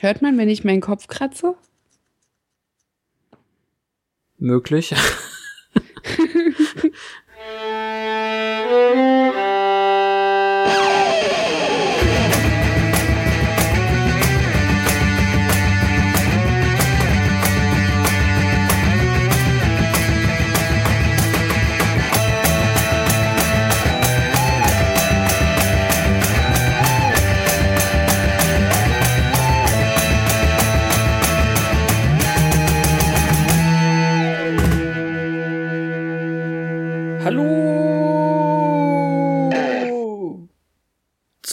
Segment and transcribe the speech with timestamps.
[0.00, 1.56] Hört man, wenn ich meinen Kopf kratze?
[4.38, 4.94] Möglich.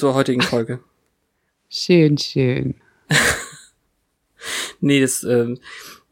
[0.05, 0.81] zur heutigen Folge.
[1.67, 2.75] Schön, schön.
[4.79, 5.57] nee, das ähm,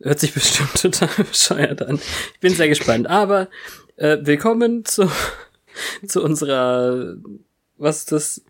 [0.01, 1.99] hört sich bestimmt total bescheuert an.
[2.33, 3.05] Ich bin sehr gespannt.
[3.05, 3.49] Aber
[3.97, 5.11] äh, willkommen zu,
[6.07, 7.17] zu unserer,
[7.77, 8.41] was ist das,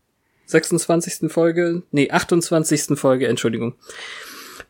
[0.45, 1.29] 26.
[1.29, 1.83] Folge?
[1.91, 2.97] Nee, 28.
[2.97, 3.75] Folge, Entschuldigung.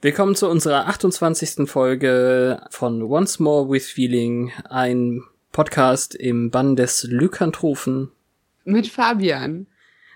[0.01, 1.69] Willkommen zu unserer 28.
[1.69, 8.09] Folge von Once More with Feeling, ein Podcast im Bann des Lykantrophen.
[8.65, 9.67] Mit Fabian.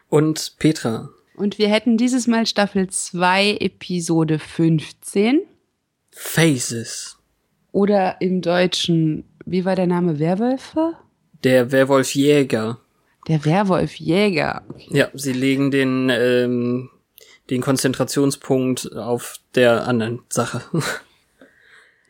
[0.10, 1.10] Und Petra.
[1.36, 5.42] Und wir hätten dieses Mal Staffel 2, Episode 15.
[6.12, 7.18] Phases.
[7.72, 10.20] Oder im Deutschen, wie war der Name?
[10.20, 10.94] Werwölfe?
[11.44, 12.80] Der Werwolfjäger.
[13.28, 14.64] Der Werwolfjäger.
[14.70, 14.88] Okay.
[14.90, 16.90] Ja, sie legen den, ähm,
[17.50, 20.62] den Konzentrationspunkt auf der anderen Sache.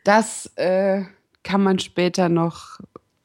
[0.04, 1.02] Das äh,
[1.42, 2.78] kann man später noch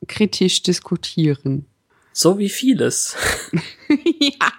[0.07, 1.65] kritisch diskutieren.
[2.13, 3.15] So wie vieles.
[3.89, 4.51] ja.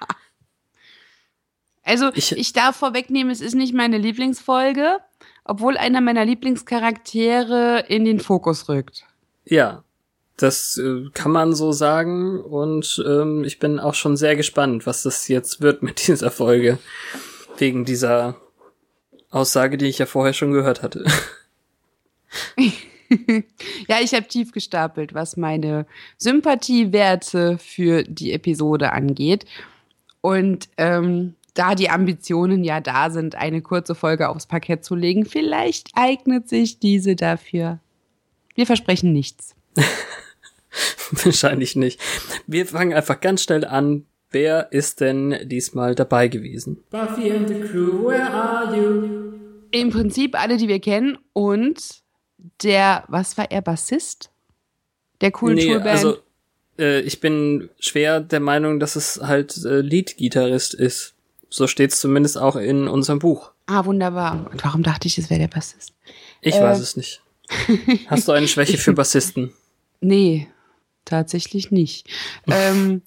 [1.84, 4.98] Also ich, ich darf vorwegnehmen, es ist nicht meine Lieblingsfolge,
[5.44, 9.04] obwohl einer meiner Lieblingscharaktere in den Fokus rückt.
[9.44, 9.84] Ja,
[10.36, 15.02] das äh, kann man so sagen und ähm, ich bin auch schon sehr gespannt, was
[15.02, 16.78] das jetzt wird mit dieser Folge.
[17.56, 18.36] Wegen dieser
[19.30, 21.04] Aussage, die ich ja vorher schon gehört hatte.
[23.88, 25.86] ja, ich habe tief gestapelt, was meine
[26.18, 29.44] Sympathiewerte für die Episode angeht.
[30.20, 35.24] Und ähm, da die Ambitionen ja da sind, eine kurze Folge aufs Parkett zu legen,
[35.24, 37.78] vielleicht eignet sich diese dafür.
[38.54, 39.54] Wir versprechen nichts.
[41.10, 42.00] Wahrscheinlich nicht.
[42.46, 44.06] Wir fangen einfach ganz schnell an.
[44.30, 46.82] Wer ist denn diesmal dabei gewesen?
[46.90, 49.32] Buffy and the crew, where are you?
[49.70, 52.03] Im Prinzip alle, die wir kennen und
[52.62, 54.30] der, was war er, Bassist?
[55.20, 55.74] Der coolen nee?
[55.76, 56.18] Also,
[56.78, 61.14] äh, ich bin schwer der Meinung, dass es halt äh, Lead-Gitarrist ist.
[61.48, 63.52] So steht's zumindest auch in unserem Buch.
[63.66, 64.48] Ah, wunderbar.
[64.50, 65.92] Und warum dachte ich, es wäre der Bassist?
[66.40, 67.22] Ich äh, weiß es nicht.
[68.08, 69.52] Hast du eine Schwäche für Bassisten?
[70.00, 70.48] Nee,
[71.04, 72.08] tatsächlich nicht.
[72.46, 73.02] ähm,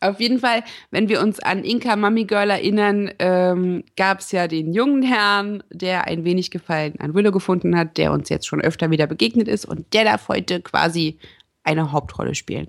[0.00, 4.46] auf jeden Fall, wenn wir uns an Inka Mummy Girl erinnern, ähm, gab es ja
[4.46, 8.60] den jungen Herrn, der ein wenig Gefallen an Willow gefunden hat, der uns jetzt schon
[8.60, 11.18] öfter wieder begegnet ist und der darf heute quasi
[11.64, 12.68] eine Hauptrolle spielen.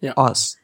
[0.00, 0.16] Ja.
[0.16, 0.58] Oz.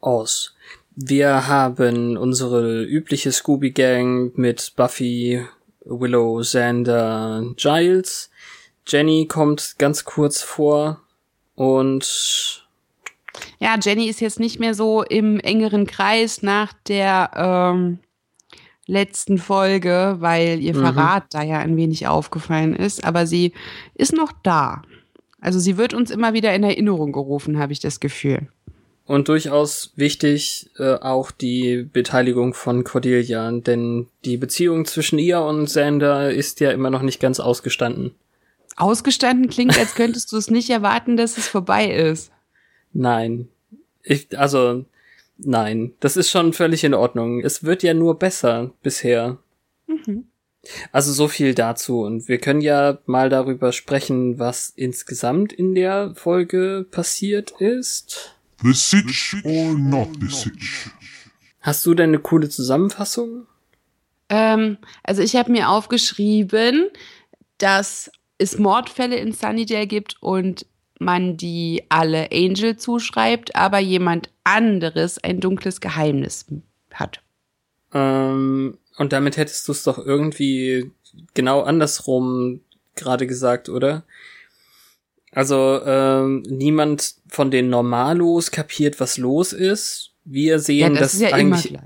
[0.00, 0.54] Oz.
[0.96, 5.44] Wir haben unsere übliche Scooby-Gang mit Buffy,
[5.84, 8.30] Willow, Xander, Giles.
[8.86, 11.02] Jenny kommt ganz kurz vor
[11.54, 12.63] und
[13.64, 17.98] ja, Jenny ist jetzt nicht mehr so im engeren Kreis nach der ähm,
[18.86, 20.80] letzten Folge, weil ihr mhm.
[20.80, 23.54] Verrat da ja ein wenig aufgefallen ist, aber sie
[23.94, 24.82] ist noch da.
[25.40, 28.48] Also sie wird uns immer wieder in Erinnerung gerufen, habe ich das Gefühl.
[29.06, 35.70] Und durchaus wichtig äh, auch die Beteiligung von Cordelia, denn die Beziehung zwischen ihr und
[35.70, 38.14] Sander ist ja immer noch nicht ganz ausgestanden.
[38.76, 42.30] Ausgestanden klingt, als könntest du es nicht erwarten, dass es vorbei ist.
[42.92, 43.48] Nein.
[44.04, 44.84] Ich, also,
[45.38, 45.92] nein.
[46.00, 47.40] Das ist schon völlig in Ordnung.
[47.40, 49.38] Es wird ja nur besser bisher.
[49.86, 50.26] Mhm.
[50.92, 52.00] Also so viel dazu.
[52.02, 58.36] Und wir können ja mal darüber sprechen, was insgesamt in der Folge passiert ist.
[58.62, 60.90] The Sitch or not the Sitch?
[61.60, 63.46] Hast du denn eine coole Zusammenfassung?
[64.28, 66.88] Ähm, also ich habe mir aufgeschrieben,
[67.58, 70.66] dass es Mordfälle in Sunnydale gibt und
[70.98, 76.46] man die alle Angel zuschreibt, aber jemand anderes ein dunkles Geheimnis
[76.92, 77.20] hat.
[77.92, 80.90] Ähm, und damit hättest du es doch irgendwie
[81.34, 82.60] genau andersrum
[82.94, 84.04] gerade gesagt, oder?
[85.32, 90.12] Also ähm, niemand von den Normalos kapiert, was los ist.
[90.24, 91.76] Wir sehen, ja, das dass ja eigentlich.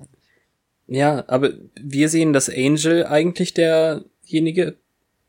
[0.86, 4.76] Ja, aber wir sehen, dass Angel eigentlich derjenige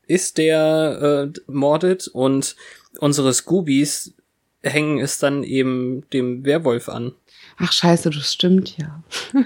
[0.06, 2.56] ist, der äh, mordet und
[2.98, 4.14] unsere Scoobies
[4.62, 7.14] hängen es dann eben dem Werwolf an.
[7.58, 9.02] Ach scheiße, das stimmt ja.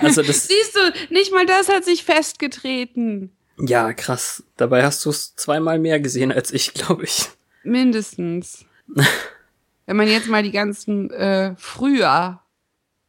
[0.00, 0.48] Also das.
[0.48, 3.30] Siehst du, nicht mal das hat sich festgetreten.
[3.58, 4.42] Ja, krass.
[4.56, 7.28] Dabei hast du es zweimal mehr gesehen als ich, glaube ich.
[7.62, 8.64] Mindestens.
[9.86, 12.40] Wenn man jetzt mal die ganzen äh, früher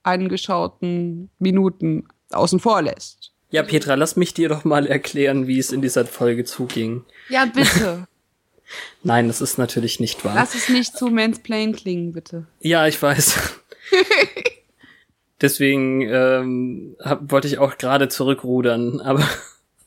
[0.04, 3.31] angeschauten Minuten außen vor lässt.
[3.52, 7.04] Ja, Petra, lass mich dir doch mal erklären, wie es in dieser Folge zuging.
[7.30, 8.08] Ja, bitte.
[9.04, 10.36] Nein, das ist natürlich nicht wahr.
[10.36, 12.48] Lass es nicht zu Mansplain klingen, bitte.
[12.62, 13.60] Ja, ich weiß.
[15.42, 19.28] Deswegen ähm, hab, wollte ich auch gerade zurückrudern, aber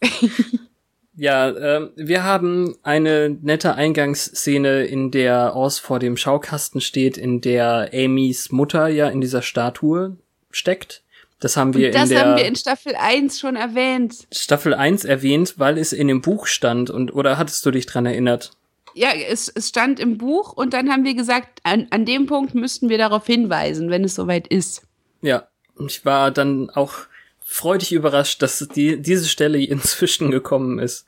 [1.16, 7.40] ja, äh, wir haben eine nette Eingangsszene, in der Oz vor dem Schaukasten steht, in
[7.40, 10.16] der Amys Mutter ja in dieser Statue
[10.50, 11.03] steckt.
[11.40, 14.26] Das haben wir Und das in der haben wir in Staffel 1 schon erwähnt.
[14.32, 18.06] Staffel 1 erwähnt, weil es in dem Buch stand und oder hattest du dich dran
[18.06, 18.52] erinnert?
[18.94, 22.54] Ja, es, es stand im Buch und dann haben wir gesagt, an, an dem Punkt
[22.54, 24.82] müssten wir darauf hinweisen, wenn es soweit ist.
[25.20, 26.94] Ja, und ich war dann auch
[27.40, 31.06] freudig überrascht, dass die, diese Stelle inzwischen gekommen ist.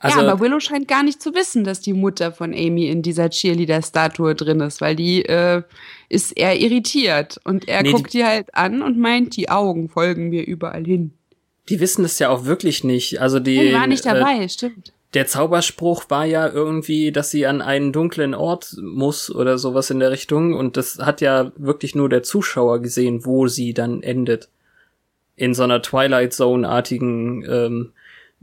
[0.00, 3.02] Also, ja, aber Willow scheint gar nicht zu wissen, dass die Mutter von Amy in
[3.02, 5.62] dieser Cheerleader-Statue drin ist, weil die äh,
[6.08, 10.28] ist eher irritiert und er Nee, guckt die halt an und meint, die Augen folgen
[10.30, 11.12] mir überall hin.
[11.68, 13.20] die wissen das ja auch wirklich nicht.
[13.20, 14.92] Also die, Die war nicht äh, dabei, stimmt.
[15.14, 20.00] der Zauberspruch war ja irgendwie, dass sie an einen dunklen Ort muss oder sowas in
[20.00, 20.54] der Richtung.
[20.54, 24.48] Und das hat ja wirklich nur der Zuschauer gesehen, wo sie dann endet.
[25.36, 27.92] In so einer Twilight Zone-artigen, ähm,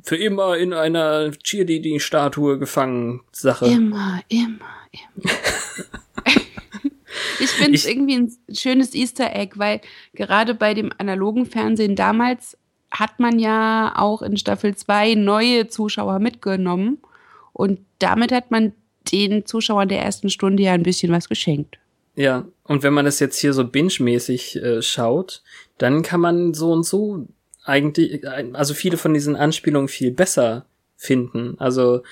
[0.02, 3.68] für immer in einer Cheerleading-Statue gefangen Sache.
[3.68, 4.60] Immer, immer,
[4.92, 5.32] immer.
[7.40, 9.82] ich finde es irgendwie ein schönes Easter Egg, weil
[10.14, 12.58] gerade bei dem analogen Fernsehen damals
[12.92, 17.00] hat man ja auch in Staffel 2 neue Zuschauer mitgenommen
[17.54, 18.74] und damit hat man
[19.12, 21.78] den Zuschauern der ersten Stunde ja ein bisschen was geschenkt.
[22.16, 25.42] Ja, und wenn man das jetzt hier so binge-mäßig äh, schaut,
[25.78, 27.28] dann kann man so und so
[27.64, 30.66] eigentlich, äh, also viele von diesen Anspielungen viel besser
[30.96, 31.56] finden.
[31.60, 32.04] Also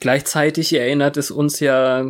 [0.00, 2.06] gleichzeitig erinnert es uns ja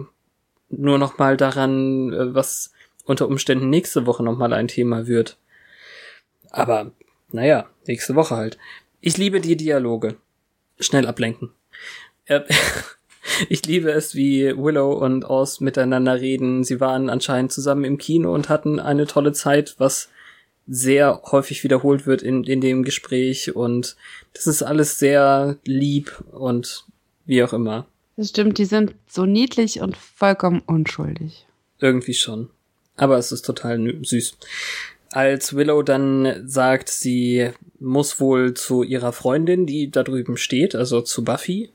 [0.71, 2.73] nur noch mal daran, äh, was
[3.05, 5.39] unter Umständen nächste Woche noch mal ein Thema wird.
[6.51, 6.93] Aber
[7.31, 8.59] naja, nächste Woche halt.
[9.01, 10.17] Ich liebe die Dialoge.
[10.79, 11.53] Schnell ablenken.
[12.27, 12.43] Äh,
[13.49, 16.65] Ich liebe es, wie Willow und Oz miteinander reden.
[16.65, 20.09] Sie waren anscheinend zusammen im Kino und hatten eine tolle Zeit, was
[20.69, 23.55] sehr häufig wiederholt wird in, in dem Gespräch.
[23.57, 23.97] Und
[24.35, 26.85] das ist alles sehr lieb und
[27.25, 27.87] wie auch immer.
[28.17, 31.47] Das stimmt, die sind so niedlich und vollkommen unschuldig.
[31.79, 32.51] Irgendwie schon.
[32.97, 34.37] Aber es ist total süß.
[35.13, 41.01] Als Willow dann sagt, sie muss wohl zu ihrer Freundin, die da drüben steht, also
[41.01, 41.71] zu Buffy,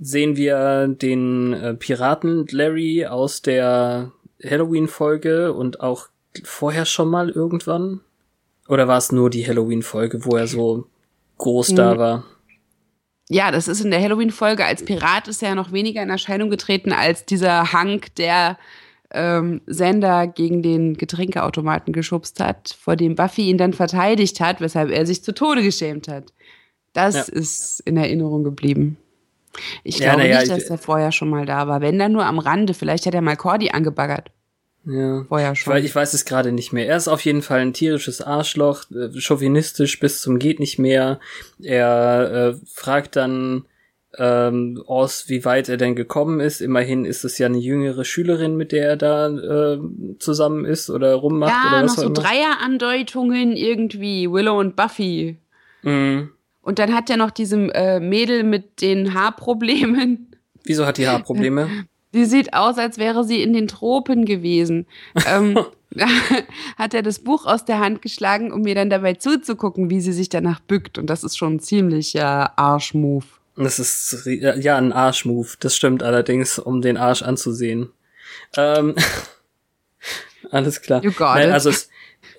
[0.00, 4.12] sehen wir den äh, Piraten Larry aus der
[4.42, 6.08] Halloween-Folge und auch
[6.44, 8.00] vorher schon mal irgendwann.
[8.68, 10.86] Oder war es nur die Halloween-Folge, wo er so
[11.38, 12.24] groß da war?
[13.30, 14.64] Ja, das ist in der Halloween-Folge.
[14.64, 18.58] Als Pirat ist er ja noch weniger in Erscheinung getreten als dieser Hank, der
[19.10, 24.90] ähm, Sender gegen den Getränkeautomaten geschubst hat, vor dem Buffy ihn dann verteidigt hat, weshalb
[24.90, 26.32] er sich zu Tode geschämt hat.
[26.92, 27.22] Das Ja.
[27.22, 28.98] ist in Erinnerung geblieben.
[29.82, 31.80] Ich Ja, glaube ja, nicht, ich- dass er vorher schon mal da war.
[31.80, 32.74] Wenn dann nur am Rande.
[32.74, 34.30] Vielleicht hat er mal Cordy angebaggert.
[34.88, 35.24] Ja.
[35.28, 35.74] Vorher Ich schon.
[35.74, 36.86] weiß, ich weiß es gerade nicht mehr.
[36.86, 41.20] Er ist auf jeden Fall ein tierisches Arschloch, äh, chauvinistisch bis zum geht nicht mehr.
[41.62, 43.66] Er äh, fragt dann
[44.16, 46.62] ähm, Oz, wie weit er denn gekommen ist.
[46.62, 49.78] Immerhin ist es ja eine jüngere Schülerin, mit der er da äh,
[50.18, 52.14] zusammen ist oder rummacht ja, oder noch was so auch immer.
[52.14, 54.30] Dreierandeutungen irgendwie.
[54.30, 55.36] Willow und Buffy.
[55.82, 56.30] Mhm.
[56.62, 60.34] Und dann hat er noch diesem äh, Mädel mit den Haarproblemen.
[60.64, 61.68] Wieso hat die Haarprobleme?
[62.14, 64.86] Die sieht aus, als wäre sie in den Tropen gewesen.
[65.26, 65.58] ähm,
[66.76, 70.12] hat er das Buch aus der Hand geschlagen, um mir dann dabei zuzugucken, wie sie
[70.12, 70.98] sich danach bückt.
[70.98, 73.26] Und das ist schon ein ziemlicher Arschmove.
[73.56, 75.56] Das ist ja ein Arschmove.
[75.58, 77.90] Das stimmt allerdings, um den Arsch anzusehen.
[78.56, 78.94] Ähm,
[80.50, 81.02] alles klar.
[81.02, 81.54] You got Nein, it.
[81.54, 81.88] also es,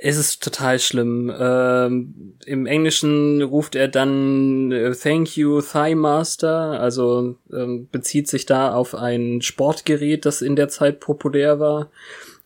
[0.02, 1.34] es ist total schlimm.
[1.38, 6.80] Ähm, Im Englischen ruft er dann äh, Thank you, Thigh Master.
[6.80, 11.92] Also ähm, bezieht sich da auf ein Sportgerät, das in der Zeit populär war.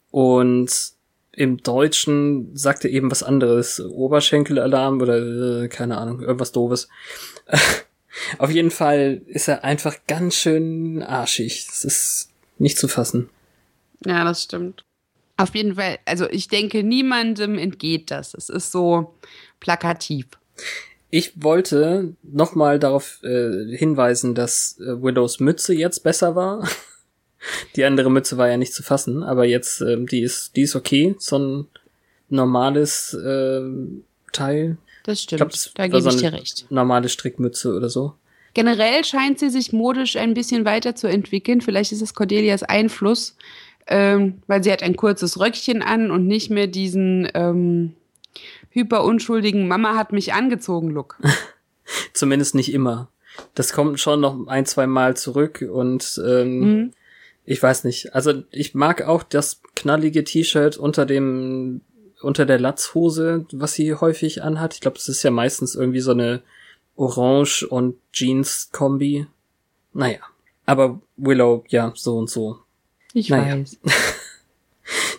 [0.09, 0.93] Und
[1.31, 3.79] im Deutschen sagt er eben was anderes.
[3.79, 6.89] Oberschenkelalarm oder äh, keine Ahnung, irgendwas doofes.
[8.37, 11.65] Auf jeden Fall ist er einfach ganz schön arschig.
[11.67, 13.29] Das ist nicht zu fassen.
[14.05, 14.85] Ja, das stimmt.
[15.43, 18.33] Auf jeden Fall, also ich denke, niemandem entgeht das.
[18.33, 19.15] Es ist so
[19.59, 20.27] plakativ.
[21.09, 26.67] Ich wollte nochmal darauf äh, hinweisen, dass äh, Willows Mütze jetzt besser war.
[27.75, 30.77] Die andere Mütze war ja nicht zu fassen, aber jetzt, ähm, die ist, die ist
[30.77, 31.13] okay.
[31.19, 31.67] So ein
[32.29, 33.61] normales äh,
[34.31, 34.77] Teil.
[35.03, 35.39] Das stimmt.
[35.39, 36.65] glaub, das da gebe so ich dir recht.
[36.69, 38.13] Normale Strickmütze oder so.
[38.53, 41.61] Generell scheint sie sich modisch ein bisschen weiterzuentwickeln.
[41.61, 43.35] Vielleicht ist es Cordelias Einfluss,
[43.87, 47.93] ähm, weil sie hat ein kurzes Röckchen an und nicht mehr diesen ähm,
[48.69, 51.17] hyperunschuldigen Mama hat mich angezogen Look.
[52.13, 53.09] Zumindest nicht immer.
[53.55, 56.91] Das kommt schon noch ein, zwei Mal zurück und ähm, Mhm.
[57.45, 58.13] ich weiß nicht.
[58.15, 61.81] Also ich mag auch das knallige T-Shirt unter dem
[62.21, 64.75] unter der Latzhose, was sie häufig anhat.
[64.75, 66.41] Ich glaube, es ist ja meistens irgendwie so eine
[66.95, 69.27] Orange und Jeans Kombi.
[69.91, 70.19] Naja,
[70.65, 72.59] aber Willow ja so und so.
[73.13, 73.57] Ich Naja.
[73.57, 73.77] weiß.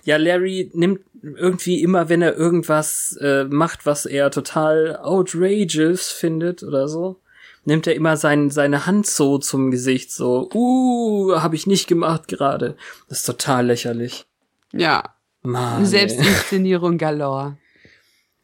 [0.04, 6.62] Ja, Larry nimmt irgendwie immer, wenn er irgendwas äh, macht, was er total outrageous findet
[6.62, 7.16] oder so,
[7.64, 12.28] nimmt er immer sein, seine Hand so zum Gesicht, so, uh, habe ich nicht gemacht
[12.28, 12.76] gerade.
[13.08, 14.26] Das ist total lächerlich.
[14.72, 15.86] Ja, Mann.
[15.86, 17.56] Selbstinszenierung galore.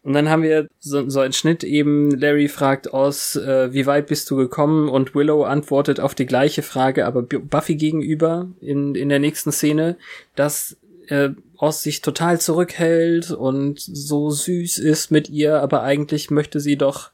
[0.02, 4.07] Und dann haben wir so, so einen Schnitt eben, Larry fragt aus, äh, wie weit
[4.07, 4.88] bist du gekommen?
[4.88, 9.52] Und Willow antwortet auf die gleiche Frage, aber Bu- Buffy gegenüber in, in der nächsten
[9.52, 9.97] Szene,
[10.37, 10.78] dass
[11.09, 16.76] äh, Oz sich total zurückhält und so süß ist mit ihr, aber eigentlich möchte sie
[16.76, 17.11] doch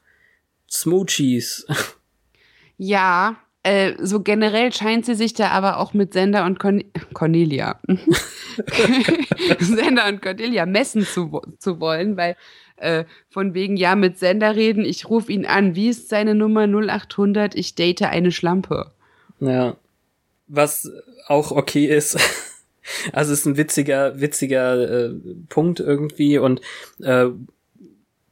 [0.70, 1.66] Smoochies.
[2.78, 7.80] Ja, äh, so generell scheint sie sich da aber auch mit Sender und Con Cornelia.
[9.58, 12.36] Sender und Cornelia messen zu, zu wollen, weil
[12.76, 15.74] äh, von wegen, ja, mit Sender reden, ich rufe ihn an.
[15.74, 17.54] Wie ist seine Nummer 0800?
[17.54, 18.92] Ich date eine Schlampe.
[19.40, 19.76] Ja.
[20.46, 20.90] Was
[21.26, 22.18] auch okay ist.
[23.12, 25.14] Also es ist ein witziger, witziger äh,
[25.48, 26.60] Punkt irgendwie und
[27.00, 27.26] äh,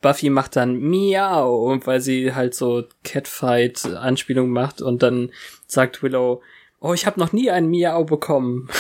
[0.01, 5.33] Buffy macht dann Miau, weil sie halt so Catfight-Anspielung macht und dann
[5.67, 6.41] sagt Willow,
[6.79, 8.69] oh, ich habe noch nie ein Miau bekommen.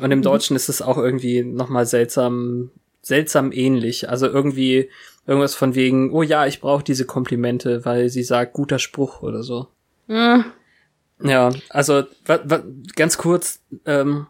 [0.00, 2.70] Und im Deutschen ist es auch irgendwie nochmal seltsam,
[3.08, 4.08] seltsam ähnlich.
[4.08, 4.88] Also irgendwie
[5.26, 9.42] irgendwas von wegen, oh ja, ich brauche diese Komplimente, weil sie sagt, guter Spruch oder
[9.42, 9.68] so.
[10.08, 10.38] Äh,
[11.22, 12.04] Ja, also
[12.94, 14.26] ganz kurz, ähm,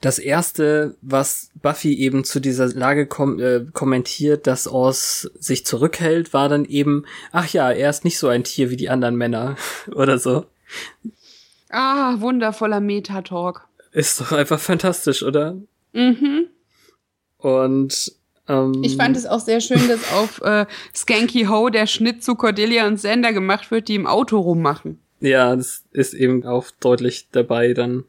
[0.00, 6.34] das erste, was Buffy eben zu dieser Lage kom äh, kommentiert, dass Oz sich zurückhält,
[6.34, 9.56] war dann eben, ach ja, er ist nicht so ein Tier wie die anderen Männer
[9.94, 10.46] oder so.
[11.70, 13.68] ah, wundervoller Metatalk.
[13.92, 15.56] Ist doch einfach fantastisch, oder?
[15.92, 16.46] Mhm.
[17.38, 18.12] Und
[18.82, 22.86] Ich fand es auch sehr schön, dass auf äh, Skanky Ho der Schnitt zu Cordelia
[22.86, 24.98] und Sender gemacht wird, die im Auto rummachen.
[25.20, 28.04] Ja, das ist eben auch deutlich dabei dann.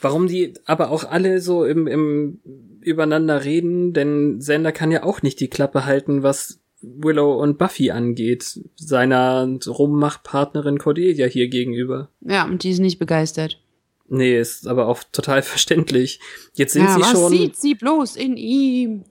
[0.00, 2.40] Warum die aber auch alle so im, im
[2.80, 7.90] übereinander reden, denn Sender kann ja auch nicht die Klappe halten, was Willow und Buffy
[7.90, 12.10] angeht, seiner Rummachpartnerin Cordelia hier gegenüber.
[12.20, 13.60] Ja, und die ist nicht begeistert.
[14.08, 16.20] Nee, ist aber auch total verständlich.
[16.52, 19.04] Jetzt sind ja, sie was schon, sieht sie bloß in ihm?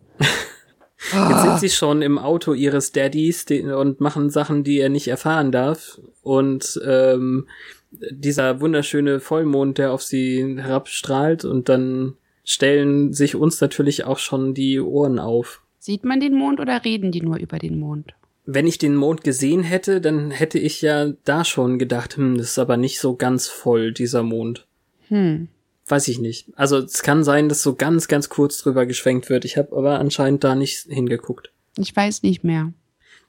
[1.12, 5.52] Jetzt sind sie schon im Auto ihres Daddys und machen Sachen, die er nicht erfahren
[5.52, 6.00] darf.
[6.22, 7.48] Und ähm,
[7.92, 12.14] dieser wunderschöne Vollmond, der auf sie herabstrahlt und dann
[12.44, 15.62] stellen sich uns natürlich auch schon die Ohren auf.
[15.80, 18.14] Sieht man den Mond oder reden die nur über den Mond?
[18.46, 22.48] Wenn ich den Mond gesehen hätte, dann hätte ich ja da schon gedacht, hm, das
[22.48, 24.66] ist aber nicht so ganz voll, dieser Mond.
[25.08, 25.48] Hm.
[25.88, 26.48] Weiß ich nicht.
[26.56, 29.44] Also es kann sein, dass so ganz, ganz kurz drüber geschwenkt wird.
[29.44, 31.52] Ich habe aber anscheinend da nicht hingeguckt.
[31.78, 32.72] Ich weiß nicht mehr.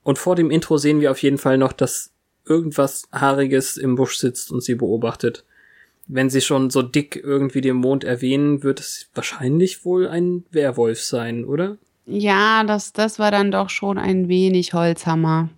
[0.03, 2.13] Und vor dem Intro sehen wir auf jeden Fall noch, dass
[2.47, 5.45] irgendwas Haariges im Busch sitzt und sie beobachtet.
[6.07, 11.01] Wenn sie schon so dick irgendwie den Mond erwähnen, wird es wahrscheinlich wohl ein Werwolf
[11.01, 11.79] sein, oder?
[12.07, 15.49] Ja, das, das war dann doch schon ein wenig Holzhammer.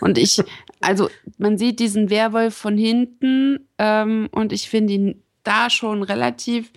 [0.00, 0.42] Und ich,
[0.80, 6.70] also man sieht diesen Werwolf von hinten ähm, und ich finde ihn da schon relativ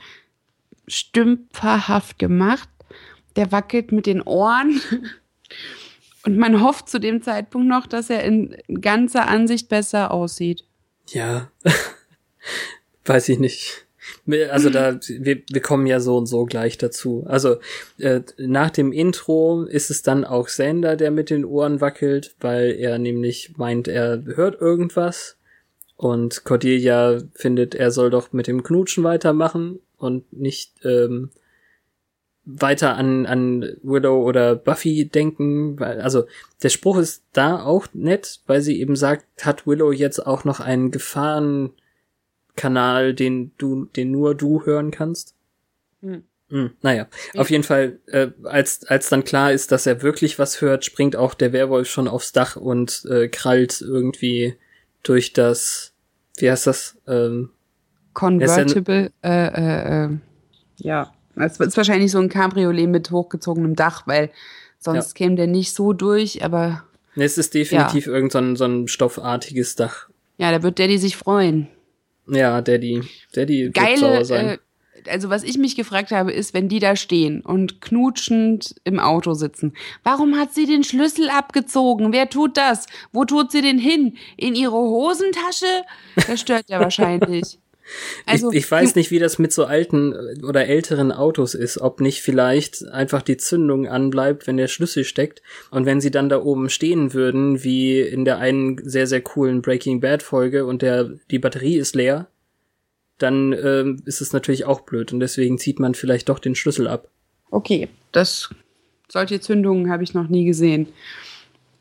[0.88, 2.70] stümperhaft gemacht.
[3.36, 4.82] Der wackelt mit den Ohren.
[6.26, 10.64] Und man hofft zu dem Zeitpunkt noch, dass er in ganzer Ansicht besser aussieht.
[11.10, 11.52] Ja.
[13.06, 13.86] Weiß ich nicht.
[14.50, 17.26] Also da, wir, wir kommen ja so und so gleich dazu.
[17.28, 17.58] Also
[18.00, 22.72] äh, nach dem Intro ist es dann auch Sander, der mit den Ohren wackelt, weil
[22.72, 25.38] er nämlich meint, er hört irgendwas.
[25.98, 31.30] Und Cordelia findet, er soll doch mit dem Knutschen weitermachen und nicht ähm,
[32.44, 35.80] weiter an, an Willow oder Buffy denken.
[35.80, 36.26] Weil, also
[36.62, 40.60] der Spruch ist da auch nett, weil sie eben sagt, hat Willow jetzt auch noch
[40.60, 45.34] einen Gefahrenkanal, den du, den nur du hören kannst?
[46.02, 46.24] Hm.
[46.50, 50.62] Hm, naja, auf jeden Fall, äh, als, als dann klar ist, dass er wirklich was
[50.62, 54.56] hört, springt auch der Werwolf schon aufs Dach und äh, krallt irgendwie
[55.06, 55.94] durch das,
[56.38, 56.98] wie heißt das?
[57.08, 57.52] Ähm,
[58.14, 60.10] Convertible, äh, äh, äh,
[60.78, 61.14] ja.
[61.36, 64.32] Das ist wahrscheinlich so ein Cabriolet mit hochgezogenem Dach, weil
[64.80, 65.26] sonst ja.
[65.26, 66.84] käme der nicht so durch, aber.
[67.16, 68.14] Es ist definitiv ja.
[68.14, 70.10] irgend so ein, so ein stoffartiges Dach.
[70.38, 71.68] Ja, da wird Daddy sich freuen.
[72.28, 73.04] Ja, Daddy.
[73.34, 74.48] Daddy Geile, wird sauer sein.
[74.48, 74.58] Äh,
[75.10, 79.34] also was ich mich gefragt habe, ist, wenn die da stehen und knutschend im Auto
[79.34, 82.14] sitzen, warum hat sie den Schlüssel abgezogen?
[82.14, 82.86] Wer tut das?
[83.12, 84.18] Wo tut sie den hin?
[84.38, 85.84] In ihre Hosentasche?
[86.28, 87.60] Das stört ja wahrscheinlich.
[88.26, 91.80] Also, ich, ich weiß nicht, wie das mit so alten äh, oder älteren Autos ist,
[91.80, 96.30] ob nicht vielleicht einfach die Zündung anbleibt, wenn der Schlüssel steckt und wenn sie dann
[96.30, 100.82] da oben stehen würden, wie in der einen sehr, sehr coolen Breaking Bad Folge und
[100.82, 102.28] der, die Batterie ist leer,
[103.18, 106.88] dann ähm, ist es natürlich auch blöd und deswegen zieht man vielleicht doch den Schlüssel
[106.88, 107.08] ab.
[107.52, 108.50] Okay, das
[109.08, 110.88] solche Zündungen habe ich noch nie gesehen.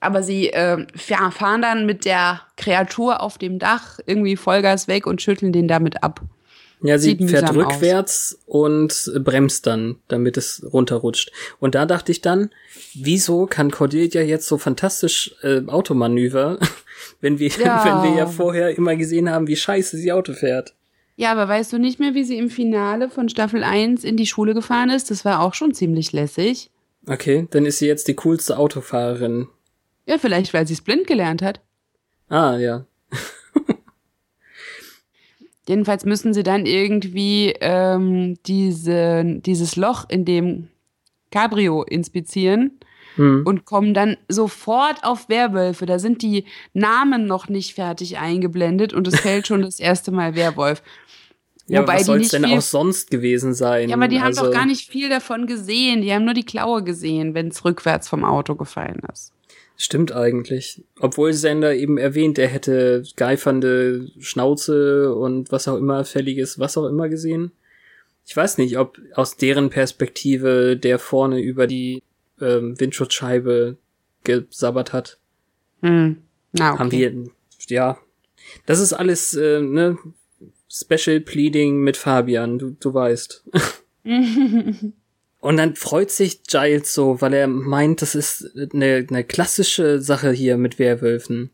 [0.01, 5.23] Aber sie äh, fahren dann mit der Kreatur auf dem Dach irgendwie Vollgas weg und
[5.23, 6.21] schütteln den damit ab.
[6.83, 8.45] Ja, sie Sieht fährt rückwärts aus.
[8.47, 11.33] und bremst dann, damit es runterrutscht.
[11.59, 12.51] Und da dachte ich dann,
[12.95, 16.59] wieso kann Cordelia jetzt so fantastisch äh, Automanöver,
[17.23, 17.85] wenn wir, ja.
[17.85, 20.75] wenn wir ja vorher immer gesehen haben, wie scheiße sie Auto fährt.
[21.17, 24.27] Ja, aber weißt du nicht mehr, wie sie im Finale von Staffel 1 in die
[24.27, 25.11] Schule gefahren ist?
[25.11, 26.71] Das war auch schon ziemlich lässig.
[27.07, 29.49] Okay, dann ist sie jetzt die coolste Autofahrerin.
[30.07, 31.61] Ja, vielleicht, weil sie es blind gelernt hat.
[32.29, 32.87] Ah, ja.
[35.69, 40.69] Jedenfalls müssen sie dann irgendwie ähm, diese, dieses Loch in dem
[41.31, 42.79] Cabrio inspizieren
[43.17, 43.43] hm.
[43.45, 45.87] und kommen dann sofort auf Werwölfe.
[45.87, 50.35] Da sind die Namen noch nicht fertig eingeblendet und es fällt schon das erste Mal
[50.35, 50.83] Werwolf.
[51.67, 53.89] Ja, Wobei was soll es denn auch sonst gewesen sein?
[53.89, 56.03] Ja, aber die also, haben doch gar nicht viel davon gesehen.
[56.03, 59.33] Die haben nur die Klaue gesehen, wenn es rückwärts vom Auto gefallen ist.
[59.77, 60.85] Stimmt eigentlich.
[61.01, 66.87] Obwohl Sender eben erwähnt, er hätte geifernde Schnauze und was auch immer, fälliges, was auch
[66.87, 67.51] immer gesehen.
[68.27, 72.03] Ich weiß nicht, ob aus deren Perspektive der vorne über die
[72.41, 73.77] ähm, Windschutzscheibe
[74.25, 75.19] gesabbert hat.
[75.83, 76.23] Hm.
[76.53, 76.79] Na, okay.
[76.79, 77.31] Haben wir,
[77.69, 77.99] ja.
[78.67, 79.99] Das ist alles, äh, ne,
[80.71, 83.45] Special Pleading mit Fabian, du, du weißt.
[85.41, 90.33] Und dann freut sich Giles so, weil er meint, das ist eine, eine klassische Sache
[90.33, 91.51] hier mit Werwölfen.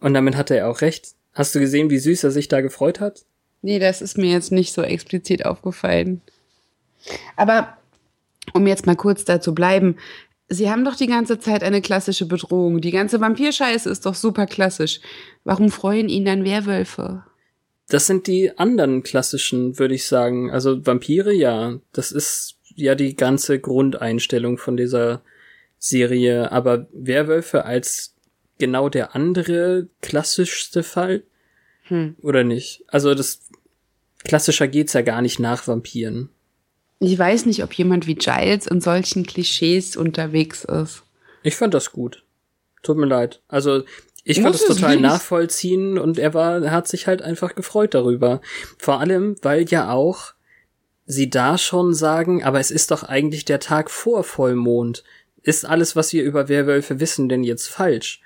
[0.00, 1.14] Und damit hat er auch recht.
[1.34, 3.26] Hast du gesehen, wie süß er sich da gefreut hat?
[3.62, 6.22] Nee, das ist mir jetzt nicht so explizit aufgefallen.
[7.36, 7.76] Aber
[8.54, 9.96] um jetzt mal kurz da zu bleiben,
[10.48, 12.80] Sie haben doch die ganze Zeit eine klassische Bedrohung.
[12.80, 15.00] Die ganze Vampirscheiße ist doch super klassisch.
[15.42, 17.24] Warum freuen ihn dann Werwölfe?
[17.88, 20.50] Das sind die anderen klassischen, würde ich sagen.
[20.50, 21.80] Also Vampire, ja.
[21.92, 25.22] Das ist ja die ganze Grundeinstellung von dieser
[25.78, 26.52] Serie.
[26.52, 28.14] Aber Werwölfe als
[28.58, 31.24] genau der andere klassischste Fall?
[31.84, 32.14] Hm.
[32.22, 32.84] Oder nicht?
[32.86, 33.48] Also das
[34.24, 36.30] klassischer geht's ja gar nicht nach Vampiren.
[36.98, 41.02] Ich weiß nicht, ob jemand wie Giles in solchen Klischees unterwegs ist.
[41.42, 42.24] Ich fand das gut.
[42.82, 43.40] Tut mir leid.
[43.48, 43.84] Also,
[44.24, 48.40] ich konnte es total nachvollziehen und er war, er hat sich halt einfach gefreut darüber.
[48.78, 50.32] Vor allem, weil ja auch
[51.04, 55.04] sie da schon sagen, aber es ist doch eigentlich der Tag vor Vollmond.
[55.42, 58.20] Ist alles, was wir über Werwölfe wissen, denn jetzt falsch?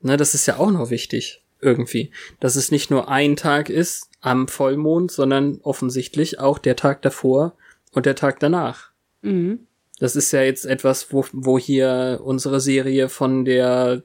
[0.00, 1.44] Ne, das ist ja auch noch wichtig.
[1.60, 2.10] Irgendwie.
[2.40, 7.54] Dass es nicht nur ein Tag ist, am Vollmond, sondern offensichtlich auch der Tag davor
[7.92, 8.90] und der Tag danach.
[9.22, 9.66] Mhm.
[9.98, 14.02] Das ist ja jetzt etwas, wo, wo hier unsere Serie von der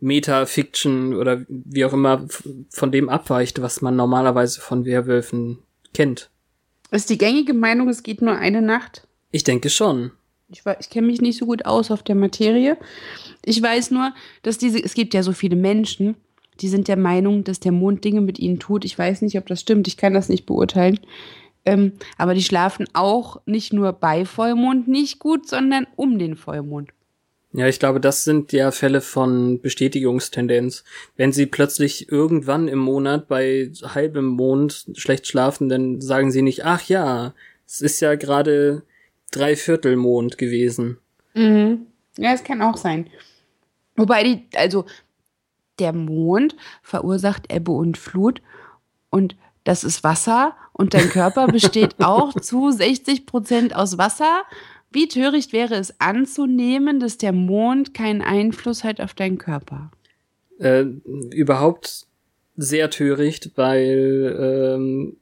[0.00, 2.26] Meta-Fiction oder wie auch immer
[2.70, 5.58] von dem abweicht, was man normalerweise von Werwölfen
[5.92, 6.30] kennt.
[6.90, 9.06] Ist die gängige Meinung, es geht nur eine Nacht?
[9.32, 10.12] Ich denke schon.
[10.48, 12.78] Ich, ich kenne mich nicht so gut aus auf der Materie.
[13.44, 16.16] Ich weiß nur, dass diese, es gibt ja so viele Menschen,
[16.60, 18.84] die sind der Meinung, dass der Mond Dinge mit ihnen tut.
[18.84, 19.88] Ich weiß nicht, ob das stimmt.
[19.88, 21.00] Ich kann das nicht beurteilen.
[21.64, 26.90] Ähm, aber die schlafen auch nicht nur bei Vollmond nicht gut, sondern um den Vollmond.
[27.52, 30.84] Ja, ich glaube, das sind ja Fälle von Bestätigungstendenz.
[31.16, 36.64] Wenn sie plötzlich irgendwann im Monat bei halbem Mond schlecht schlafen, dann sagen sie nicht,
[36.64, 37.34] ach ja,
[37.66, 38.82] es ist ja gerade
[39.30, 40.98] Dreiviertelmond gewesen.
[41.34, 41.86] Mhm.
[42.18, 43.08] Ja, es kann auch sein.
[43.96, 44.84] Wobei die, also
[45.78, 48.42] der Mond verursacht Ebbe und Flut
[49.10, 54.42] und das ist Wasser und dein Körper besteht auch zu 60 Prozent aus Wasser.
[54.90, 59.90] Wie töricht wäre es anzunehmen, dass der Mond keinen Einfluss hat auf deinen Körper?
[60.58, 60.84] Äh,
[61.30, 62.06] überhaupt
[62.56, 65.16] sehr töricht, weil ähm,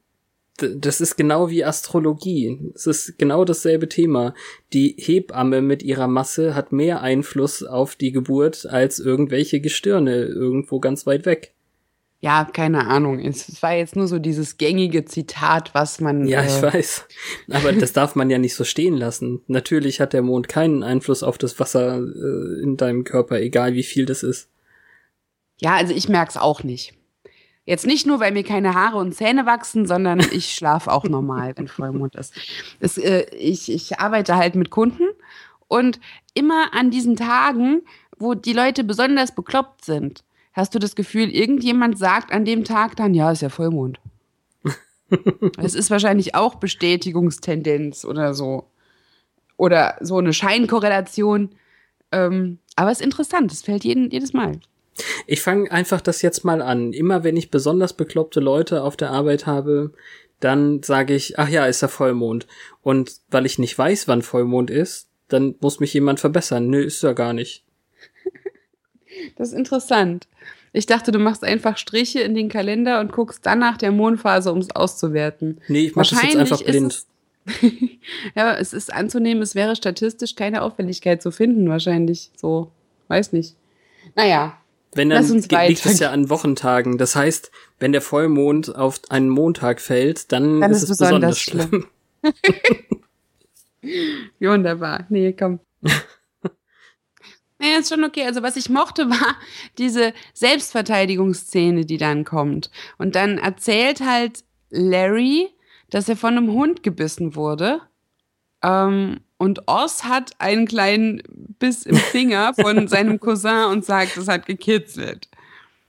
[0.57, 2.71] das ist genau wie Astrologie.
[2.73, 4.33] Es ist genau dasselbe Thema.
[4.73, 10.79] Die Hebamme mit ihrer Masse hat mehr Einfluss auf die Geburt als irgendwelche Gestirne irgendwo
[10.79, 11.53] ganz weit weg.
[12.19, 13.19] Ja, keine Ahnung.
[13.19, 16.27] Es war jetzt nur so dieses gängige Zitat, was man.
[16.27, 17.05] Ja, ich äh, weiß.
[17.51, 19.41] Aber das darf man ja nicht so stehen lassen.
[19.45, 23.83] Natürlich hat der Mond keinen Einfluss auf das Wasser äh, in deinem Körper, egal wie
[23.83, 24.49] viel das ist.
[25.59, 26.96] Ja, also ich merk's auch nicht.
[27.67, 31.51] Jetzt nicht nur, weil mir keine Haare und Zähne wachsen, sondern ich schlafe auch normal,
[31.57, 32.33] wenn Vollmond ist.
[32.79, 35.03] Das, äh, ich, ich arbeite halt mit Kunden
[35.67, 35.99] und
[36.33, 37.81] immer an diesen Tagen,
[38.17, 42.95] wo die Leute besonders bekloppt sind, hast du das Gefühl, irgendjemand sagt an dem Tag
[42.95, 43.99] dann, ja, ist ja Vollmond.
[45.57, 48.65] Es ist wahrscheinlich auch Bestätigungstendenz oder so.
[49.55, 51.51] Oder so eine Scheinkorrelation.
[52.11, 54.59] Ähm, aber es ist interessant, es fällt jeden, jedes Mal.
[55.25, 56.93] Ich fange einfach das jetzt mal an.
[56.93, 59.91] Immer wenn ich besonders bekloppte Leute auf der Arbeit habe,
[60.39, 62.47] dann sage ich, ach ja, ist ja Vollmond.
[62.81, 66.69] Und weil ich nicht weiß, wann Vollmond ist, dann muss mich jemand verbessern.
[66.69, 67.63] Nö, ist ja gar nicht.
[69.35, 70.27] Das ist interessant.
[70.73, 74.51] Ich dachte, du machst einfach Striche in den Kalender und guckst dann nach der Mondphase,
[74.51, 75.59] um es auszuwerten.
[75.67, 77.05] Nee, ich mach das jetzt einfach blind.
[78.35, 82.31] ja, es ist anzunehmen, es wäre statistisch keine Auffälligkeit zu finden, wahrscheinlich.
[82.35, 82.71] So,
[83.07, 83.55] weiß nicht.
[84.15, 84.57] Naja.
[84.97, 86.97] Wenn dann liegt es ja an Wochentagen.
[86.97, 91.45] Das heißt, wenn der Vollmond auf einen Montag fällt, dann, dann ist, ist es besonders,
[91.45, 91.87] besonders schlimm.
[93.81, 94.27] schlimm.
[94.39, 95.05] Wunderbar.
[95.09, 95.59] Nee, komm.
[97.59, 98.23] Naja, ist schon okay.
[98.23, 99.35] Also was ich mochte, war
[99.79, 102.69] diese Selbstverteidigungsszene, die dann kommt.
[102.99, 105.49] Und dann erzählt halt Larry,
[105.89, 107.81] dass er von einem Hund gebissen wurde.
[108.63, 111.21] Ähm, und Oz hat einen kleinen
[111.59, 115.27] Biss im Finger von seinem Cousin und sagt, es hat gekitzelt.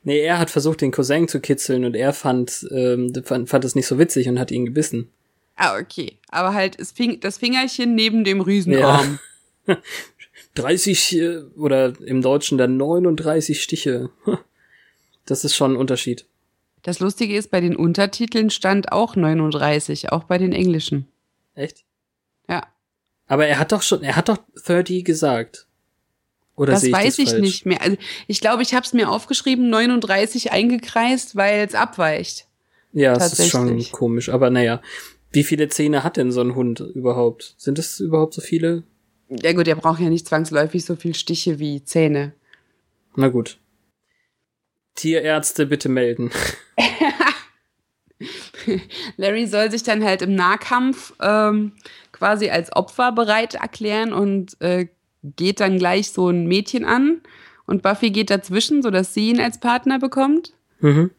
[0.02, 3.74] Nee, er hat versucht, den Cousin zu kitzeln und er fand, ähm, fand, fand es
[3.74, 5.10] nicht so witzig und hat ihn gebissen.
[5.56, 6.18] Ah, okay.
[6.28, 9.18] Aber halt das, Fing das Fingerchen neben dem Riesenarm.
[9.66, 9.76] Ja.
[10.54, 14.10] 30 äh, oder im Deutschen dann 39 Stiche.
[15.26, 16.24] Das ist schon ein Unterschied.
[16.80, 21.06] Das Lustige ist, bei den Untertiteln stand auch 39, auch bei den englischen.
[21.54, 21.84] Echt?
[23.28, 25.66] Aber er hat doch schon, er hat doch 30 gesagt.
[26.56, 27.40] Oder das ich weiß das ich falsch?
[27.40, 27.80] nicht mehr.
[27.80, 32.48] Also ich glaube, ich habe es mir aufgeschrieben, 39 eingekreist, weil es abweicht.
[32.92, 34.30] Ja, das ist schon komisch.
[34.30, 34.82] Aber naja,
[35.30, 37.54] wie viele Zähne hat denn so ein Hund überhaupt?
[37.58, 38.82] Sind es überhaupt so viele?
[39.28, 42.32] Ja gut, er braucht ja nicht zwangsläufig so viel Stiche wie Zähne.
[43.14, 43.58] Na gut.
[44.94, 46.30] Tierärzte bitte melden.
[49.16, 51.72] Larry soll sich dann halt im Nahkampf ähm,
[52.18, 54.88] quasi als Opfer bereit erklären und äh,
[55.22, 57.20] geht dann gleich so ein Mädchen an.
[57.66, 60.54] Und Buffy geht dazwischen, sodass sie ihn als Partner bekommt.
[60.80, 61.10] Mhm.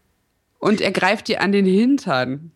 [0.58, 2.52] Und er greift ihr an den Hintern.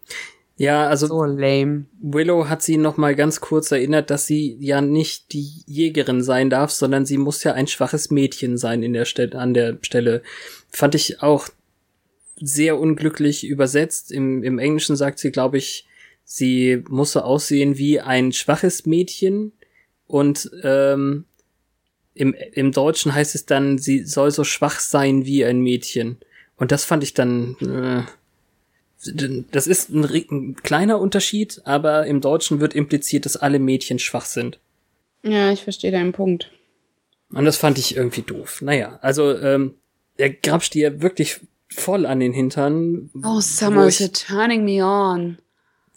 [0.56, 1.86] Ja, also so lame.
[2.02, 6.50] Willow hat sie noch mal ganz kurz erinnert, dass sie ja nicht die Jägerin sein
[6.50, 10.22] darf, sondern sie muss ja ein schwaches Mädchen sein in der Stelle, an der Stelle.
[10.70, 11.48] Fand ich auch
[12.36, 14.12] sehr unglücklich übersetzt.
[14.12, 15.88] Im, im Englischen sagt sie, glaube ich,
[16.24, 19.52] sie muss so aussehen wie ein schwaches Mädchen
[20.08, 21.26] und ähm,
[22.16, 26.18] im, im Deutschen heißt es dann, sie soll so schwach sein wie ein Mädchen.
[26.58, 28.04] Und das fand ich dann äh,
[29.52, 34.26] das ist ein, ein, kleiner Unterschied, aber im Deutschen wird impliziert, dass alle Mädchen schwach
[34.26, 34.60] sind.
[35.24, 36.52] Ja, ich verstehe deinen Punkt.
[37.32, 38.62] Und das fand ich irgendwie doof.
[38.62, 39.76] Naja, also ähm,
[40.18, 43.10] er grapscht dir wirklich voll an den Hintern.
[43.24, 45.38] Oh, Summer, you're turning me on.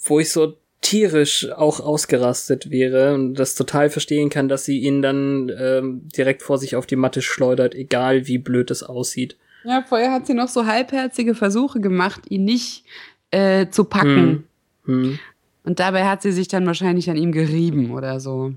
[0.02, 5.02] Wo ich so tierisch auch ausgerastet wäre und das total verstehen kann, dass sie ihn
[5.02, 9.36] dann ähm, direkt vor sich auf die Matte schleudert, egal wie blöd es aussieht.
[9.64, 12.84] Ja, vorher hat sie noch so halbherzige Versuche gemacht, ihn nicht
[13.32, 14.44] äh, zu packen.
[14.84, 15.02] Hm.
[15.02, 15.18] Hm.
[15.64, 18.52] Und dabei hat sie sich dann wahrscheinlich an ihm gerieben oder so.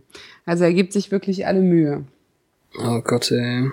[0.45, 2.05] Also er gibt sich wirklich alle Mühe.
[2.77, 3.71] Oh Gott, ey.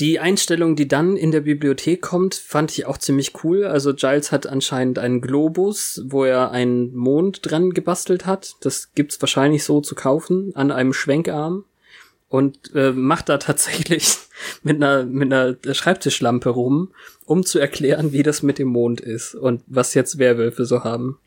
[0.00, 3.64] Die Einstellung, die dann in der Bibliothek kommt, fand ich auch ziemlich cool.
[3.64, 8.56] Also Giles hat anscheinend einen Globus, wo er einen Mond dran gebastelt hat.
[8.60, 11.64] Das gibt's wahrscheinlich so zu kaufen an einem Schwenkarm
[12.28, 14.18] und äh, macht da tatsächlich
[14.62, 16.92] mit einer, mit einer Schreibtischlampe rum,
[17.24, 21.18] um zu erklären, wie das mit dem Mond ist und was jetzt Werwölfe so haben.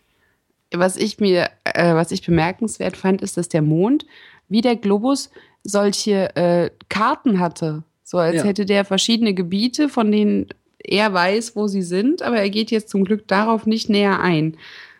[0.72, 4.06] Was ich mir, äh, was ich bemerkenswert fand, ist, dass der Mond,
[4.48, 5.32] wie der Globus,
[5.64, 7.84] solche äh, Karten hatte.
[8.10, 8.44] So als ja.
[8.44, 10.48] hätte der verschiedene Gebiete, von denen
[10.80, 14.58] er weiß, wo sie sind, aber er geht jetzt zum Glück darauf nicht näher ein.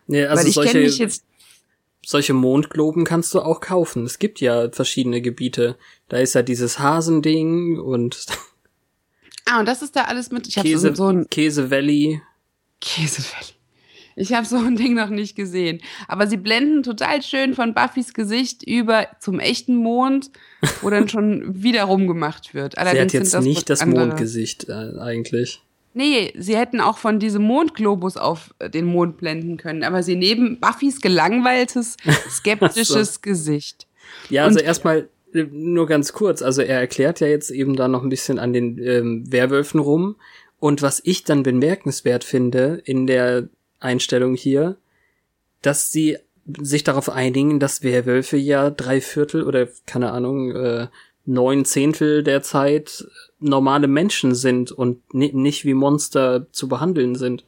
[0.08, 1.24] Ja, also Weil ich kenne mich jetzt
[2.06, 4.06] solche Mondgloben kannst du auch kaufen.
[4.06, 5.76] Es gibt ja verschiedene Gebiete.
[6.08, 8.28] Da ist ja dieses Hasending und
[9.46, 10.48] Ah, und das ist da alles mit.
[10.48, 12.22] Ich Käse, so, so ein Käse Valley.
[12.80, 13.59] Käse Valley.
[14.20, 15.82] Ich habe so ein Ding noch nicht gesehen.
[16.08, 20.30] Aber sie blenden total schön von Buffys Gesicht über zum echten Mond,
[20.82, 22.78] wo dann schon wieder rumgemacht wird.
[22.78, 24.08] Allerdings sie hat jetzt das nicht das andere.
[24.08, 25.62] Mondgesicht äh, eigentlich.
[25.94, 30.60] Nee, sie hätten auch von diesem Mondglobus auf den Mond blenden können, aber sie nehmen
[30.60, 31.98] Buffys gelangweiltes,
[32.30, 33.20] skeptisches so.
[33.22, 33.88] Gesicht.
[34.30, 38.04] Ja, also erstmal äh, nur ganz kurz, also er erklärt ja jetzt eben da noch
[38.04, 40.18] ein bisschen an den ähm, Werwölfen rum.
[40.60, 43.48] Und was ich dann bemerkenswert finde in der
[43.80, 44.78] Einstellung hier,
[45.62, 50.88] dass sie sich darauf einigen, dass Werwölfe ja drei Viertel oder keine Ahnung, äh,
[51.26, 53.06] neun Zehntel der Zeit
[53.40, 57.46] normale Menschen sind und nicht wie Monster zu behandeln sind.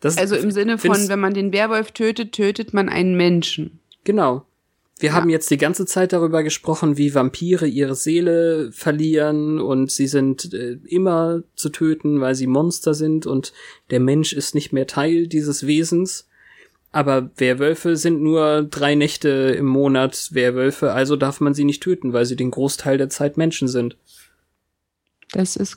[0.00, 3.80] Das also im Sinne von, wenn man den Werwolf tötet, tötet man einen Menschen.
[4.04, 4.44] Genau.
[4.98, 5.14] Wir ja.
[5.14, 10.54] haben jetzt die ganze Zeit darüber gesprochen, wie Vampire ihre Seele verlieren und sie sind
[10.54, 13.52] äh, immer zu töten, weil sie Monster sind und
[13.90, 16.28] der Mensch ist nicht mehr Teil dieses Wesens.
[16.92, 22.12] Aber Werwölfe sind nur drei Nächte im Monat Werwölfe, also darf man sie nicht töten,
[22.12, 23.96] weil sie den Großteil der Zeit Menschen sind.
[25.32, 25.76] Das ist,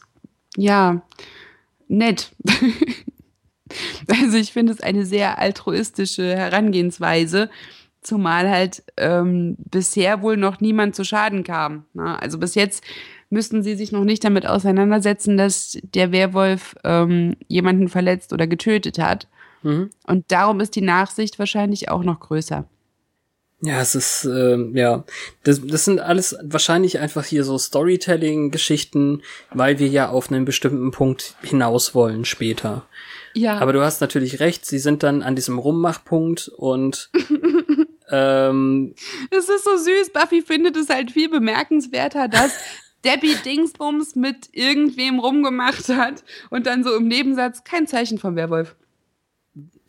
[0.56, 1.02] ja,
[1.88, 2.32] nett.
[4.08, 7.50] also ich finde es eine sehr altruistische Herangehensweise,
[8.08, 11.86] zumal halt ähm, bisher wohl noch niemand zu Schaden kam.
[11.94, 12.20] Ne?
[12.20, 12.84] Also bis jetzt
[13.30, 18.98] müssten sie sich noch nicht damit auseinandersetzen, dass der Werwolf ähm, jemanden verletzt oder getötet
[18.98, 19.28] hat.
[19.64, 19.90] Mhm.
[20.06, 22.66] Und darum ist die Nachsicht wahrscheinlich auch noch größer.
[23.60, 25.04] Ja, es ist, äh, ja,
[25.44, 30.92] das, das sind alles wahrscheinlich einfach hier so Storytelling-Geschichten, weil wir ja auf einen bestimmten
[30.92, 32.86] Punkt hinaus wollen später.
[33.34, 33.58] Ja.
[33.58, 37.10] Aber du hast natürlich recht, sie sind dann an diesem Rummachpunkt und
[38.10, 38.94] ähm,
[39.32, 42.58] Es ist so süß, Buffy findet es halt viel bemerkenswerter, dass
[43.06, 48.76] Debbie Dingsbums mit irgendwem rumgemacht hat und dann so im Nebensatz kein Zeichen vom Werwolf.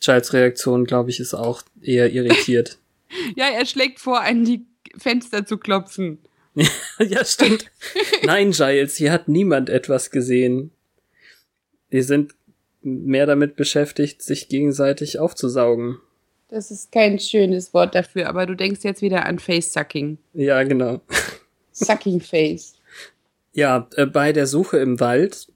[0.01, 2.79] Giles Reaktion, glaube ich, ist auch eher irritiert.
[3.37, 6.19] ja, er schlägt vor, an die Fenster zu klopfen.
[6.99, 7.71] ja, stimmt.
[8.25, 10.73] Nein, Giles, hier hat niemand etwas gesehen.
[11.93, 12.35] Die sind
[12.83, 15.99] mehr damit beschäftigt, sich gegenseitig aufzusaugen.
[16.49, 20.19] Das ist kein schönes Wort dafür, aber du denkst jetzt wieder an Face-Sucking.
[20.33, 21.01] Ja, genau.
[21.73, 22.75] Sucking Face.
[23.53, 25.49] Ja, äh, bei der Suche im Wald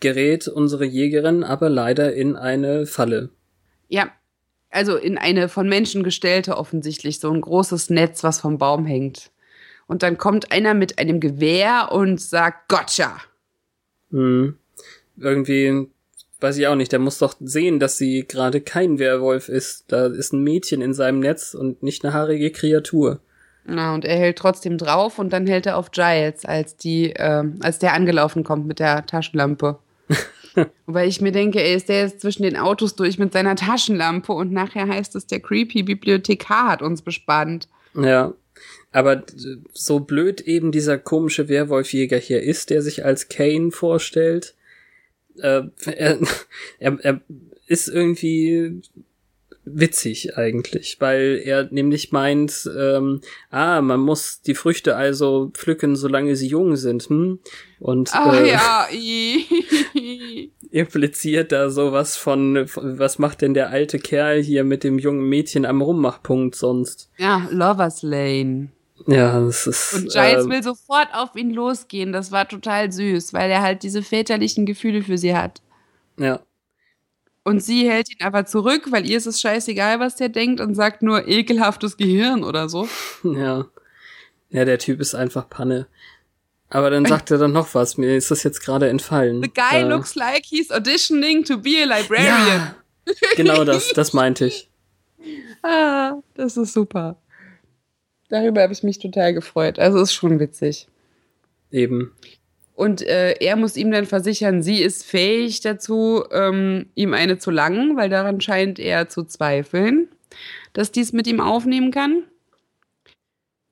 [0.00, 3.30] gerät unsere Jägerin aber leider in eine Falle.
[3.88, 4.10] Ja,
[4.70, 9.30] also in eine von Menschen gestellte offensichtlich, so ein großes Netz, was vom Baum hängt.
[9.86, 13.18] Und dann kommt einer mit einem Gewehr und sagt, Gotcha!
[14.10, 14.56] Hm.
[15.18, 15.88] Irgendwie,
[16.40, 19.84] weiß ich auch nicht, der muss doch sehen, dass sie gerade kein Werwolf ist.
[19.88, 23.20] Da ist ein Mädchen in seinem Netz und nicht eine haarige Kreatur.
[23.64, 27.44] Na, und er hält trotzdem drauf und dann hält er auf Giles, als die, äh,
[27.60, 29.78] als der angelaufen kommt mit der Taschenlampe.
[30.86, 34.32] Weil ich mir denke, ey, ist der jetzt zwischen den Autos durch mit seiner Taschenlampe
[34.32, 37.68] und nachher heißt es, der creepy Bibliothekar hat uns bespannt.
[37.94, 38.32] Ja.
[38.92, 39.22] Aber
[39.72, 44.54] so blöd eben dieser komische Werwolfjäger hier ist, der sich als Kane vorstellt,
[45.42, 46.18] äh, er,
[46.78, 47.20] er, er
[47.66, 48.82] ist irgendwie
[49.64, 56.36] witzig eigentlich, weil er nämlich meint, ähm, ah, man muss die Früchte also pflücken, solange
[56.36, 57.38] sie jung sind, hm?
[57.78, 58.86] Und Ach, äh, ja.
[60.70, 65.64] impliziert da sowas von, was macht denn der alte Kerl hier mit dem jungen Mädchen
[65.64, 67.10] am Rummachpunkt sonst?
[67.18, 68.68] Ja, Lovers Lane.
[69.06, 69.94] Ja, das ist.
[69.94, 72.12] Und Giles äh, will sofort auf ihn losgehen.
[72.12, 75.62] Das war total süß, weil er halt diese väterlichen Gefühle für sie hat.
[76.18, 76.40] Ja.
[77.42, 80.74] Und sie hält ihn aber zurück, weil ihr ist es scheißegal, was der denkt und
[80.74, 82.88] sagt nur ekelhaftes Gehirn oder so.
[83.24, 83.66] Ja.
[84.52, 85.86] Ja, der Typ ist einfach Panne.
[86.70, 87.96] Aber dann sagt er dann noch was.
[87.96, 89.42] Mir ist das jetzt gerade entfallen.
[89.42, 92.74] The guy äh, looks like he's auditioning to be a librarian.
[93.06, 94.68] Ja, genau das, das meinte ich.
[95.62, 97.16] Ah, das ist super.
[98.30, 99.78] Darüber habe ich mich total gefreut.
[99.78, 100.86] Also ist schon witzig.
[101.70, 102.12] Eben.
[102.74, 107.50] Und äh, er muss ihm dann versichern, sie ist fähig dazu, ähm, ihm eine zu
[107.50, 110.08] langen, weil daran scheint er zu zweifeln,
[110.72, 112.22] dass dies mit ihm aufnehmen kann.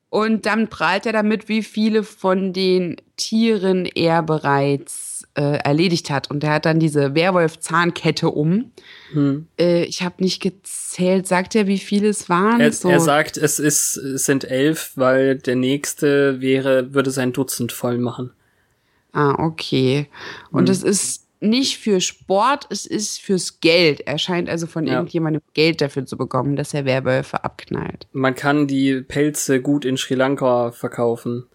[0.09, 6.29] Und dann prahlt er damit, wie viele von den Tieren er bereits äh, erledigt hat.
[6.29, 8.71] Und er hat dann diese Werwolf-Zahnkette um.
[9.11, 9.47] Hm.
[9.59, 11.27] Äh, ich habe nicht gezählt.
[11.27, 12.59] Sagt er, wie viele es waren?
[12.59, 12.89] Er, so.
[12.89, 17.97] er sagt, es, ist, es sind elf, weil der nächste wäre, würde sein Dutzend voll
[17.97, 18.31] machen.
[19.11, 20.07] Ah, okay.
[20.51, 20.71] Und hm.
[20.71, 24.01] es ist nicht für Sport, es ist fürs Geld.
[24.01, 24.93] Er scheint also von ja.
[24.93, 28.07] irgendjemandem Geld dafür zu bekommen, dass er Werwölfe abknallt.
[28.11, 31.45] Man kann die Pelze gut in Sri Lanka verkaufen.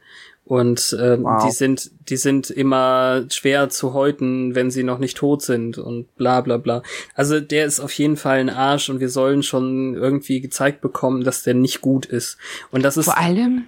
[0.45, 1.43] Und äh, wow.
[1.45, 6.15] die sind, die sind immer schwer zu häuten, wenn sie noch nicht tot sind und
[6.17, 6.83] bla bla bla.
[7.15, 11.25] Also der ist auf jeden Fall ein Arsch und wir sollen schon irgendwie gezeigt bekommen,
[11.25, 12.37] dass der nicht gut ist.
[12.71, 13.07] Und das ist.
[13.07, 13.65] Vor allem,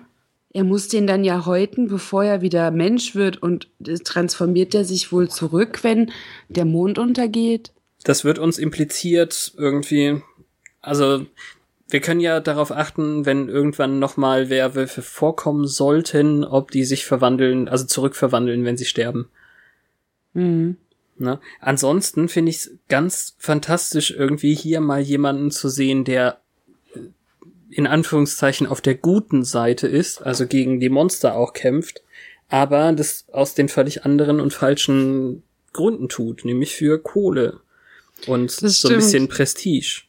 [0.52, 3.68] er muss den dann ja häuten, bevor er wieder Mensch wird und
[4.04, 6.12] transformiert er sich wohl zurück, wenn
[6.50, 7.72] der Mond untergeht?
[8.04, 10.22] Das wird uns impliziert irgendwie.
[10.82, 11.26] Also
[11.88, 17.68] wir können ja darauf achten, wenn irgendwann nochmal Werwölfe vorkommen sollten, ob die sich verwandeln,
[17.68, 19.28] also zurückverwandeln, wenn sie sterben.
[20.34, 20.76] Mhm.
[21.18, 21.40] Ne?
[21.60, 26.40] Ansonsten finde ich es ganz fantastisch, irgendwie hier mal jemanden zu sehen, der
[26.94, 27.00] äh,
[27.70, 32.02] in Anführungszeichen auf der guten Seite ist, also gegen die Monster auch kämpft,
[32.48, 37.60] aber das aus den völlig anderen und falschen Gründen tut, nämlich für Kohle
[38.26, 40.05] und so ein bisschen Prestige.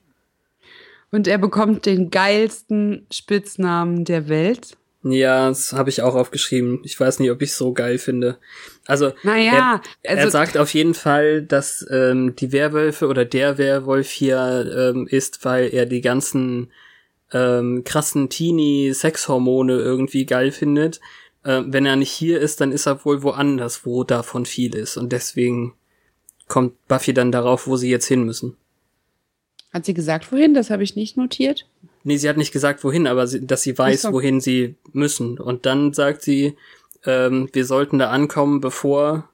[1.12, 4.78] Und er bekommt den geilsten Spitznamen der Welt.
[5.04, 6.82] Ja, das habe ich auch aufgeschrieben.
[6.84, 8.38] Ich weiß nicht, ob ich so geil finde.
[8.86, 13.58] Also, naja, er, also er sagt auf jeden Fall, dass ähm, die Werwölfe oder der
[13.58, 16.72] Werwolf hier ähm, ist, weil er die ganzen
[17.32, 21.00] ähm, krassen Teenie-Sexhormone irgendwie geil findet.
[21.44, 24.98] Äh, wenn er nicht hier ist, dann ist er wohl woanders, wo davon viel ist.
[24.98, 25.74] Und deswegen
[26.48, 28.58] kommt Buffy dann darauf, wo sie jetzt hin müssen.
[29.74, 30.54] Hat sie gesagt, wohin?
[30.54, 31.68] Das habe ich nicht notiert.
[32.04, 34.14] Nee, sie hat nicht gesagt, wohin, aber sie, dass sie weiß, so.
[34.14, 35.38] wohin sie müssen.
[35.40, 36.56] Und dann sagt sie,
[37.06, 39.30] ähm, wir sollten da ankommen, bevor.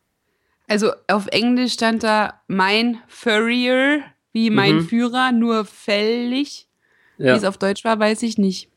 [0.68, 4.88] Also auf Englisch stand da mein Furrier, wie mein mhm.
[4.88, 6.68] Führer, nur fällig.
[7.18, 7.34] Ja.
[7.34, 8.70] Wie es auf Deutsch war, weiß ich nicht.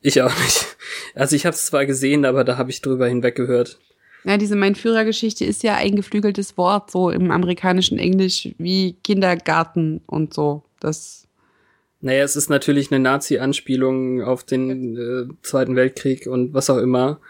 [0.00, 0.76] Ich auch nicht.
[1.14, 3.78] Also ich habe es zwar gesehen, aber da habe ich drüber hinweggehört.
[4.24, 10.00] Ja, diese Mein Führer-Geschichte ist ja ein geflügeltes Wort, so im amerikanischen Englisch wie Kindergarten
[10.06, 10.64] und so.
[10.80, 11.26] Das.
[12.00, 17.20] Naja, es ist natürlich eine Nazi-Anspielung auf den äh, Zweiten Weltkrieg und was auch immer.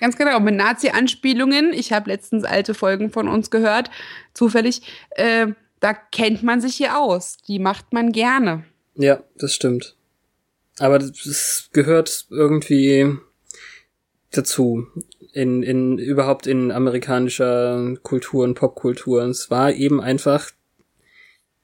[0.00, 1.72] Ganz genau, mit Nazi-Anspielungen.
[1.72, 3.90] Ich habe letztens alte Folgen von uns gehört,
[4.34, 4.82] zufällig.
[5.10, 5.48] Äh,
[5.80, 7.38] da kennt man sich hier aus.
[7.46, 8.64] Die macht man gerne.
[8.94, 9.94] Ja, das stimmt.
[10.78, 13.16] Aber das gehört irgendwie
[14.30, 14.86] dazu.
[15.32, 19.22] In, in, überhaupt in amerikanischer Kultur und Popkultur.
[19.24, 20.50] Es war eben einfach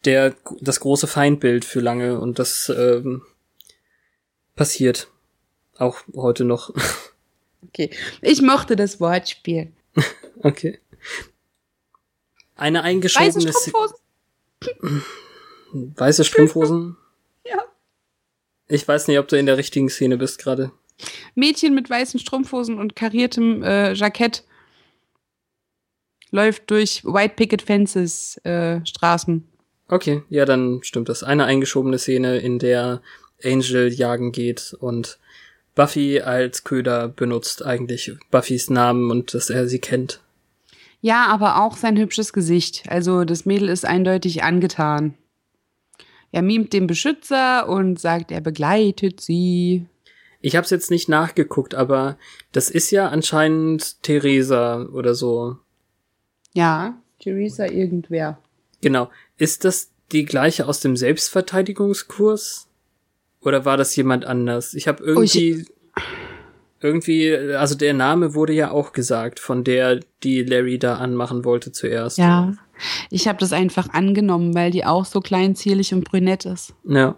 [0.04, 3.22] der, das große Feindbild für lange und das ähm,
[4.54, 5.08] passiert
[5.78, 6.74] auch heute noch.
[7.68, 9.72] Okay, ich mochte das Wortspiel.
[10.42, 10.80] okay.
[12.56, 13.96] Eine eingeschobene Weiße Strumpfhosen.
[15.72, 16.96] Weiße Strumpfhosen?
[17.46, 17.62] ja.
[18.66, 20.72] Ich weiß nicht, ob du in der richtigen Szene bist gerade.
[21.34, 24.44] Mädchen mit weißen Strumpfhosen und kariertem äh, Jackett
[26.30, 29.51] läuft durch White Picket Fences äh, Straßen.
[29.92, 31.22] Okay, ja, dann stimmt das.
[31.22, 33.02] Eine eingeschobene Szene, in der
[33.44, 35.18] Angel jagen geht und
[35.74, 40.22] Buffy als Köder benutzt eigentlich Buffys Namen und dass er sie kennt.
[41.02, 42.85] Ja, aber auch sein hübsches Gesicht.
[42.88, 45.12] Also das Mädel ist eindeutig angetan.
[46.31, 49.85] Er mimt den Beschützer und sagt, er begleitet sie.
[50.40, 52.16] Ich habe es jetzt nicht nachgeguckt, aber
[52.52, 55.59] das ist ja anscheinend Theresa oder so.
[56.55, 58.38] Ja, Theresa irgendwer.
[58.83, 59.11] Genau.
[59.38, 62.68] Ist das die gleiche aus dem Selbstverteidigungskurs?
[63.40, 64.75] Oder war das jemand anders?
[64.75, 65.55] Ich habe irgendwie.
[65.55, 65.73] Oh, ich
[66.83, 71.73] irgendwie, also der Name wurde ja auch gesagt, von der, die Larry da anmachen wollte
[71.73, 72.18] zuerst.
[72.18, 72.53] Ja,
[73.11, 76.75] ich habe das einfach angenommen, weil die auch so klein, zierlich und brünett ist.
[76.85, 77.16] Ja.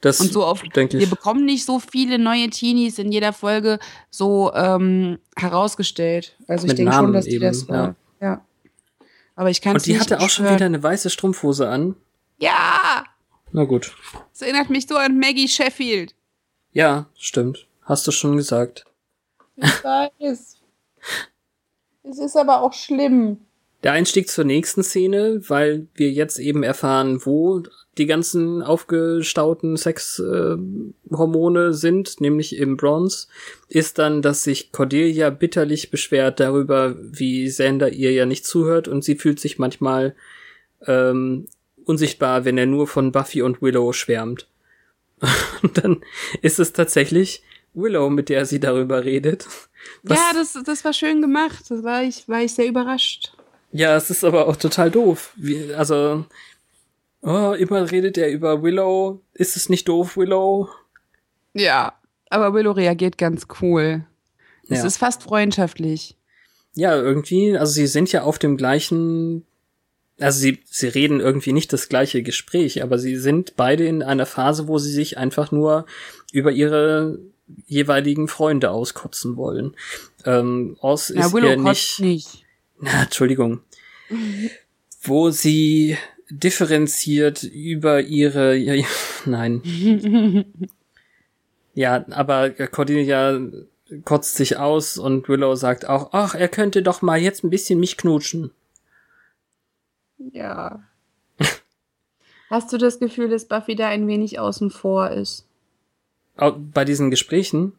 [0.00, 1.00] Das und so oft, denke ich.
[1.02, 3.78] Wir bekommen nicht so viele neue Teenies in jeder Folge
[4.10, 6.36] so ähm, herausgestellt.
[6.46, 7.66] Also ich denke schon, dass die eben, das.
[7.66, 7.96] Ja.
[8.20, 8.44] ja.
[9.36, 11.96] Aber ich kann Und die hatte auch schon wieder eine weiße Strumpfhose an.
[12.38, 13.04] Ja!
[13.52, 13.94] Na gut.
[14.32, 16.14] Das erinnert mich so an Maggie Sheffield.
[16.72, 17.66] Ja, stimmt.
[17.82, 18.84] Hast du schon gesagt.
[19.56, 20.56] Ich weiß.
[22.02, 23.46] es ist aber auch schlimm.
[23.84, 27.62] Der Einstieg zur nächsten Szene, weil wir jetzt eben erfahren, wo
[27.98, 33.28] die ganzen aufgestauten Sexhormone äh, sind, nämlich im Bronze,
[33.68, 39.04] ist dann, dass sich Cordelia bitterlich beschwert darüber, wie Sander ihr ja nicht zuhört und
[39.04, 40.16] sie fühlt sich manchmal
[40.86, 41.46] ähm,
[41.84, 44.48] unsichtbar, wenn er nur von Buffy und Willow schwärmt.
[45.62, 46.02] und dann
[46.40, 47.42] ist es tatsächlich
[47.74, 49.46] Willow, mit der sie darüber redet.
[50.08, 51.64] ja, das, das war schön gemacht.
[51.68, 53.34] Das war ich, war ich sehr überrascht.
[53.74, 55.32] Ja, es ist aber auch total doof.
[55.34, 56.24] Wie, also,
[57.22, 59.20] oh, immer redet er über Willow.
[59.32, 60.68] Ist es nicht doof, Willow?
[61.54, 61.92] Ja,
[62.30, 64.06] aber Willow reagiert ganz cool.
[64.68, 64.86] Es ja.
[64.86, 66.16] ist fast freundschaftlich.
[66.76, 69.44] Ja, irgendwie, also sie sind ja auf dem gleichen,
[70.20, 74.26] also sie, sie reden irgendwie nicht das gleiche Gespräch, aber sie sind beide in einer
[74.26, 75.84] Phase, wo sie sich einfach nur
[76.32, 77.18] über ihre
[77.66, 79.74] jeweiligen Freunde auskotzen wollen.
[80.24, 82.43] Ähm, Oz ja, ist Willow ja nicht, nicht.
[82.78, 83.60] Na, Entschuldigung.
[85.02, 85.96] Wo sie
[86.30, 88.84] differenziert über ihre, ja,
[89.24, 89.62] nein.
[91.74, 93.40] ja, aber Cordelia
[94.04, 97.78] kotzt sich aus und Willow sagt auch, ach, er könnte doch mal jetzt ein bisschen
[97.78, 98.50] mich knutschen.
[100.32, 100.82] Ja.
[102.50, 105.46] Hast du das Gefühl, dass Buffy da ein wenig außen vor ist?
[106.36, 107.74] Bei diesen Gesprächen?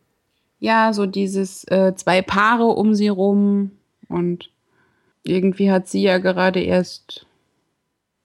[0.60, 3.72] Ja, so dieses äh, zwei Paare um sie rum
[4.08, 4.50] und
[5.26, 7.26] irgendwie hat sie ja gerade erst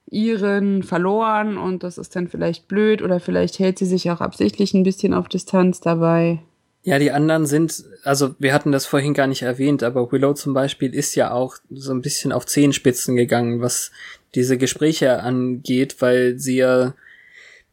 [0.09, 4.73] ihren verloren und das ist dann vielleicht blöd oder vielleicht hält sie sich auch absichtlich
[4.73, 6.39] ein bisschen auf Distanz dabei.
[6.83, 10.53] Ja, die anderen sind, also wir hatten das vorhin gar nicht erwähnt, aber Willow zum
[10.53, 13.91] Beispiel ist ja auch so ein bisschen auf Zehenspitzen gegangen, was
[14.33, 16.93] diese Gespräche angeht, weil sie ja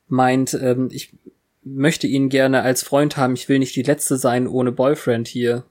[0.08, 1.12] meint, ähm, ich
[1.64, 5.64] möchte ihn gerne als Freund haben, ich will nicht die Letzte sein ohne Boyfriend hier.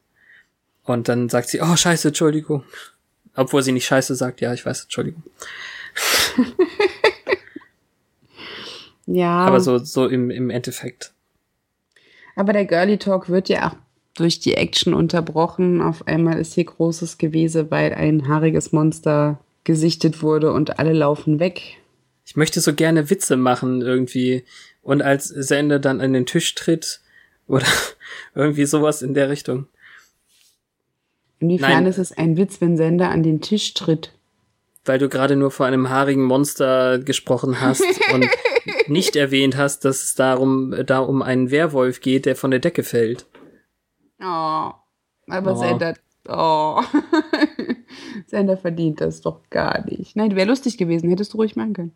[0.83, 2.63] Und dann sagt sie, oh scheiße, Entschuldigung.
[3.37, 5.23] Obwohl sie nicht scheiße sagt, ja, ich weiß, Entschuldigung.
[9.05, 9.45] ja.
[9.45, 11.13] Aber so, so im, im Endeffekt.
[12.35, 13.75] Aber der Girly Talk wird ja auch
[14.15, 15.81] durch die Action unterbrochen.
[15.83, 21.39] Auf einmal ist hier großes Gewese, weil ein haariges Monster gesichtet wurde und alle laufen
[21.39, 21.77] weg.
[22.25, 24.45] Ich möchte so gerne Witze machen irgendwie.
[24.81, 27.01] Und als Sender dann an den Tisch tritt
[27.47, 27.67] oder
[28.33, 29.67] irgendwie sowas in der Richtung.
[31.39, 31.85] Inwiefern Nein.
[31.85, 34.13] ist es ein Witz, wenn Sender an den Tisch tritt?
[34.85, 37.83] Weil du gerade nur vor einem haarigen Monster gesprochen hast
[38.13, 38.27] und
[38.87, 42.83] nicht erwähnt hast, dass es darum, da um einen Werwolf geht, der von der Decke
[42.83, 43.25] fällt.
[44.19, 44.71] Oh,
[45.27, 45.55] aber oh.
[45.55, 45.93] Sender,
[46.27, 46.81] oh.
[48.27, 50.15] Sender verdient das doch gar nicht.
[50.15, 51.91] Nein, wäre lustig gewesen, hättest du ruhig machen können.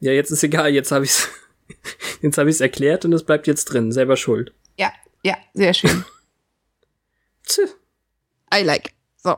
[0.00, 1.28] Ja, jetzt ist egal, jetzt habe ich's,
[2.22, 4.52] jetzt habe ich's erklärt und es bleibt jetzt drin, selber schuld.
[4.78, 4.92] Ja,
[5.24, 6.04] ja, sehr schön.
[7.44, 7.60] Tch.
[8.54, 8.92] I like.
[9.16, 9.36] So.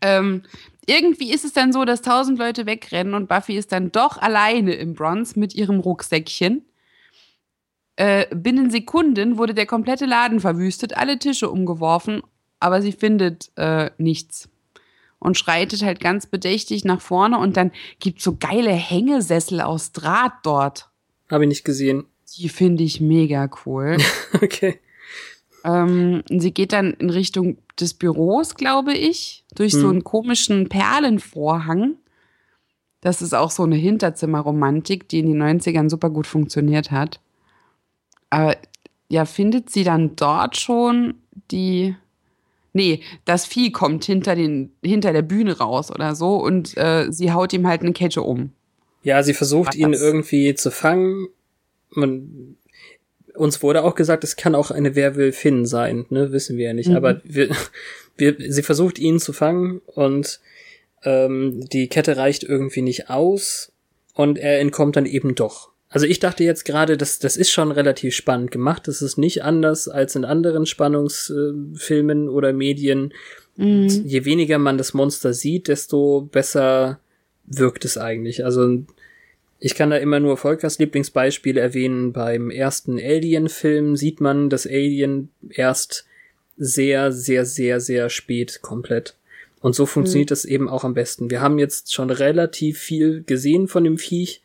[0.00, 0.42] Ähm,
[0.86, 4.74] irgendwie ist es dann so, dass tausend Leute wegrennen und Buffy ist dann doch alleine
[4.74, 6.64] im Bronze mit ihrem Rucksäckchen.
[7.96, 12.22] Äh, binnen Sekunden wurde der komplette Laden verwüstet, alle Tische umgeworfen,
[12.60, 14.48] aber sie findet äh, nichts
[15.20, 20.34] und schreitet halt ganz bedächtig nach vorne und dann gibt so geile Hängesessel aus Draht
[20.42, 20.90] dort.
[21.30, 22.04] Habe ich nicht gesehen.
[22.36, 23.96] Die finde ich mega cool.
[24.34, 24.80] okay.
[25.64, 29.80] Ähm, sie geht dann in Richtung des Büros, glaube ich, durch hm.
[29.80, 31.96] so einen komischen Perlenvorhang.
[33.00, 37.20] Das ist auch so eine Hinterzimmerromantik, die in den 90ern super gut funktioniert hat.
[38.30, 38.56] Aber
[39.08, 41.14] ja, findet sie dann dort schon
[41.50, 41.94] die.
[42.72, 47.30] Nee, das Vieh kommt hinter, den, hinter der Bühne raus oder so und äh, sie
[47.30, 48.50] haut ihm halt eine Kette um.
[49.04, 51.28] Ja, sie versucht ihn irgendwie zu fangen.
[51.90, 52.56] Man
[53.34, 56.90] uns wurde auch gesagt, es kann auch eine Werwölfin sein, ne, wissen wir ja nicht.
[56.90, 56.96] Mhm.
[56.96, 57.50] Aber wir,
[58.16, 60.40] wir, sie versucht ihn zu fangen und
[61.02, 63.72] ähm, die Kette reicht irgendwie nicht aus
[64.14, 65.70] und er entkommt dann eben doch.
[65.88, 68.88] Also ich dachte jetzt gerade, das, das ist schon relativ spannend gemacht.
[68.88, 73.14] Das ist nicht anders als in anderen Spannungsfilmen äh, oder Medien.
[73.56, 73.88] Mhm.
[74.04, 76.98] Je weniger man das Monster sieht, desto besser
[77.46, 78.44] wirkt es eigentlich.
[78.44, 78.84] Also
[79.64, 82.12] ich kann da immer nur Volkers Lieblingsbeispiel erwähnen.
[82.12, 86.04] Beim ersten Alien-Film sieht man das Alien erst
[86.58, 89.16] sehr, sehr, sehr, sehr spät komplett.
[89.60, 90.32] Und so funktioniert mhm.
[90.32, 91.30] das eben auch am besten.
[91.30, 94.42] Wir haben jetzt schon relativ viel gesehen von dem Viech.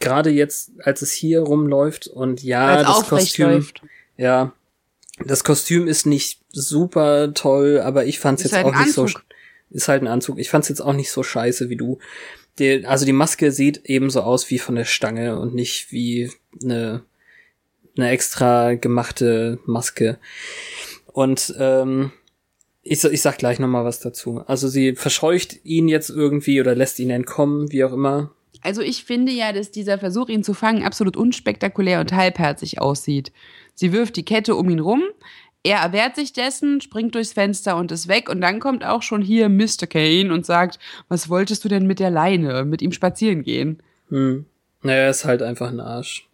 [0.00, 3.50] Gerade jetzt, als es hier rumläuft und ja, als das Kostüm.
[3.50, 3.82] Läuft.
[4.16, 4.54] Ja,
[5.26, 9.10] das Kostüm ist nicht super toll, aber ich fand's ist jetzt halt auch nicht Anzug.
[9.10, 9.18] so.
[9.72, 10.38] Ist halt ein Anzug.
[10.38, 11.98] Ich fand's jetzt auch nicht so scheiße wie du.
[12.58, 16.30] Die, also die Maske sieht ebenso aus wie von der Stange und nicht wie
[16.62, 17.02] eine,
[17.96, 20.18] eine extra gemachte Maske.
[21.06, 22.12] Und ähm,
[22.82, 24.42] ich, ich sag gleich nochmal was dazu.
[24.46, 28.32] Also sie verscheucht ihn jetzt irgendwie oder lässt ihn entkommen, wie auch immer.
[28.60, 33.32] Also ich finde ja, dass dieser Versuch, ihn zu fangen, absolut unspektakulär und halbherzig aussieht.
[33.74, 35.02] Sie wirft die Kette um ihn rum,
[35.64, 38.28] er erwehrt sich dessen, springt durchs Fenster und ist weg.
[38.28, 39.86] Und dann kommt auch schon hier Mr.
[39.88, 42.64] Kane und sagt, was wolltest du denn mit der Leine?
[42.64, 43.82] Mit ihm spazieren gehen?
[44.08, 44.46] Hm.
[44.82, 46.28] Naja, er ist halt einfach ein Arsch.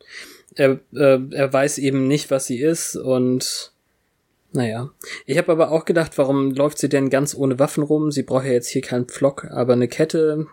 [0.54, 3.72] Er, äh, er weiß eben nicht, was sie ist und
[4.52, 4.90] naja.
[5.26, 8.10] Ich habe aber auch gedacht, warum läuft sie denn ganz ohne Waffen rum?
[8.10, 10.46] Sie braucht ja jetzt hier keinen Pflock, aber eine Kette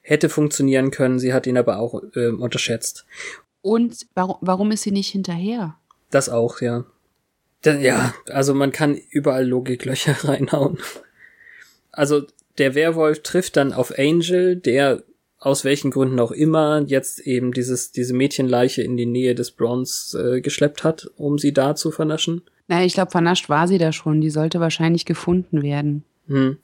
[0.00, 1.18] hätte funktionieren können.
[1.18, 3.04] Sie hat ihn aber auch äh, unterschätzt.
[3.62, 5.76] Und warum, warum ist sie nicht hinterher?
[6.10, 6.86] Das auch, ja.
[7.64, 10.78] Ja, also man kann überall Logiklöcher reinhauen.
[11.92, 12.26] Also
[12.58, 15.02] der Werwolf trifft dann auf Angel, der
[15.38, 20.36] aus welchen Gründen auch immer jetzt eben dieses diese Mädchenleiche in die Nähe des Bronze
[20.36, 22.42] äh, geschleppt hat, um sie da zu vernaschen.
[22.68, 24.20] Naja, ich glaube, vernascht war sie da schon.
[24.20, 26.04] Die sollte wahrscheinlich gefunden werden.
[26.28, 26.58] Hm.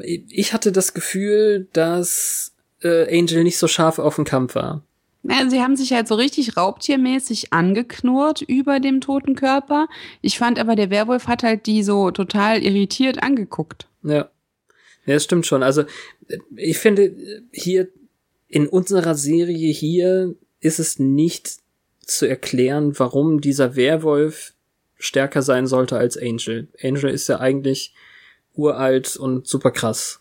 [0.00, 4.82] Ich hatte das Gefühl, dass äh, Angel nicht so scharf auf den Kampf war.
[5.28, 9.86] Naja, sie haben sich halt so richtig raubtiermäßig angeknurrt über dem toten Körper.
[10.22, 13.88] Ich fand aber, der Werwolf hat halt die so total irritiert angeguckt.
[14.02, 14.30] Ja.
[15.04, 15.62] Ja, das stimmt schon.
[15.62, 15.84] Also,
[16.56, 17.14] ich finde,
[17.52, 17.88] hier
[18.46, 21.58] in unserer Serie hier ist es nicht
[22.00, 24.54] zu erklären, warum dieser Werwolf
[24.98, 26.68] stärker sein sollte als Angel.
[26.82, 27.92] Angel ist ja eigentlich
[28.54, 30.20] uralt und super krass.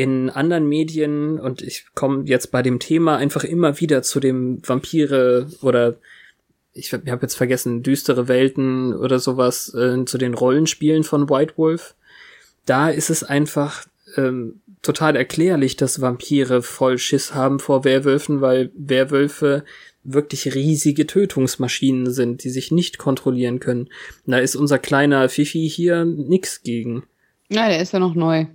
[0.00, 4.66] In anderen Medien, und ich komme jetzt bei dem Thema einfach immer wieder zu dem
[4.66, 5.96] Vampire oder
[6.72, 11.96] ich habe jetzt vergessen, düstere Welten oder sowas, äh, zu den Rollenspielen von White Wolf.
[12.64, 13.84] Da ist es einfach
[14.16, 19.64] ähm, total erklärlich, dass Vampire voll Schiss haben vor Werwölfen, weil Werwölfe
[20.02, 23.90] wirklich riesige Tötungsmaschinen sind, die sich nicht kontrollieren können.
[24.24, 27.02] Da ist unser kleiner Fifi hier nix gegen.
[27.50, 28.46] Ja, der ist ja noch neu.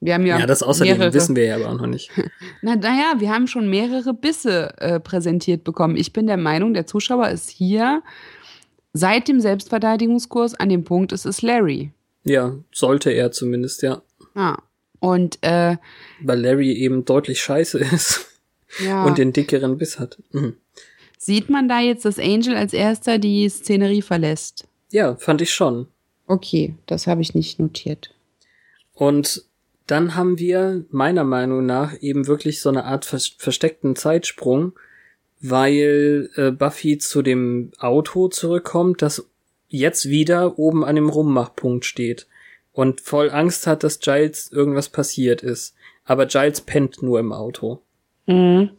[0.00, 1.14] Wir haben ja, ja das außerdem mehrere.
[1.14, 2.10] wissen wir ja aber auch noch nicht.
[2.62, 5.96] Na, naja, wir haben schon mehrere Bisse äh, präsentiert bekommen.
[5.96, 8.02] Ich bin der Meinung, der Zuschauer ist hier
[8.92, 11.92] seit dem Selbstverteidigungskurs an dem Punkt, es ist Larry.
[12.24, 14.02] Ja, sollte er zumindest, ja.
[14.34, 14.58] Ah,
[15.00, 15.76] und äh,
[16.20, 18.26] weil Larry eben deutlich scheiße ist
[18.84, 19.04] ja.
[19.04, 20.18] und den dickeren Biss hat.
[20.32, 20.56] Mhm.
[21.16, 24.66] Sieht man da jetzt, dass Angel als erster die Szenerie verlässt?
[24.90, 25.88] Ja, fand ich schon.
[26.26, 28.14] Okay, das habe ich nicht notiert.
[28.92, 29.44] Und
[29.90, 34.72] dann haben wir meiner Meinung nach eben wirklich so eine Art versteckten Zeitsprung,
[35.40, 39.28] weil äh, Buffy zu dem Auto zurückkommt, das
[39.68, 42.26] jetzt wieder oben an dem Rummachpunkt steht
[42.72, 45.74] und voll Angst hat, dass Giles irgendwas passiert ist.
[46.04, 47.80] Aber Giles pennt nur im Auto.
[48.26, 48.70] Mhm.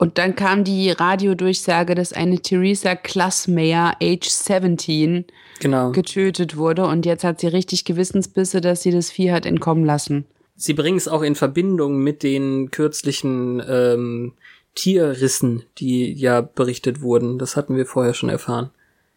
[0.00, 5.26] Und dann kam die Radiodurchsage, dass eine Theresa Klassmeyer, age 17,
[5.60, 5.92] genau.
[5.92, 6.86] getötet wurde.
[6.86, 10.24] Und jetzt hat sie richtig Gewissensbisse, dass sie das Vieh hat entkommen lassen.
[10.56, 14.32] Sie bringen es auch in Verbindung mit den kürzlichen ähm,
[14.74, 17.38] Tierrissen, die ja berichtet wurden.
[17.38, 18.70] Das hatten wir vorher schon erfahren.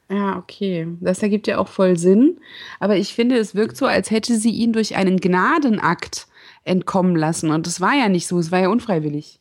[0.09, 0.89] Ja, okay.
[0.99, 2.39] Das ergibt ja auch voll Sinn.
[2.81, 6.27] Aber ich finde, es wirkt so, als hätte sie ihn durch einen Gnadenakt
[6.65, 7.51] entkommen lassen.
[7.51, 9.39] Und das war ja nicht so, es war ja unfreiwillig.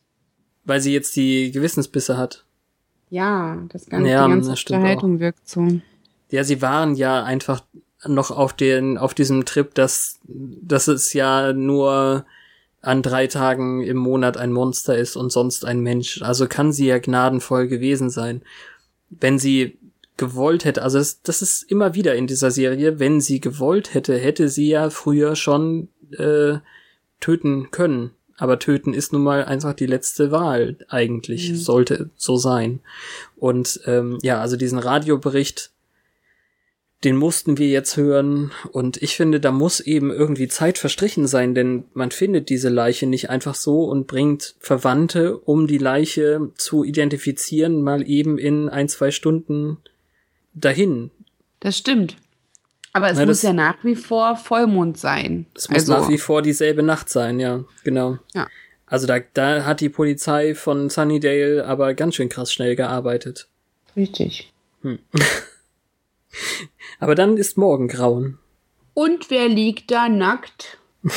[0.65, 2.45] Weil sie jetzt die Gewissensbisse hat.
[3.09, 5.67] Ja, das ganze, ja, die ganze Unterhaltung wirkt so.
[6.29, 7.63] Ja, sie waren ja einfach
[8.05, 12.25] noch auf den, auf diesem Trip, dass, dass es ja nur
[12.81, 16.21] an drei Tagen im Monat ein Monster ist und sonst ein Mensch.
[16.21, 18.41] Also kann sie ja gnadenvoll gewesen sein.
[19.09, 19.77] Wenn sie
[20.17, 24.17] gewollt hätte, also das, das ist immer wieder in dieser Serie, wenn sie gewollt hätte,
[24.17, 25.87] hätte sie ja früher schon
[26.17, 26.55] äh,
[27.19, 28.11] töten können.
[28.37, 31.55] Aber töten ist nun mal einfach die letzte Wahl eigentlich, mhm.
[31.55, 32.79] sollte so sein.
[33.35, 35.71] Und ähm, ja, also diesen Radiobericht,
[37.03, 38.51] den mussten wir jetzt hören.
[38.71, 43.05] Und ich finde, da muss eben irgendwie Zeit verstrichen sein, denn man findet diese Leiche
[43.07, 48.89] nicht einfach so und bringt Verwandte, um die Leiche zu identifizieren, mal eben in ein,
[48.89, 49.77] zwei Stunden
[50.53, 51.11] dahin.
[51.59, 52.15] Das stimmt.
[52.93, 55.47] Aber es Na, muss ja nach wie vor Vollmond sein.
[55.55, 55.93] Es muss also.
[55.93, 58.19] nach wie vor dieselbe Nacht sein, ja, genau.
[58.35, 58.47] Ja.
[58.85, 63.47] Also da, da hat die Polizei von Sunnydale aber ganz schön krass schnell gearbeitet.
[63.95, 64.53] Richtig.
[64.83, 64.99] Hm.
[66.99, 68.37] aber dann ist Morgengrauen.
[68.93, 70.77] Und wer liegt da nackt?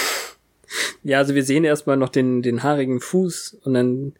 [1.02, 4.14] ja, also wir sehen erstmal noch den, den haarigen Fuß und dann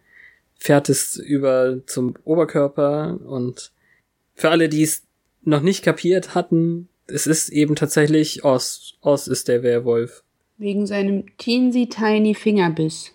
[0.58, 3.72] fährt es über zum Oberkörper und
[4.34, 5.04] für alle, die es
[5.42, 8.94] noch nicht kapiert hatten, es ist eben tatsächlich Oz.
[9.00, 10.22] Oz ist der Werwolf.
[10.58, 13.12] Wegen seinem teensy tiny Fingerbiss.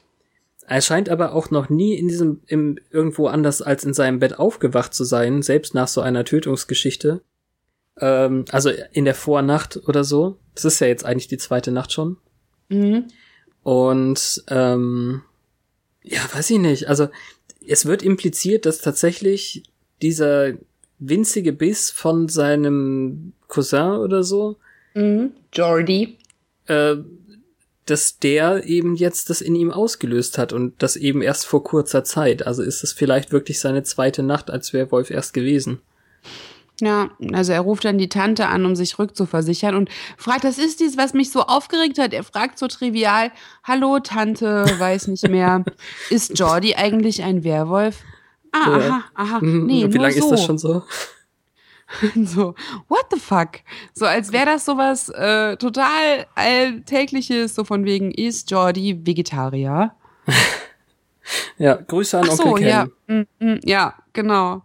[0.68, 4.40] Er scheint aber auch noch nie in diesem, im, irgendwo anders als in seinem Bett
[4.40, 7.22] aufgewacht zu sein, selbst nach so einer Tötungsgeschichte.
[8.00, 10.38] Ähm, also in der Vornacht oder so.
[10.56, 12.18] Das ist ja jetzt eigentlich die zweite Nacht schon.
[12.70, 13.08] Mhm.
[13.64, 15.24] Und, ähm,
[16.04, 16.88] ja, weiß ich nicht.
[16.88, 17.10] Also,
[17.68, 19.64] es wird impliziert, dass tatsächlich
[20.02, 20.54] dieser
[21.02, 24.58] winzige Biss von seinem Cousin oder so.
[24.94, 25.32] Mhm.
[25.52, 26.18] Jordi.
[26.68, 26.98] Äh,
[27.86, 32.04] dass der eben jetzt das in ihm ausgelöst hat und das eben erst vor kurzer
[32.04, 32.46] Zeit.
[32.46, 35.82] Also ist es vielleicht wirklich seine zweite Nacht als Werwolf erst gewesen.
[36.80, 40.80] Ja, also er ruft dann die Tante an, um sich rückzuversichern und fragt, das ist
[40.80, 42.14] dies, was mich so aufgeregt hat.
[42.14, 43.32] Er fragt so trivial,
[43.64, 45.64] hallo Tante, weiß nicht mehr,
[46.10, 47.98] ist Jordi eigentlich ein Werwolf?
[48.52, 49.40] Ah, aha, aha.
[49.42, 49.66] Mhm.
[49.66, 50.26] Nee, Wie lange so.
[50.26, 50.84] ist das schon so?
[52.24, 52.56] so,
[52.88, 53.60] what the fuck?
[53.94, 59.94] So als wäre das sowas äh, total alltägliches, so von wegen, ist Jordi Vegetarier?
[61.58, 62.68] ja, Grüße an Ach so, Onkel Ken.
[62.68, 64.64] Ja, mm, mm, ja, genau.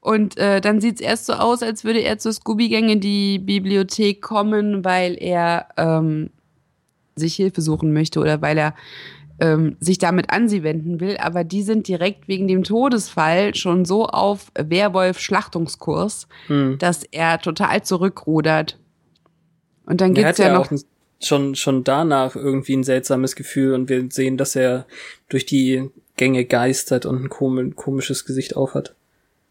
[0.00, 4.22] Und äh, dann sieht's erst so aus, als würde er zur Scooby-Gang in die Bibliothek
[4.22, 6.30] kommen, weil er ähm,
[7.16, 8.74] sich Hilfe suchen möchte oder weil er
[9.40, 13.84] ähm, sich damit an sie wenden will, aber die sind direkt wegen dem Todesfall schon
[13.84, 16.78] so auf Werwolf-Schlachtungskurs, hm.
[16.78, 18.78] dass er total zurückrudert.
[19.86, 20.70] Und dann gibt's ja, ja noch
[21.22, 24.86] schon schon danach irgendwie ein seltsames Gefühl und wir sehen, dass er
[25.28, 28.94] durch die Gänge geistert und ein komisches Gesicht aufhat.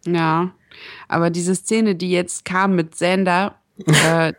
[0.06, 0.54] Ja,
[1.08, 4.34] aber diese Szene, die jetzt kam mit Sander, äh,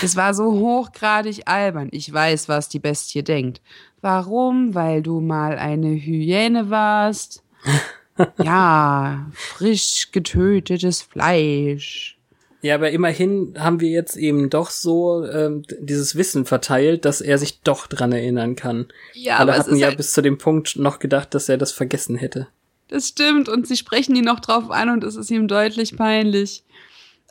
[0.00, 1.88] das war so hochgradig albern.
[1.92, 3.60] Ich weiß, was die Bestie denkt.
[4.04, 4.74] Warum?
[4.74, 7.42] Weil du mal eine Hyäne warst.
[8.42, 12.18] ja, frisch getötetes Fleisch.
[12.60, 17.38] Ja, aber immerhin haben wir jetzt eben doch so ähm, dieses Wissen verteilt, dass er
[17.38, 18.88] sich doch dran erinnern kann.
[19.14, 22.16] Ja, Alle hatten ja halt bis zu dem Punkt noch gedacht, dass er das vergessen
[22.16, 22.48] hätte.
[22.88, 26.62] Das stimmt und sie sprechen ihn noch drauf an und es ist ihm deutlich peinlich.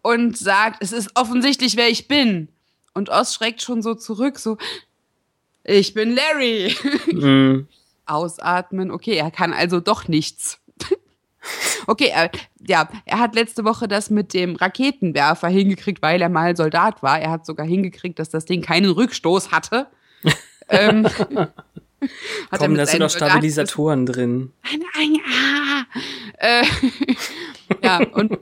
[0.03, 2.49] und sagt, es ist offensichtlich, wer ich bin.
[2.93, 4.59] Und Oz schreckt schon so zurück, so,
[5.63, 6.75] ich bin Larry.
[7.11, 7.67] Mm.
[8.10, 10.60] Ausatmen, okay, er kann also doch nichts.
[11.88, 12.32] okay, er,
[12.66, 17.20] ja, er hat letzte Woche das mit dem Raketenwerfer hingekriegt, weil er mal Soldat war.
[17.20, 19.88] Er hat sogar hingekriegt, dass das Ding keinen Rückstoß hatte.
[20.70, 21.07] ähm,
[22.57, 24.53] Komm, da sind noch Stabilisatoren drin.
[24.62, 25.86] Ein, ein, ah.
[26.38, 26.64] äh,
[27.84, 28.38] ja, und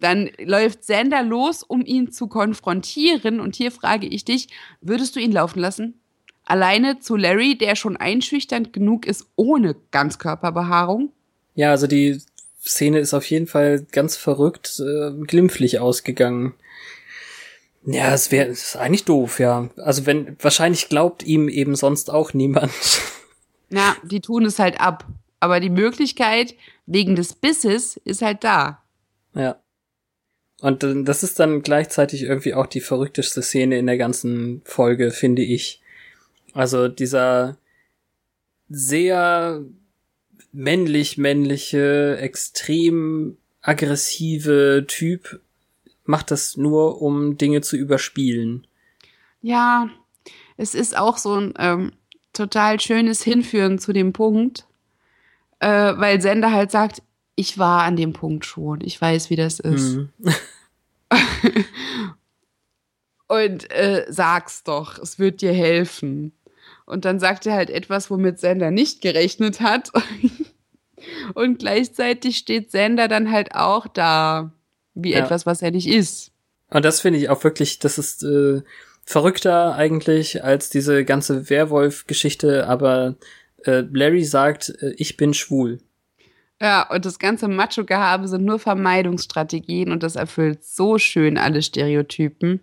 [0.00, 3.40] dann läuft Sander los, um ihn zu konfrontieren.
[3.40, 4.48] Und hier frage ich dich,
[4.80, 6.00] würdest du ihn laufen lassen?
[6.48, 11.12] Alleine zu Larry, der schon einschüchternd genug ist ohne Ganzkörperbehaarung?
[11.54, 12.22] Ja, also die
[12.64, 16.54] Szene ist auf jeden Fall ganz verrückt, äh, glimpflich ausgegangen.
[17.84, 19.68] Ja, es wäre eigentlich doof, ja.
[19.76, 22.72] Also wenn wahrscheinlich glaubt ihm eben sonst auch niemand.
[23.70, 25.04] Ja, die tun es halt ab.
[25.40, 26.54] Aber die Möglichkeit
[26.86, 28.82] wegen des Bisses ist halt da.
[29.34, 29.60] Ja.
[30.62, 35.42] Und das ist dann gleichzeitig irgendwie auch die verrückteste Szene in der ganzen Folge, finde
[35.42, 35.82] ich.
[36.52, 37.56] Also dieser
[38.68, 39.64] sehr
[40.52, 45.40] männlich männliche, extrem aggressive Typ
[46.04, 48.66] macht das nur, um Dinge zu überspielen.
[49.42, 49.90] Ja,
[50.56, 51.92] es ist auch so ein ähm,
[52.32, 54.66] total schönes Hinführen zu dem Punkt,
[55.60, 57.02] äh, weil Sender halt sagt,
[57.34, 59.96] ich war an dem Punkt schon, ich weiß, wie das ist.
[59.96, 60.10] Mhm.
[63.28, 66.32] Und äh, sag's doch, es wird dir helfen.
[66.88, 69.92] Und dann sagt er halt etwas, womit Sender nicht gerechnet hat.
[71.34, 74.52] Und gleichzeitig steht Sender dann halt auch da
[74.94, 75.18] wie ja.
[75.18, 76.32] etwas, was er nicht ist.
[76.70, 78.62] Und das finde ich auch wirklich, das ist äh,
[79.04, 83.16] verrückter eigentlich als diese ganze Werwolf-Geschichte, aber
[83.64, 85.78] äh, Larry sagt, äh, ich bin schwul.
[86.60, 92.60] Ja, und das ganze Macho-Gehabe sind nur Vermeidungsstrategien und das erfüllt so schön alle Stereotypen.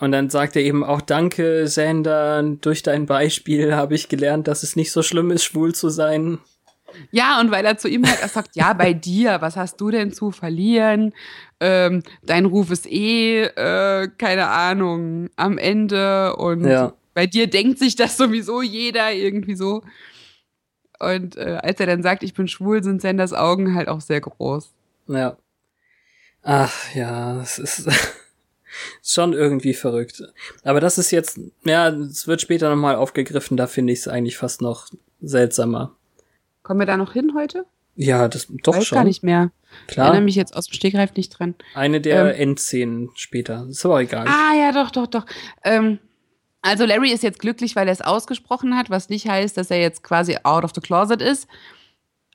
[0.00, 4.62] Und dann sagt er eben auch, danke, Sander, durch dein Beispiel habe ich gelernt, dass
[4.62, 6.38] es nicht so schlimm ist, schwul zu sein.
[7.10, 9.90] Ja, und weil er zu ihm halt er sagt, ja, bei dir, was hast du
[9.90, 11.12] denn zu verlieren?
[11.60, 16.94] Ähm, dein Ruf ist eh, äh, keine Ahnung, am Ende und ja.
[17.14, 19.82] bei dir denkt sich das sowieso jeder irgendwie so.
[20.98, 24.20] Und äh, als er dann sagt, ich bin schwul, sind Sanders Augen halt auch sehr
[24.20, 24.72] groß.
[25.08, 25.36] Ja.
[26.42, 27.88] Ach ja, es ist
[29.02, 30.22] schon irgendwie verrückt.
[30.64, 34.36] Aber das ist jetzt, ja, es wird später nochmal aufgegriffen, da finde ich es eigentlich
[34.36, 34.88] fast noch
[35.20, 35.96] seltsamer.
[36.62, 37.64] Kommen wir da noch hin heute?
[37.96, 38.96] Ja, das doch Weiß schon.
[38.96, 39.50] gar nicht mehr.
[39.86, 40.06] Klar.
[40.06, 41.54] Ich erinnere mich jetzt aus dem Stegreif nicht dran.
[41.74, 43.66] Eine der ähm, Endszenen später.
[43.68, 44.26] Ist aber egal.
[44.26, 45.26] Ah, ja, doch, doch, doch.
[45.64, 45.98] Ähm,
[46.62, 49.80] also Larry ist jetzt glücklich, weil er es ausgesprochen hat, was nicht heißt, dass er
[49.80, 51.48] jetzt quasi out of the closet ist.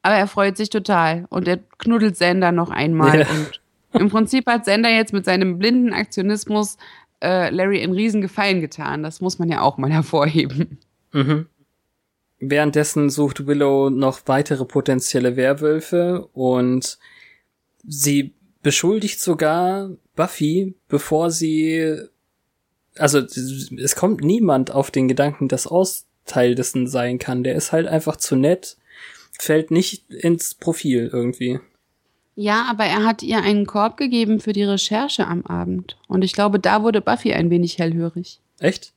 [0.02, 3.22] Aber er freut sich total und er knuddelt Sender noch einmal.
[3.22, 3.28] Ja.
[3.28, 3.62] Und
[4.00, 6.78] im Prinzip hat Sender jetzt mit seinem blinden Aktionismus
[7.22, 9.04] äh, Larry einen riesen Gefallen getan.
[9.04, 10.80] Das muss man ja auch mal hervorheben.
[11.12, 11.48] Mhm.
[12.40, 17.00] Währenddessen sucht Willow noch weitere potenzielle Werwölfe und
[17.88, 21.98] sie beschuldigt sogar Buffy, bevor sie
[22.98, 27.44] also es kommt niemand auf den Gedanken, dass Oz Teil dessen sein kann.
[27.44, 28.78] Der ist halt einfach zu nett,
[29.40, 31.60] fällt nicht ins Profil irgendwie.
[32.36, 35.98] Ja, aber er hat ihr einen Korb gegeben für die Recherche am Abend.
[36.08, 38.42] Und ich glaube, da wurde Buffy ein wenig hellhörig.
[38.60, 38.94] Echt?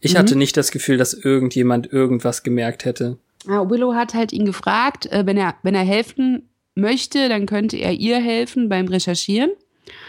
[0.00, 0.18] Ich mhm.
[0.18, 3.18] hatte nicht das Gefühl, dass irgendjemand irgendwas gemerkt hätte.
[3.46, 7.76] Ja, Willow hat halt ihn gefragt, äh, wenn er, wenn er helfen möchte, dann könnte
[7.76, 9.50] er ihr helfen beim Recherchieren.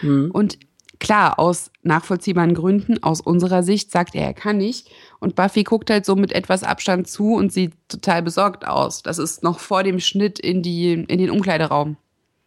[0.02, 0.30] Mhm.
[0.32, 0.58] Und
[0.98, 4.88] Klar, aus nachvollziehbaren Gründen, aus unserer Sicht sagt er, er kann nicht.
[5.20, 9.02] Und Buffy guckt halt so mit etwas Abstand zu und sieht total besorgt aus.
[9.02, 11.96] Das ist noch vor dem Schnitt in, die, in den Umkleideraum.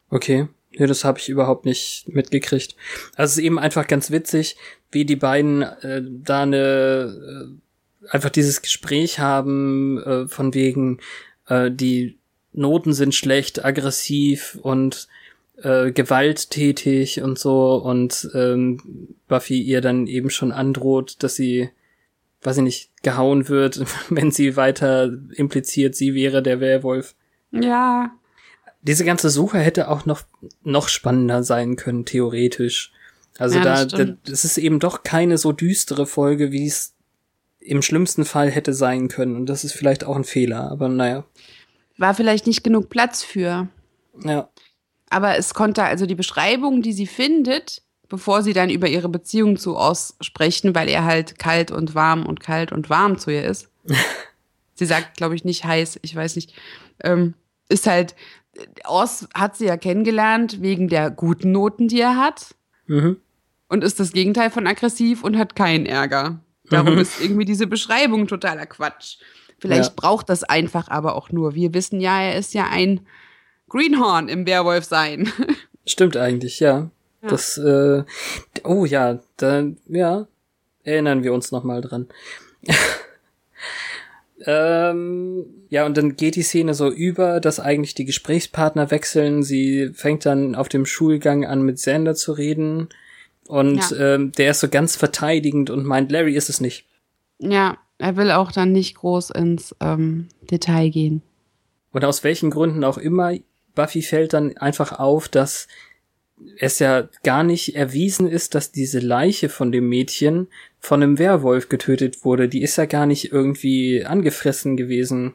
[0.09, 0.47] Okay.
[0.71, 2.75] Ja, das habe ich überhaupt nicht mitgekriegt.
[3.15, 4.55] Also es ist eben einfach ganz witzig,
[4.91, 7.49] wie die beiden äh, da eine
[8.03, 10.99] äh, einfach dieses Gespräch haben äh, von wegen
[11.47, 12.17] äh, die
[12.53, 15.07] Noten sind schlecht, aggressiv und
[15.61, 21.69] äh, gewalttätig und so und ähm, Buffy ihr dann eben schon androht, dass sie,
[22.41, 27.15] weiß ich nicht, gehauen wird, wenn sie weiter impliziert, sie wäre der Werwolf.
[27.51, 28.11] Ja.
[28.89, 30.23] Diese ganze Suche hätte auch noch,
[30.63, 32.91] noch spannender sein können, theoretisch.
[33.37, 36.95] Also Ja, da, das da, es ist eben doch keine so düstere Folge, wie es
[37.59, 39.35] im schlimmsten Fall hätte sein können.
[39.35, 41.23] Und das ist vielleicht auch ein Fehler, aber naja.
[41.99, 43.67] War vielleicht nicht genug Platz für.
[44.23, 44.49] Ja.
[45.11, 49.57] Aber es konnte also die Beschreibung, die sie findet, bevor sie dann über ihre Beziehung
[49.57, 53.43] zu Oz sprechen, weil er halt kalt und warm und kalt und warm zu ihr
[53.43, 53.69] ist.
[54.73, 56.55] sie sagt, glaube ich, nicht heiß, ich weiß nicht.
[57.03, 57.35] Ähm,
[57.69, 58.15] ist halt,
[58.87, 62.55] Oz hat sie ja kennengelernt wegen der guten Noten, die er hat.
[62.87, 63.17] Mhm.
[63.67, 66.39] Und ist das Gegenteil von aggressiv und hat keinen Ärger.
[66.69, 66.99] Darum Mhm.
[67.01, 69.17] ist irgendwie diese Beschreibung totaler Quatsch.
[69.59, 69.93] Vielleicht Ja.
[69.95, 71.53] braucht das einfach aber auch nur.
[71.55, 73.01] Wir wissen ja, er ist ja ein
[73.67, 75.31] Greenhorn im Werwolf sein.
[75.85, 76.89] Stimmt eigentlich, ja.
[77.21, 77.29] Ja.
[77.29, 78.03] Das, äh,
[78.63, 80.27] oh ja, da, ja,
[80.83, 82.07] erinnern wir uns noch mal dran.
[84.45, 89.43] ähm, ja, und dann geht die Szene so über, dass eigentlich die Gesprächspartner wechseln.
[89.43, 92.89] Sie fängt dann auf dem Schulgang an, mit Xander zu reden.
[93.47, 96.85] Und ähm, der ist so ganz verteidigend und meint, Larry ist es nicht.
[97.37, 101.21] Ja, er will auch dann nicht groß ins ähm, Detail gehen.
[101.91, 103.33] Und aus welchen Gründen auch immer,
[103.75, 105.67] Buffy fällt dann einfach auf, dass
[106.57, 110.47] es ja gar nicht erwiesen ist, dass diese Leiche von dem Mädchen
[110.79, 112.47] von einem Werwolf getötet wurde.
[112.47, 115.33] Die ist ja gar nicht irgendwie angefressen gewesen.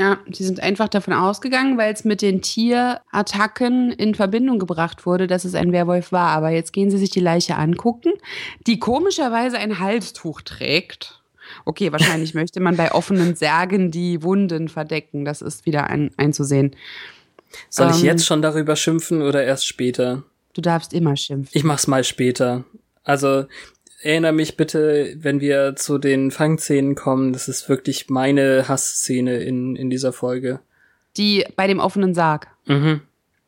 [0.00, 5.26] Ja, die sind einfach davon ausgegangen, weil es mit den Tierattacken in Verbindung gebracht wurde,
[5.26, 6.28] dass es ein Werwolf war.
[6.28, 8.12] Aber jetzt gehen sie sich die Leiche angucken,
[8.66, 11.20] die komischerweise ein Halstuch trägt.
[11.64, 15.24] Okay, wahrscheinlich möchte man bei offenen Särgen die Wunden verdecken.
[15.24, 16.76] Das ist wieder ein, einzusehen.
[17.70, 18.06] Soll ich Ähm.
[18.06, 20.22] jetzt schon darüber schimpfen oder erst später?
[20.54, 21.50] Du darfst immer schimpfen.
[21.56, 22.64] Ich mach's mal später.
[23.04, 23.46] Also
[24.02, 27.32] erinnere mich bitte, wenn wir zu den Fangszenen kommen.
[27.32, 30.60] Das ist wirklich meine Hassszene in, in dieser Folge.
[31.16, 32.48] Die bei dem offenen Sarg.
[32.66, 33.00] Mhm.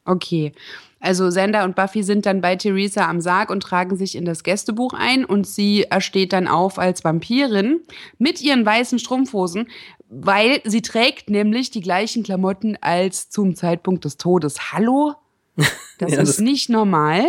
[0.05, 0.53] Okay.
[1.01, 4.43] Also Sander und Buffy sind dann bei Theresa am Sarg und tragen sich in das
[4.45, 7.81] Gästebuch ein und sie steht dann auf als Vampirin
[8.19, 9.69] mit ihren weißen Strumpfhosen,
[10.11, 14.73] weil sie trägt nämlich die gleichen Klamotten als zum Zeitpunkt des Todes.
[14.73, 15.15] Hallo?
[15.99, 17.23] Das Ja, ist das- nicht normal.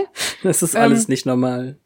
[0.44, 1.78] Das ist Ähm, alles nicht normal.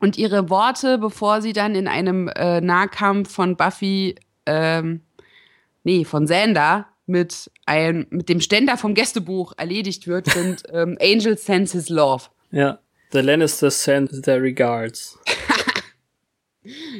[0.00, 4.16] Und ihre Worte, bevor sie dann in einem äh, Nahkampf von Buffy,
[4.46, 5.02] ähm,
[5.84, 11.38] nee, von Xander mit, einem, mit dem Ständer vom Gästebuch erledigt wird, sind ähm, Angel
[11.38, 12.24] sends his love.
[12.50, 12.80] Ja.
[13.12, 15.18] The Lannisters send their regards.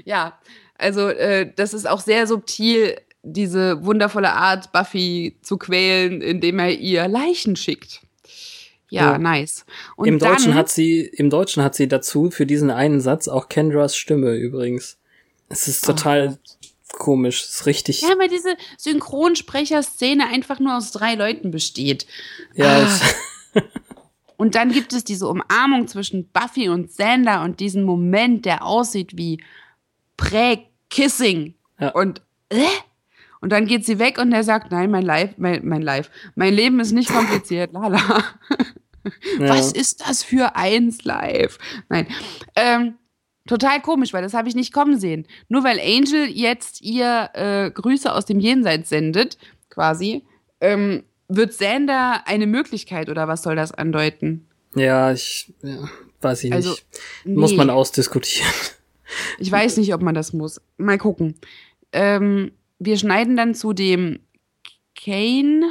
[0.04, 0.38] Ja,
[0.76, 6.70] also äh, das ist auch sehr subtil, diese wundervolle Art, Buffy zu quälen, indem er
[6.70, 8.00] ihr Leichen schickt.
[8.90, 9.18] Ja, Ja.
[9.18, 9.64] nice.
[9.94, 13.28] Und Im dann, Deutschen hat sie, im Deutschen hat sie dazu für diesen einen Satz
[13.28, 14.98] auch Kendras Stimme übrigens.
[15.48, 16.38] Es ist total
[17.03, 17.42] komisch.
[17.42, 18.00] Ist richtig.
[18.00, 22.07] Ja, weil diese Synchronsprecherszene einfach nur aus drei Leuten besteht.
[22.55, 23.61] Ja, Ah.
[24.36, 29.16] Und dann gibt es diese Umarmung zwischen Buffy und Xander und diesen Moment, der aussieht
[29.16, 29.40] wie
[30.16, 31.55] Prä-Kissing.
[31.78, 31.90] Ja.
[31.90, 32.64] Und äh?
[33.40, 36.55] Und dann geht sie weg und er sagt, nein, mein Life, mein, mein Life, mein
[36.55, 38.00] Leben ist nicht kompliziert, lala.
[39.38, 39.48] ja.
[39.48, 41.59] Was ist das für eins live?
[41.88, 42.09] Nein.
[42.57, 42.94] Ähm,
[43.47, 45.26] total komisch, weil das habe ich nicht kommen sehen.
[45.49, 49.38] Nur weil Angel jetzt ihr äh, Grüße aus dem Jenseits sendet,
[49.70, 50.22] quasi,
[50.61, 54.47] ähm, wird Sander eine Möglichkeit oder was soll das andeuten?
[54.74, 55.88] Ja, ich, ja,
[56.20, 56.86] weiß ich Also, nicht.
[57.24, 57.57] Muss nee.
[57.59, 58.51] man ausdiskutieren.
[59.38, 60.61] Ich weiß nicht, ob man das muss.
[60.78, 61.34] Mal gucken.
[61.93, 64.20] Ähm, wir schneiden dann zu dem
[64.97, 65.70] Kane,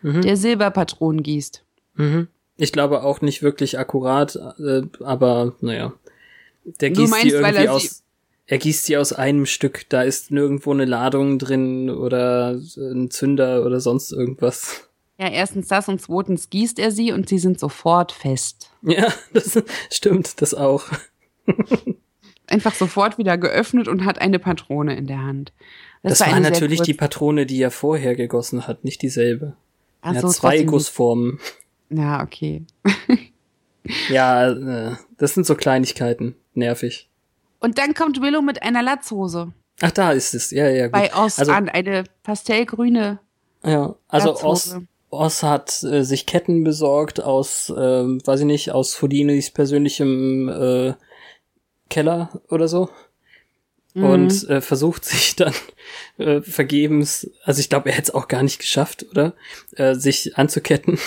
[0.00, 0.22] Mhm.
[0.22, 1.64] der Silberpatronen gießt.
[1.94, 2.28] Mhm.
[2.56, 5.92] Ich glaube auch nicht wirklich akkurat, äh, aber naja.
[6.80, 8.02] Der gießt meinst, die irgendwie er aus.
[8.46, 9.88] Er gießt sie aus einem Stück.
[9.90, 14.88] Da ist nirgendwo eine Ladung drin oder ein Zünder oder sonst irgendwas.
[15.18, 18.70] Ja, erstens das und zweitens gießt er sie und sie sind sofort fest.
[18.82, 20.84] Ja, das stimmt, das auch.
[22.46, 25.52] Einfach sofort wieder geöffnet und hat eine Patrone in der Hand.
[26.02, 29.56] Das, war war sehr natürlich die Patrone, die er vorher gegossen hat, nicht dieselbe.
[30.00, 31.40] Ach er so, hat zwei Gussformen.
[31.90, 32.64] Ja, okay.
[34.08, 36.34] Ja, äh, das sind so Kleinigkeiten.
[36.58, 37.08] Nervig.
[37.60, 39.52] Und dann kommt Willow mit einer Latzhose.
[39.80, 40.50] Ach, da ist es.
[40.50, 40.92] Ja, ja, gut.
[40.92, 43.20] Bei Oz also, an, eine pastellgrüne.
[43.64, 44.86] Ja, also Latzhose.
[45.10, 50.94] Oz hat äh, sich Ketten besorgt aus, ähm, weiß ich nicht, aus Houdinis persönlichem äh,
[51.88, 52.90] Keller oder so.
[53.94, 54.04] Mhm.
[54.04, 55.54] Und äh, versucht sich dann
[56.18, 59.34] äh, vergebens, also ich glaube, er hätte es auch gar nicht geschafft, oder?
[59.76, 60.98] Äh, sich anzuketten.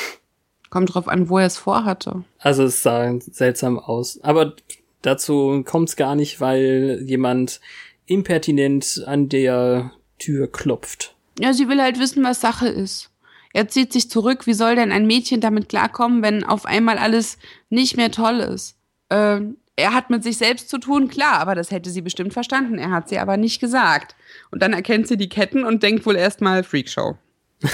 [0.69, 2.23] Kommt drauf an, wo er es vorhatte.
[2.39, 4.19] Also es sah seltsam aus.
[4.23, 4.53] Aber
[5.01, 7.61] dazu kommt es gar nicht, weil jemand
[8.05, 11.15] impertinent an der Tür klopft.
[11.39, 13.09] Ja, sie will halt wissen, was Sache ist.
[13.53, 14.47] Er zieht sich zurück.
[14.47, 17.37] Wie soll denn ein Mädchen damit klarkommen, wenn auf einmal alles
[17.69, 18.77] nicht mehr toll ist?
[19.09, 22.77] Ähm, er hat mit sich selbst zu tun, klar, aber das hätte sie bestimmt verstanden.
[22.77, 24.15] Er hat sie aber nicht gesagt.
[24.51, 27.17] Und dann erkennt sie die Ketten und denkt wohl erstmal Freakshow.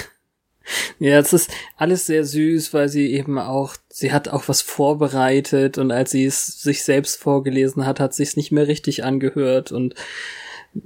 [0.98, 5.78] Ja, es ist alles sehr süß, weil sie eben auch, sie hat auch was vorbereitet
[5.78, 9.72] und als sie es sich selbst vorgelesen hat, hat sie es nicht mehr richtig angehört
[9.72, 9.94] und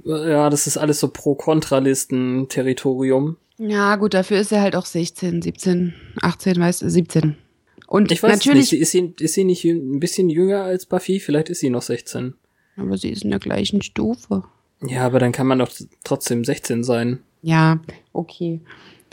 [0.05, 3.37] ja, das ist alles so Pro-Kontralisten-Territorium.
[3.57, 7.37] Ja, gut, dafür ist er halt auch 16, 17, 18, weißt du, 17.
[7.87, 11.19] Und Ich weiß natürlich, nicht, ist sie, ist sie nicht ein bisschen jünger als Buffy?
[11.19, 12.33] Vielleicht ist sie noch 16.
[12.75, 14.43] aber sie ist in der gleichen Stufe.
[14.81, 15.71] Ja, aber dann kann man doch
[16.03, 17.19] trotzdem 16 sein.
[17.41, 17.79] Ja,
[18.11, 18.59] okay.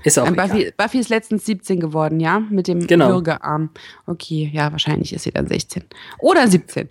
[0.05, 0.49] Ist auch egal.
[0.49, 2.41] Buffy, Buffy ist letztens 17 geworden, ja?
[2.41, 3.09] Mit dem Genau.
[3.11, 3.71] Würgearm.
[4.07, 5.85] Okay, ja, wahrscheinlich ist sie dann 16.
[6.19, 6.89] Oder 17.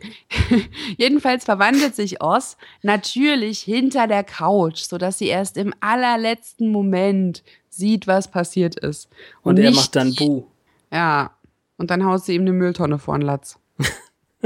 [0.97, 8.07] Jedenfalls verwandelt sich Oz natürlich hinter der Couch, sodass sie erst im allerletzten Moment sieht,
[8.07, 9.10] was passiert ist.
[9.41, 10.43] Und er nicht- macht dann Buh.
[10.91, 11.32] Ja.
[11.78, 13.57] Und dann haut sie ihm eine Mülltonne vor den Latz.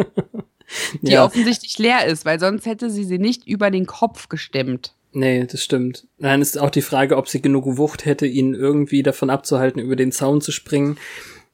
[1.01, 4.93] Die Ja, offensichtlich leer ist, weil sonst hätte sie sie nicht über den Kopf gestemmt.
[5.13, 6.07] Nee, das stimmt.
[6.19, 9.95] Dann ist auch die Frage, ob sie genug Wucht hätte, ihn irgendwie davon abzuhalten, über
[9.95, 10.97] den Zaun zu springen.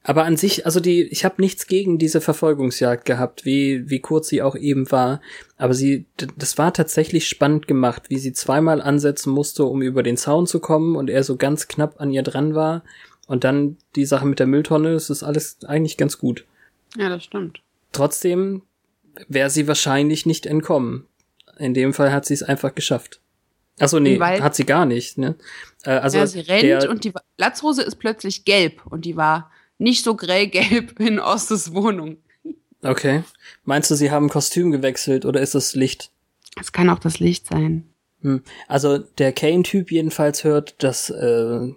[0.02, 4.28] Aber an sich, also die, ich habe nichts gegen diese Verfolgungsjagd gehabt, wie wie kurz
[4.28, 5.20] sie auch eben war.
[5.58, 6.06] Aber sie,
[6.36, 10.58] das war tatsächlich spannend gemacht, wie sie zweimal ansetzen musste, um über den Zaun zu
[10.58, 12.82] kommen und er so ganz knapp an ihr dran war.
[13.26, 16.46] Und dann die Sache mit der Mülltonne, das ist alles eigentlich ganz gut.
[16.96, 17.60] Ja, das stimmt.
[17.92, 18.62] Trotzdem
[19.28, 21.06] wäre sie wahrscheinlich nicht entkommen.
[21.58, 23.20] In dem Fall hat sie es einfach geschafft.
[23.80, 25.18] Achso, nee, hat sie gar nicht.
[25.18, 25.36] Ne?
[25.84, 29.50] Äh, also ja, sie rennt der, und die Latzhose ist plötzlich gelb und die war
[29.78, 32.18] nicht so grellgelb in Ostes Wohnung.
[32.82, 33.24] Okay.
[33.64, 36.10] Meinst du, sie haben Kostüm gewechselt oder ist es Licht?
[36.60, 37.88] Es kann auch das Licht sein.
[38.22, 38.42] Hm.
[38.68, 41.72] Also der Kane-Typ jedenfalls hört das äh,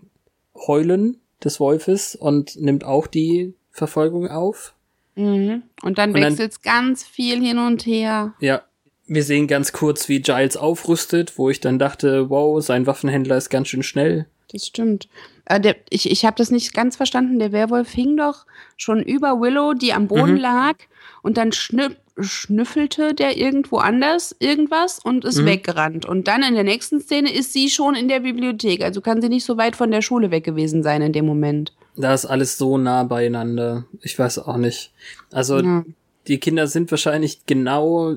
[0.56, 4.76] Heulen des Wolfes und nimmt auch die Verfolgung auf.
[5.16, 5.64] Mhm.
[5.84, 8.34] Und dann Und dann- wechselt es ganz viel hin und her.
[8.40, 8.64] Ja.
[9.06, 13.50] Wir sehen ganz kurz, wie Giles aufrüstet, wo ich dann dachte, wow, sein Waffenhändler ist
[13.50, 14.26] ganz schön schnell.
[14.52, 15.08] Das stimmt.
[15.46, 17.40] Äh, der, ich ich habe das nicht ganz verstanden.
[17.40, 18.46] Der Werwolf hing doch
[18.78, 20.38] schon über Willow, die am Boden Mhm.
[20.40, 20.76] lag,
[21.22, 21.90] und dann schnü
[22.22, 25.46] schnüffelte der irgendwo anders irgendwas und ist Mhm.
[25.48, 26.06] weggerannt.
[26.06, 28.84] Und dann in der nächsten Szene ist sie schon in der Bibliothek.
[28.84, 31.74] Also kann sie nicht so weit von der Schule weg gewesen sein in dem Moment.
[31.96, 33.86] Da ist alles so nah beieinander.
[34.02, 34.92] Ich weiß auch nicht.
[35.32, 35.84] Also Ja.
[36.28, 38.16] die Kinder sind wahrscheinlich genau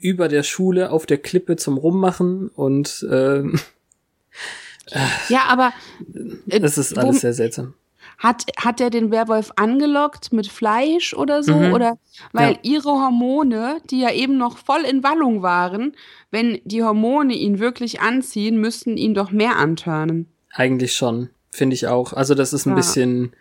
[0.00, 3.42] über der Schule auf der Klippe zum Rummachen und äh,
[5.28, 5.72] Ja, aber
[6.48, 7.74] äh, es ist alles sehr seltsam.
[8.16, 11.54] hat, hat er den Werwolf angelockt mit Fleisch oder so?
[11.54, 11.72] Mhm.
[11.74, 11.98] Oder
[12.32, 12.58] weil Ja.
[12.62, 15.94] ihre Hormone, die ja eben noch voll in Wallung waren,
[16.30, 20.26] wenn die Hormone ihn wirklich anziehen, müssten ihn doch mehr antörnen.
[20.52, 22.12] Eigentlich schon, finde ich auch.
[22.14, 22.76] Also das ist ein Ja.
[22.76, 23.32] bisschen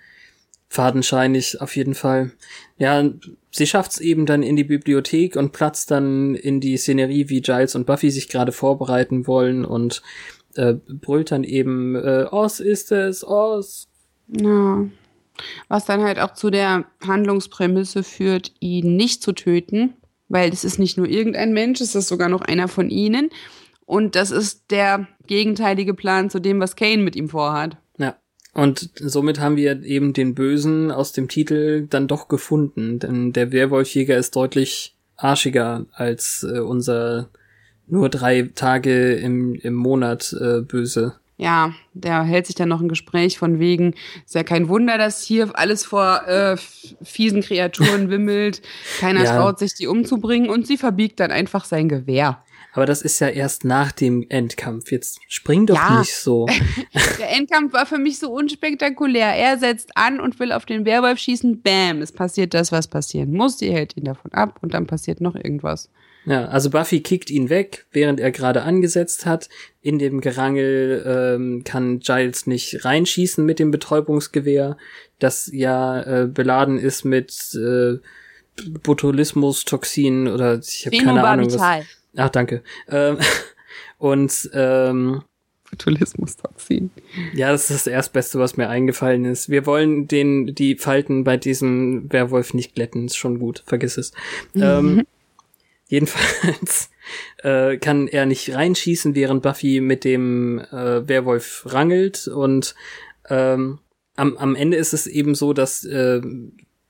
[0.69, 2.31] fadenscheinig auf jeden Fall.
[2.77, 3.09] Ja,
[3.51, 7.75] sie schafft's eben dann in die Bibliothek und platzt dann in die Szenerie, wie Giles
[7.75, 10.01] und Buffy sich gerade vorbereiten wollen und
[10.55, 13.87] äh, brüllt dann eben, äh, Oz ist es, Oz.
[14.27, 14.85] Ja.
[15.67, 19.93] Was dann halt auch zu der Handlungsprämisse führt, ihn nicht zu töten,
[20.29, 23.29] weil das ist nicht nur irgendein Mensch, es ist sogar noch einer von ihnen.
[23.85, 27.77] Und das ist der gegenteilige Plan zu dem, was Kane mit ihm vorhat.
[28.57, 33.51] Und somit haben wir eben den Bösen aus dem Titel dann doch gefunden, denn der
[33.51, 37.29] Werwolfjäger ist deutlich arschiger als äh, unser
[37.85, 41.13] nur drei Tage im, im Monat äh, Böse.
[41.37, 43.93] Ja, der hält sich dann noch ein Gespräch von wegen,
[44.25, 46.57] ist ja kein Wunder, dass hier alles vor äh,
[47.03, 48.63] fiesen Kreaturen wimmelt.
[48.99, 49.37] Keiner Ja.
[49.37, 52.41] traut sich, die umzubringen und sie verbiegt dann einfach sein Gewehr.
[52.77, 54.91] Aber das ist ja erst nach dem Endkampf.
[54.91, 55.97] Jetzt spring doch Ja.
[55.97, 56.45] nicht so.
[57.19, 59.29] Der Endkampf war für mich so unspektakulär.
[59.29, 61.63] Er setzt an und will auf den Werwolf schießen.
[61.63, 63.57] Bam, es passiert das, was passieren muss.
[63.57, 65.89] Sie hält ihn davon ab und dann passiert noch irgendwas.
[66.25, 69.49] Ja, also Buffy kickt ihn weg, während er gerade angesetzt hat.
[69.81, 71.03] In dem Gerangel
[71.35, 74.77] ähm, kann Giles nicht reinschießen mit dem Betäubungsgewehr,
[75.17, 77.97] das ja äh, beladen ist mit äh,
[78.83, 81.85] Botulismus-Toxin oder ich habe keine Ahnung was.
[82.17, 82.63] Ach, danke.
[82.89, 83.17] Ähm,
[83.97, 85.21] und ähm,
[85.69, 86.91] Botulismus-Toxin.
[87.33, 89.49] Ja, das ist das Erstbeste, was mir eingefallen ist.
[89.49, 93.05] Wir wollen den, die Falten bei diesem Werwolf nicht glätten.
[93.05, 94.11] Ist schon gut, vergiss es.
[94.53, 94.63] Mhm.
[94.63, 95.07] Ähm,
[95.87, 96.89] jedenfalls
[97.43, 102.27] äh, kann er nicht reinschießen, während Buffy mit dem äh, Werwolf rangelt.
[102.27, 102.75] Und
[103.29, 103.79] ähm,
[104.15, 106.21] am, am Ende ist es eben so, dass äh,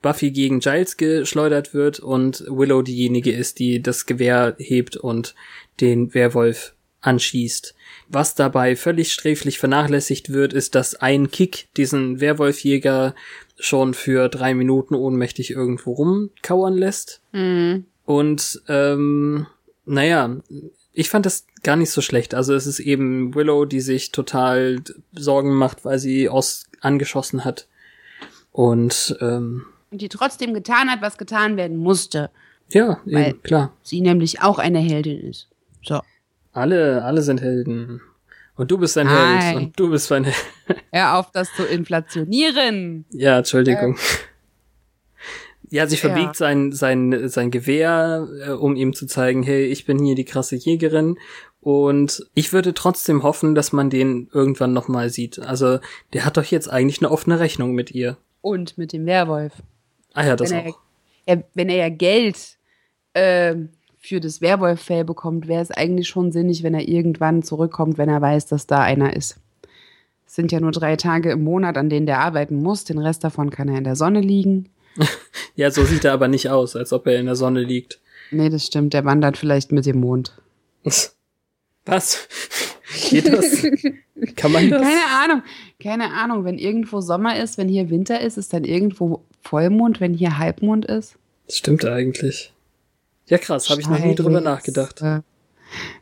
[0.02, 5.34] Buffy gegen Giles geschleudert wird und Willow diejenige ist, die das Gewehr hebt und
[5.80, 7.74] den Werwolf anschießt.
[8.08, 13.14] Was dabei völlig sträflich vernachlässigt wird, ist, dass ein Kick diesen Werwolfjäger
[13.58, 17.20] schon für drei Minuten ohnmächtig irgendwo rumkauern lässt.
[17.32, 17.86] Mhm.
[18.04, 19.46] Und ähm,
[19.84, 20.36] naja,
[20.92, 22.34] ich fand das gar nicht so schlecht.
[22.34, 24.80] Also es ist eben Willow, die sich total
[25.12, 27.68] Sorgen macht, weil sie aus angeschossen hat.
[28.52, 32.30] Und ähm, die trotzdem getan hat, was getan werden musste.
[32.70, 33.72] Ja, eben, klar.
[33.82, 35.48] Sie nämlich auch eine Heldin ist.
[35.82, 36.00] So.
[36.52, 38.00] Alle, alle sind Helden.
[38.56, 39.40] Und du bist ein Nein.
[39.40, 39.56] Held.
[39.56, 40.36] Und du bist ein Held.
[40.92, 43.04] Hör auf, das zu inflationieren.
[43.10, 43.94] Ja, Entschuldigung.
[43.94, 43.96] Ähm.
[45.70, 46.34] Ja, sie verbiegt ja.
[46.34, 50.56] sein, sein, sein Gewehr, äh, um ihm zu zeigen, hey, ich bin hier die krasse
[50.56, 51.18] Jägerin.
[51.60, 55.38] Und ich würde trotzdem hoffen, dass man den irgendwann nochmal sieht.
[55.38, 55.78] Also,
[56.14, 58.16] der hat doch jetzt eigentlich eine offene Rechnung mit ihr.
[58.40, 59.52] Und mit dem Werwolf.
[60.18, 60.78] Ah ja, das wenn auch.
[61.26, 62.58] Er, wenn er ja Geld
[63.12, 63.54] äh,
[63.98, 68.20] für das Werwolf-Fell bekommt, wäre es eigentlich schon sinnig, wenn er irgendwann zurückkommt, wenn er
[68.20, 69.36] weiß, dass da einer ist.
[70.26, 72.82] Es sind ja nur drei Tage im Monat, an denen der arbeiten muss.
[72.82, 74.70] Den Rest davon kann er in der Sonne liegen.
[75.54, 78.00] ja, so sieht er aber nicht aus, als ob er in der Sonne liegt.
[78.32, 78.94] Nee, das stimmt.
[78.94, 80.36] Der wandert vielleicht mit dem Mond.
[81.84, 82.26] Was?
[83.10, 83.62] Geht das?
[84.36, 84.82] Kann man das?
[84.82, 85.42] Keine Ahnung.
[85.82, 86.44] Keine Ahnung.
[86.44, 90.86] Wenn irgendwo Sommer ist, wenn hier Winter ist, ist dann irgendwo Vollmond, wenn hier Halbmond
[90.86, 91.16] ist.
[91.46, 92.52] Das stimmt eigentlich.
[93.26, 93.68] Ja, krass.
[93.68, 95.02] Habe ich noch nie drüber nachgedacht.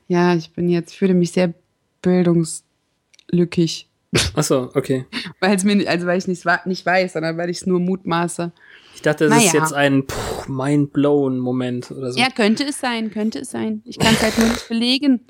[0.09, 1.53] Ja, ich bin jetzt, fühle mich sehr
[2.03, 3.89] bildungslückig.
[4.35, 5.05] Ach so, okay.
[5.41, 8.53] weil es mir, also weil ich nicht, nicht weiß, sondern weil ich es nur mutmaße.
[8.95, 9.47] Ich dachte, das naja.
[9.47, 10.05] ist jetzt ein
[10.47, 12.19] mind-blown Moment oder so.
[12.19, 13.83] Ja, könnte es sein, könnte es sein.
[13.85, 15.21] Ich kann es halt nur nicht belegen.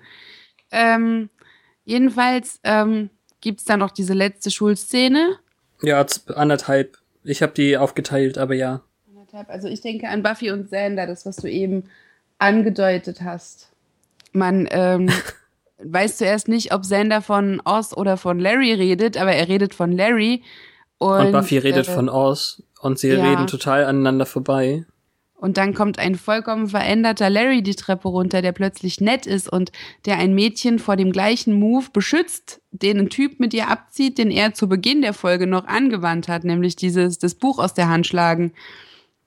[0.71, 1.31] Ähm,
[1.87, 3.09] jedenfalls ähm,
[3.41, 5.39] gibt es da noch diese letzte Schulszene.
[5.83, 6.99] Ja, anderthalb.
[7.25, 8.83] Ich habe die aufgeteilt, aber ja.
[9.09, 9.49] Anderthalb.
[9.49, 11.85] Also ich denke an Buffy und Xander, das, was du eben
[12.39, 13.71] angedeutet hast.
[14.33, 15.11] Man ähm,
[15.83, 19.93] weiß zuerst nicht, ob Xander von Oz oder von Larry redet, aber er redet von
[19.93, 20.43] Larry.
[20.99, 23.25] Und, und Buffy redet äh, von Oz und sie ja.
[23.25, 24.85] reden total aneinander vorbei.
[25.39, 29.71] Und dann kommt ein vollkommen veränderter Larry die Treppe runter, der plötzlich nett ist und
[30.07, 34.31] der ein Mädchen vor dem gleichen Move beschützt, den ein Typ mit ihr abzieht, den
[34.31, 38.07] er zu Beginn der Folge noch angewandt hat, nämlich dieses das Buch aus der Hand
[38.07, 38.53] schlagen.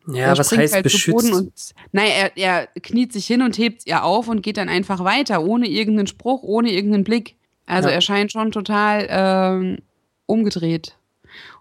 [0.08, 1.32] Ja, was heißt halt beschützt?
[1.32, 1.54] Und,
[1.92, 5.44] nein, er, er kniet sich hin und hebt ihr auf und geht dann einfach weiter,
[5.44, 7.36] ohne irgendeinen Spruch, ohne irgendeinen Blick.
[7.68, 7.96] Also ja.
[7.96, 9.78] er scheint schon total ähm,
[10.26, 10.96] umgedreht.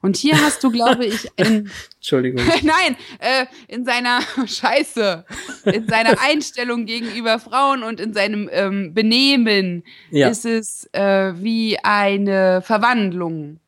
[0.00, 2.44] Und hier hast du, glaube ich, in, Entschuldigung.
[2.62, 5.24] Nein, äh, in seiner Scheiße,
[5.64, 10.28] in seiner Einstellung gegenüber Frauen und in seinem ähm, Benehmen ja.
[10.28, 13.60] ist es äh, wie eine Verwandlung.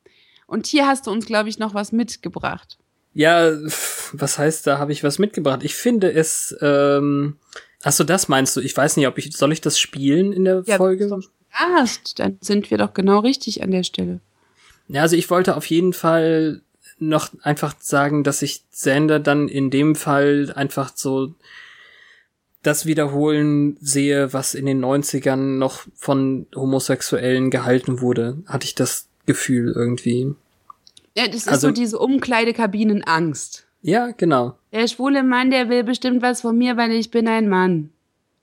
[0.46, 2.78] Und hier hast du uns, glaube ich, noch was mitgebracht.
[3.12, 3.50] Ja,
[4.12, 5.60] was heißt, da habe ich was mitgebracht?
[5.64, 7.38] Ich finde es, ähm,
[7.82, 8.60] ach so, das meinst du?
[8.60, 11.08] Ich weiß nicht, ob ich, soll ich das spielen in der ja, Folge?
[11.08, 11.84] Ja,
[12.16, 14.20] dann sind wir doch genau richtig an der Stelle.
[14.92, 16.62] Ja, also ich wollte auf jeden Fall
[16.98, 21.34] noch einfach sagen, dass ich Sander dann in dem Fall einfach so
[22.62, 29.06] das wiederholen sehe, was in den 90ern noch von Homosexuellen gehalten wurde, hatte ich das
[29.26, 30.34] Gefühl irgendwie.
[31.16, 33.64] Ja, das ist also, so diese Umkleidekabinenangst.
[33.82, 34.56] Ja, genau.
[34.72, 37.90] Der schwule Mann, der will bestimmt was von mir, weil ich bin ein Mann.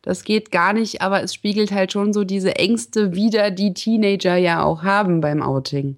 [0.01, 4.37] Das geht gar nicht, aber es spiegelt halt schon so diese Ängste wider, die Teenager
[4.37, 5.97] ja auch haben beim Outing.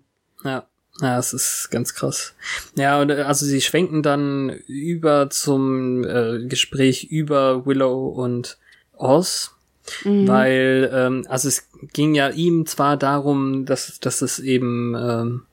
[1.01, 1.17] Ja.
[1.17, 2.33] Es ist ganz krass.
[2.75, 8.57] Ja, und äh, also sie schwenken dann über zum äh, Gespräch über Willow und
[8.97, 9.55] Oz,
[10.03, 10.27] mhm.
[10.27, 15.43] weil ähm, also es ging ja ihm zwar darum, dass dass es eben ähm,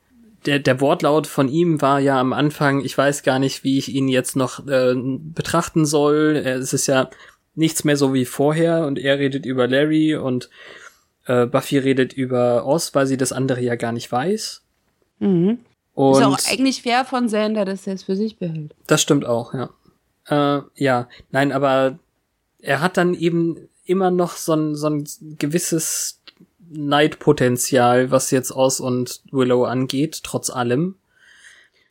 [0.46, 3.94] der der Wortlaut von ihm war ja am Anfang, ich weiß gar nicht, wie ich
[3.94, 6.42] ihn jetzt noch äh, betrachten soll.
[6.44, 7.08] Es ist ja
[7.54, 10.50] nichts mehr so wie vorher und er redet über Larry und
[11.26, 14.65] äh, Buffy redet über Oz, weil sie das andere ja gar nicht weiß.
[15.18, 15.58] Mhm.
[15.94, 18.74] Und ist auch eigentlich fair von Sander, dass er es für sich behält.
[18.86, 19.70] Das stimmt auch, ja.
[20.28, 21.98] Äh, ja, nein, aber
[22.60, 25.08] er hat dann eben immer noch so ein, so ein
[25.38, 26.20] gewisses
[26.68, 30.96] Neidpotenzial, was jetzt Oz und Willow angeht, trotz allem.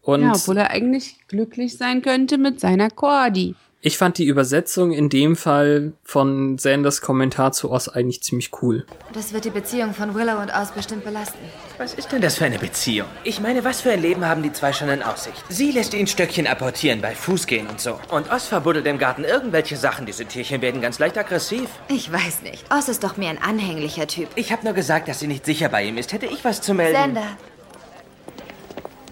[0.02, 3.56] Und ja, obwohl er eigentlich glücklich sein könnte mit seiner Cordy.
[3.88, 8.84] Ich fand die Übersetzung in dem Fall von Sanders Kommentar zu Oz eigentlich ziemlich cool.
[9.14, 11.38] Das wird die Beziehung von Willow und Oz bestimmt belasten.
[11.78, 13.08] Was ist denn das für eine Beziehung?
[13.24, 15.38] Ich meine, was für ein Leben haben die zwei schon in Aussicht?
[15.50, 18.00] Sie lässt ihn Stöckchen apportieren bei Fußgehen und so.
[18.10, 20.08] Und Oz verbuddelt im Garten irgendwelche Sachen.
[20.08, 21.70] Diese Tierchen werden ganz leicht aggressiv.
[21.88, 22.66] Ich weiß nicht.
[22.76, 24.30] Oz ist doch mehr ein anhänglicher Typ.
[24.34, 26.12] Ich habe nur gesagt, dass sie nicht sicher bei ihm ist.
[26.12, 26.96] Hätte ich was zu melden?
[26.96, 27.38] Sander,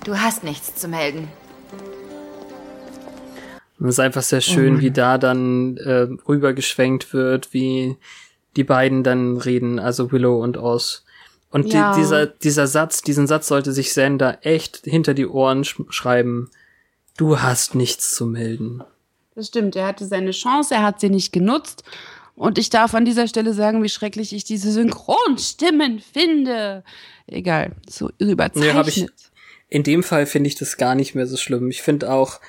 [0.04, 1.28] du hast nichts zu melden.
[3.84, 7.98] Und es ist einfach sehr schön, Oh wie da dann äh, rübergeschwenkt wird, wie
[8.56, 11.04] die beiden dann reden, also Willow und Oz.
[11.52, 11.94] Und Ja.
[11.94, 16.50] die, dieser, dieser Satz, diesen Satz sollte sich Sander echt hinter die Ohren sch schreiben.
[17.18, 18.82] Du hast nichts zu melden.
[19.36, 21.84] Das stimmt, er hatte seine Chance, er hat sie nicht genutzt.
[22.36, 26.86] Und ich darf an dieser Stelle sagen, wie schrecklich ich diese Synchronstimmen finde.
[27.28, 28.86] Egal, so überzeichnet.
[28.86, 29.08] Nee, ich-
[29.68, 31.70] In dem Fall finde ich das gar nicht mehr so schlimm.
[31.70, 32.40] Ich finde auch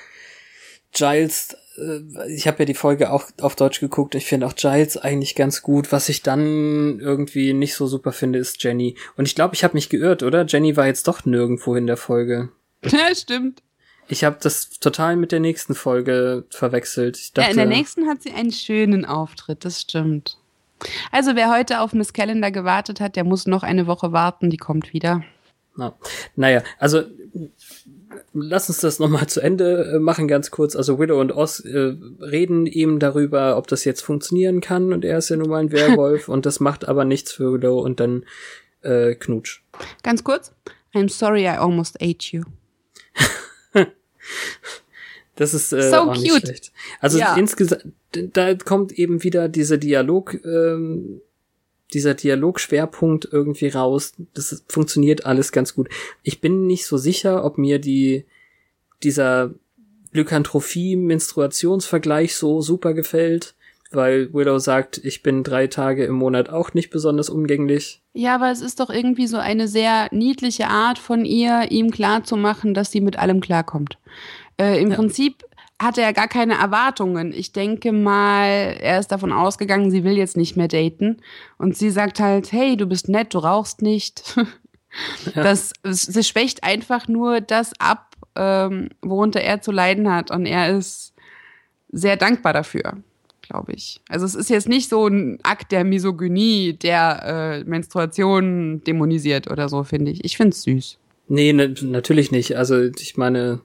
[0.95, 4.97] Giles, äh, ich habe ja die Folge auch auf Deutsch geguckt, ich finde auch Giles
[4.97, 5.91] eigentlich ganz gut.
[5.91, 8.95] Was ich dann irgendwie nicht so super finde, ist Jenny.
[9.17, 10.45] Und ich glaube, ich habe mich geirrt, oder?
[10.45, 12.49] Jenny war jetzt doch nirgendwo in der Folge.
[12.91, 13.61] Ja, stimmt.
[14.07, 17.17] Ich habe das total mit der nächsten Folge verwechselt.
[17.17, 20.37] Ich Ja, dachte, in der nächsten hat sie einen schönen Auftritt, das stimmt.
[21.11, 24.57] Also wer heute auf Miss Calendar gewartet hat, der muss noch eine Woche warten, die
[24.57, 25.23] kommt wieder.
[25.75, 25.95] Na,
[26.35, 27.03] naja, also
[28.35, 30.75] lass uns das nochmal zu Ende äh, machen, ganz kurz.
[30.75, 35.17] Also Widow und Oz äh, reden eben darüber, ob das jetzt funktionieren kann und er
[35.17, 38.25] ist ja nun mal ein Werwolf und das macht aber nichts für Widow und dann
[38.81, 39.61] äh, Knutsch.
[40.03, 40.53] Ganz kurz.
[40.93, 42.43] I'm sorry I almost ate you.
[45.35, 46.41] Das ist äh, So auch nicht cute.
[46.47, 46.71] schlecht.
[47.01, 47.35] Also Ja.
[47.35, 51.19] insgesamt, da kommt eben wieder dieser Dialog, ähm,
[51.95, 54.13] dieser Dialogschwerpunkt irgendwie raus.
[54.35, 55.89] Das funktioniert alles ganz gut.
[56.21, 58.25] Ich bin nicht so sicher, ob mir die
[59.01, 59.49] dieser
[60.13, 63.55] Lykantrophie-Menstruationsvergleich so super gefällt,
[63.91, 68.01] weil Willow sagt, ich bin drei Tage im Monat auch nicht besonders umgänglich.
[68.13, 72.73] Ja, aber es ist doch irgendwie so eine sehr niedliche Art von ihr, ihm klarzumachen,
[72.73, 73.97] dass sie mit allem klarkommt.
[74.57, 74.95] Äh, Im Ja.
[74.95, 75.43] Prinzip
[75.81, 77.33] hat er gar keine Erwartungen.
[77.33, 81.17] Ich denke mal, er ist davon ausgegangen, sie will jetzt nicht mehr daten.
[81.57, 84.35] Und sie sagt halt, hey, du bist nett, du rauchst nicht.
[85.33, 90.31] Das, sie schwächt einfach nur das ab, ähm, worunter er zu leiden hat.
[90.31, 91.13] Und er ist
[91.91, 92.93] sehr dankbar dafür,
[93.41, 93.99] glaube ich.
[94.07, 99.67] Also es ist jetzt nicht so ein Akt der Misogynie, der äh, Menstruation dämonisiert oder
[99.67, 100.23] so, finde ich.
[100.23, 100.97] Ich finde es süß.
[101.27, 102.55] Nee, ne, natürlich nicht.
[102.55, 103.59] Also ich meine,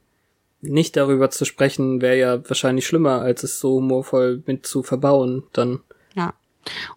[0.63, 5.45] nicht darüber zu sprechen, wäre ja wahrscheinlich schlimmer, als es so humorvoll mit zu verbauen.
[5.53, 5.81] Dann,
[6.15, 6.35] Ja.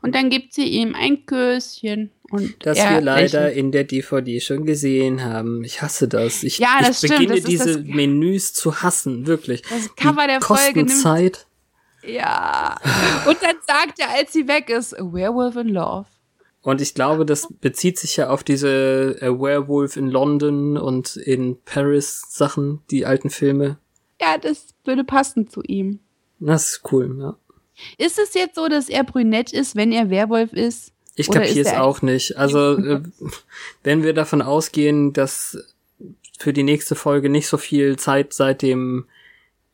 [0.02, 2.12] Und dann gibt sie ihm ein Küsschen.
[2.30, 3.58] Und dass er wir leider lächelt.
[3.58, 5.64] in der DVD schon gesehen haben.
[5.64, 6.44] Ich hasse das.
[6.44, 7.20] Ich, Ja, das ich stimmt.
[7.30, 9.62] beginne Das diese das- Menüs zu hassen, wirklich.
[9.64, 11.46] Das Cover Die der Folge nimmt- Zeit.
[12.06, 12.76] Ja.
[13.28, 16.06] Und dann sagt er, als sie weg ist, A Werewolf in Love.
[16.64, 21.58] Und ich glaube, das bezieht sich ja auf diese äh, Werewolf in London und in
[21.66, 23.78] Paris Sachen, die alten Filme.
[24.20, 26.00] Ja, das würde passen zu ihm.
[26.40, 27.36] Das ist cool, ja.
[27.98, 30.94] Ist es jetzt so, dass er brünett ist, wenn er Werwolf ist?
[31.16, 32.38] Ich kapiere es auch nicht.
[32.38, 33.02] Also, äh,
[33.84, 35.58] wenn wir davon ausgehen, dass
[36.40, 39.06] für die nächste Folge nicht so viel Zeit seit dem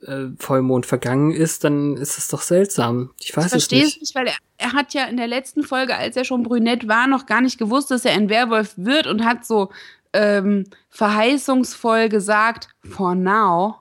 [0.06, 3.12] äh, Vollmond vergangen ist, dann ist es doch seltsam.
[3.20, 4.02] Ich weiß Ich es verstehe es nicht.
[4.02, 7.08] nicht, weil er, er hat ja in der letzten Folge, als er schon brünett war,
[7.08, 9.70] noch gar nicht gewusst, dass er ein Werwolf wird und hat so
[10.14, 13.76] ähm, verheißungsvoll gesagt, for now.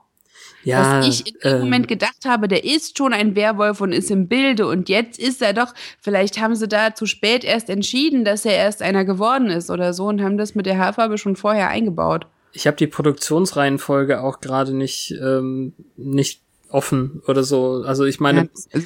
[0.63, 3.93] Ja, dass ich in dem ähm, Moment gedacht habe, der ist schon ein Werwolf und
[3.93, 7.69] ist im Bilde und jetzt ist er doch, vielleicht haben sie da zu spät erst
[7.69, 11.17] entschieden, dass er erst einer geworden ist oder so und haben das mit der Haarfarbe
[11.17, 12.27] schon vorher eingebaut.
[12.51, 17.83] Ich habe die Produktionsreihenfolge auch gerade nicht ähm, nicht offen oder so.
[17.85, 18.81] Also ich meine, Ja,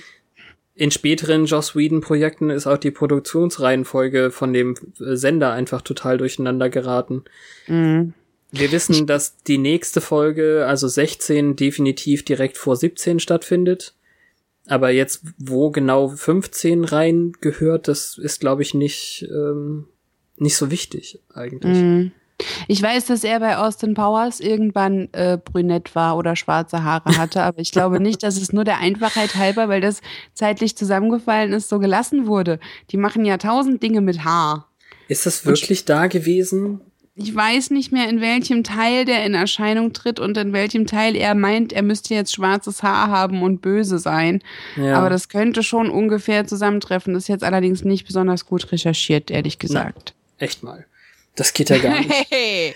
[0.75, 6.17] in späteren Joss Whedon Projekten ist auch die Produktionsreihenfolge von dem äh, Sender einfach total
[6.17, 7.23] durcheinander geraten.
[7.67, 8.13] Mhm.
[8.51, 13.93] Wir wissen, dass die nächste Folge, also 16, definitiv direkt vor 17 stattfindet.
[14.67, 19.85] Aber jetzt, wo genau 15 rein gehört, das ist, glaube ich, nicht, ähm,
[20.37, 21.77] nicht so wichtig eigentlich.
[21.77, 22.11] Mhm.
[22.67, 27.43] Ich weiß, dass er bei Austin Powers irgendwann äh, brünett war oder schwarze Haare hatte,
[27.43, 30.01] aber ich glaube nicht, dass es nur der Einfachheit halber, weil das
[30.33, 32.59] zeitlich zusammengefallen ist, so gelassen wurde.
[32.91, 34.67] Die machen ja tausend Dinge mit Haar.
[35.07, 36.81] Ist das wirklich da gewesen?
[37.15, 41.15] Ich weiß nicht mehr, in welchem Teil der in Erscheinung tritt und in welchem Teil
[41.15, 44.41] er meint, er müsste jetzt schwarzes Haar haben und böse sein.
[44.75, 44.97] Ja.
[44.97, 47.13] Aber das könnte schon ungefähr zusammentreffen.
[47.13, 50.15] Das ist jetzt allerdings nicht besonders gut recherchiert, ehrlich gesagt.
[50.39, 50.87] Echt mal.
[51.35, 52.09] Das geht ja gar nicht.
[52.29, 52.75] Hey!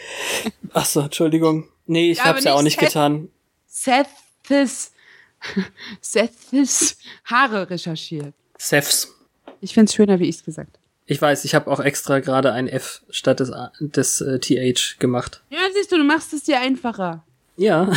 [0.73, 1.67] Ach so, Entschuldigung.
[1.85, 3.29] Nee, ich Ja, hab's ja auch nicht nicht getan.
[3.67, 4.91] Seth's
[6.01, 8.33] Seths Haare recherchiert.
[8.57, 9.13] Seths.
[9.61, 10.79] Ich find's schöner, wie ich's gesagt.
[11.05, 15.41] Ich weiß, ich habe auch extra gerade ein F statt des, des äh, TH gemacht.
[15.49, 17.23] Ja, siehst du, du machst es dir einfacher.
[17.55, 17.91] Ja,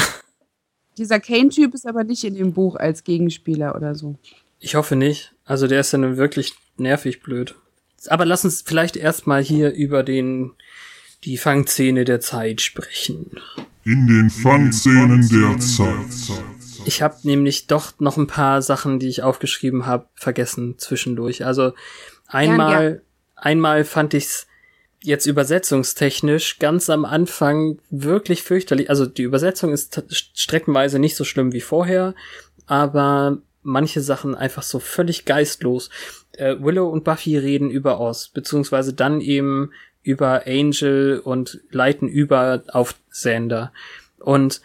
[0.97, 4.17] Dieser Kane-Typ ist aber nicht in dem Buch als Gegenspieler oder so.
[4.61, 5.33] ich hoffe nicht.
[5.45, 7.55] Also der ist ja nun wirklich nervig blöd.
[8.09, 10.53] Aber lass uns vielleicht erstmal hier über den
[11.25, 13.31] die Fangszene der Zeit sprechen.
[13.85, 16.43] In den Fangszenen der Zeit.
[16.87, 21.45] Ich habe nämlich doch noch ein paar Sachen, die ich aufgeschrieben habe, vergessen zwischendurch.
[21.45, 21.73] Also
[22.27, 23.01] einmal, Gern,
[23.37, 24.47] einmal fand ich's
[25.03, 28.91] jetzt übersetzungstechnisch ganz am Anfang wirklich fürchterlich.
[28.91, 32.15] Also die Übersetzung ist streckenweise nicht so schlimm wie vorher,
[32.67, 35.91] aber manche Sachen einfach so völlig geistlos.
[36.41, 39.71] Äh, Willow und Buffy reden über Oz, beziehungsweise dann eben
[40.03, 43.73] über Angel und leiten über auf Xander.
[44.19, 44.61] Und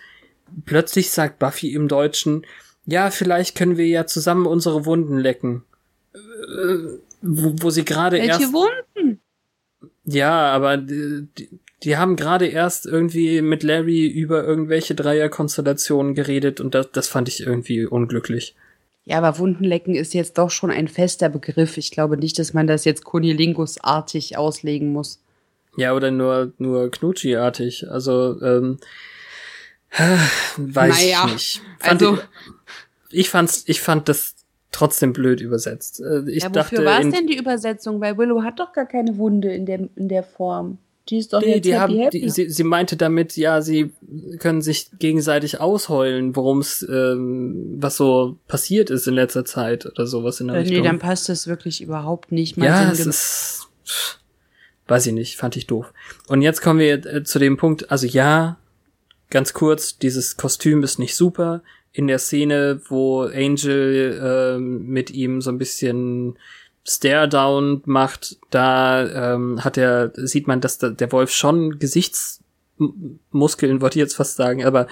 [0.66, 2.46] plötzlich sagt Buffy im Deutschen,
[2.86, 5.64] ja, vielleicht können wir ja zusammen unsere Wunden lecken.
[6.14, 8.40] Äh, wo, wo sie gerade erst.
[8.42, 9.20] Welche Wunden?
[10.06, 11.50] Ja, aber die, die-
[11.84, 17.28] die haben gerade erst irgendwie mit Larry über irgendwelche Dreierkonstellationen geredet und das, das fand
[17.28, 18.56] ich irgendwie unglücklich.
[19.06, 21.78] Ja, aber Wundenlecken ist jetzt doch schon ein fester Begriff.
[21.78, 25.22] Ich glaube nicht, dass man das jetzt Kunilingus-artig auslegen muss.
[25.78, 27.88] Ja, oder nur, nur Knutschi-artig.
[27.90, 28.80] Also, ähm,
[30.58, 31.62] weiß Naja, ich nicht.
[31.80, 32.18] Fand also-
[33.12, 34.36] ich, ich fand's, ich fand das
[34.72, 36.02] trotzdem blöd übersetzt.
[36.02, 38.02] Äh, Ich ja, dachte, wofür war es denn die Übersetzung?
[38.02, 40.80] Weil Willow hat doch gar keine Wunde in der, in der Form.
[41.10, 42.22] Die ist doch Nee, jetzt die happy, haben, happy.
[42.22, 43.92] die, sie, sie meinte damit, ja, sie
[44.40, 50.08] können sich gegenseitig ausheulen, worum es, ähm, was so passiert ist in letzter Zeit oder
[50.08, 50.78] sowas in der Äh, Richtung.
[50.78, 52.58] nee, dann passt das wirklich überhaupt nicht.
[52.58, 53.16] mal ja, es sinngemäß.
[53.16, 54.20] ist, pff,
[54.88, 55.94] weiß ich nicht, fand ich doof.
[56.28, 58.58] Und jetzt kommen wir äh, zu dem Punkt, also ja,
[59.30, 61.62] ganz kurz, dieses Kostüm ist nicht super.
[61.92, 64.20] In der Szene, wo Angel
[64.58, 66.38] ähm, mit ihm so ein bisschen
[66.88, 73.98] Stare-Down macht, da ähm, hat er, sieht man, dass da, der Wolf schon Gesichtsmuskeln, wollte
[73.98, 74.88] ich jetzt fast sagen, aber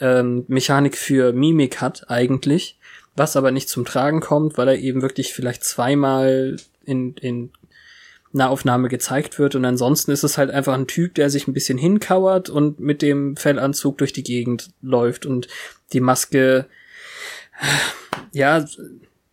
[0.00, 2.78] ähm, Mechanik für Mimik hat eigentlich,
[3.14, 7.50] was aber nicht zum Tragen kommt, weil er eben wirklich vielleicht zweimal in, in
[8.32, 9.54] Nahaufnahme gezeigt wird.
[9.54, 13.02] Und ansonsten ist es halt einfach ein Typ, der sich ein bisschen hinkauert und mit
[13.02, 15.26] dem Fellanzug durch die Gegend läuft.
[15.26, 15.48] Und
[15.92, 16.66] die Maske,
[18.32, 18.64] ja,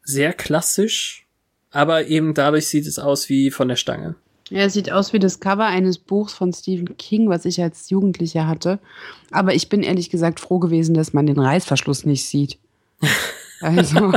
[0.03, 1.22] sehr klassisch,
[1.73, 4.15] aber eben dadurch sieht es aus wie von der Stange.
[4.49, 7.89] Ja, es sieht aus wie das Cover eines Buchs von Stephen King, was ich als
[7.89, 8.79] Jugendlicher hatte.
[9.31, 12.57] Aber ich bin ehrlich gesagt froh gewesen, dass man den Reißverschluss nicht sieht.
[13.61, 14.11] Also,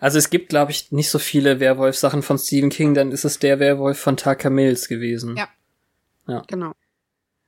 [0.00, 3.38] Also es gibt, glaube ich, nicht so viele Werwolf-Sachen von Stephen King, dann ist es
[3.38, 5.36] der Werwolf von Tucker Mills gewesen.
[6.26, 6.42] Ja.
[6.46, 6.72] genau.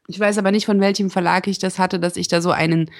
[0.08, 2.90] Ich weiß aber nicht, von welchem Verlag ich das hatte, dass ich da so einen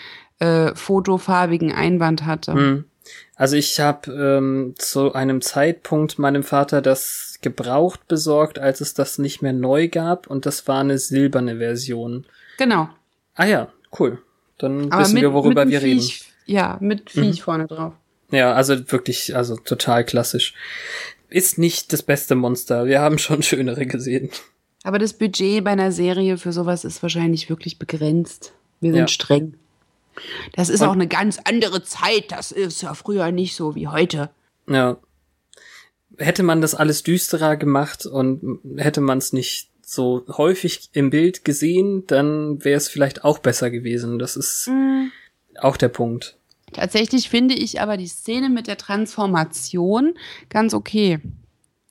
[0.40, 2.52] äh, fotofarbigen Einband hatte.
[2.52, 2.84] Hm.
[3.34, 9.18] Also ich habe ähm, zu einem Zeitpunkt meinem Vater das gebraucht besorgt, als es das
[9.18, 12.24] nicht mehr neu gab und das war eine silberne Version.
[12.58, 12.88] Genau.
[13.34, 14.18] Ah ja, cool.
[14.58, 16.00] Dann Aber wissen mit, wir, worüber wir einem reden.
[16.00, 17.92] Viech, Ja, mit Viech vorne drauf.
[18.30, 20.54] Ja, also wirklich, also total klassisch.
[21.28, 22.86] Ist nicht das beste Monster.
[22.86, 24.30] Wir haben schon schönere gesehen.
[24.82, 28.52] Aber das Budget bei einer Serie für sowas ist wahrscheinlich wirklich begrenzt.
[28.80, 29.08] Wir sind Ja.
[29.08, 29.54] streng.
[30.54, 32.30] Das ist Und- auch eine ganz andere Zeit.
[32.32, 34.30] Das ist ja früher nicht so wie heute.
[34.68, 34.96] Ja.
[36.18, 41.44] Hätte man das alles düsterer gemacht und hätte man es nicht so häufig im Bild
[41.44, 44.18] gesehen, dann wäre es vielleicht auch besser gewesen.
[44.18, 44.70] Das ist
[45.60, 46.36] auch der Punkt.
[46.72, 50.14] Tatsächlich finde ich aber die Szene mit der Transformation
[50.48, 51.20] ganz okay.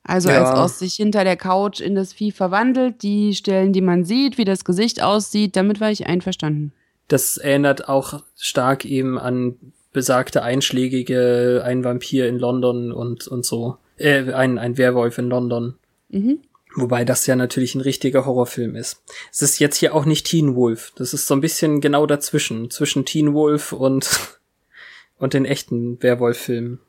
[0.04, 0.44] Also Ja.
[0.44, 4.38] als Oz sich hinter der Couch in das Vieh verwandelt, die Stellen, die man sieht,
[4.38, 6.74] wie das Gesicht aussieht, damit war ich einverstanden.
[7.08, 9.58] Das erinnert auch stark eben an
[9.96, 13.78] besagte einschlägige, ein Vampir in London und, und so.
[13.98, 15.76] Äh, ein, ein Werwolf in London.
[16.10, 16.40] Mhm.
[16.76, 19.02] Wobei das ja natürlich ein richtiger Horrorfilm ist.
[19.32, 20.92] Es ist jetzt hier auch nicht Teen Wolf.
[20.98, 22.70] Das ist so ein bisschen genau dazwischen.
[22.70, 24.38] Zwischen Teen Wolf und,
[25.18, 26.82] und den echten Werwolf-Filmen.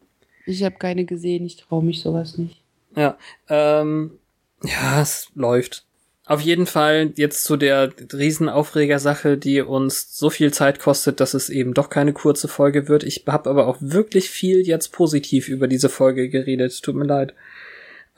[0.44, 2.60] Ich habe keine gesehen, ich traue mich sowas nicht.
[2.96, 3.16] Ja,
[3.48, 4.18] ähm,
[4.64, 5.84] ja, es läuft.
[6.28, 11.48] Auf jeden Fall jetzt zu der Riesenaufreger-Sache, die uns so viel Zeit kostet, dass es
[11.48, 13.04] eben doch keine kurze Folge wird.
[13.04, 16.82] Ich habe aber auch wirklich viel jetzt positiv über diese Folge geredet.
[16.82, 17.32] Tut mir leid.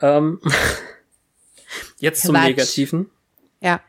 [0.01, 0.41] Ähm,
[1.99, 2.47] jetzt zum Quatsch.
[2.47, 3.11] Negativen.
[3.61, 3.79] Ja.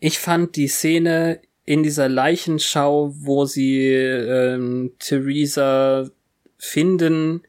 [0.00, 6.10] Ich fand die Szene in dieser Leichenschau, wo sie ähm, Theresa
[6.58, 7.42] finden,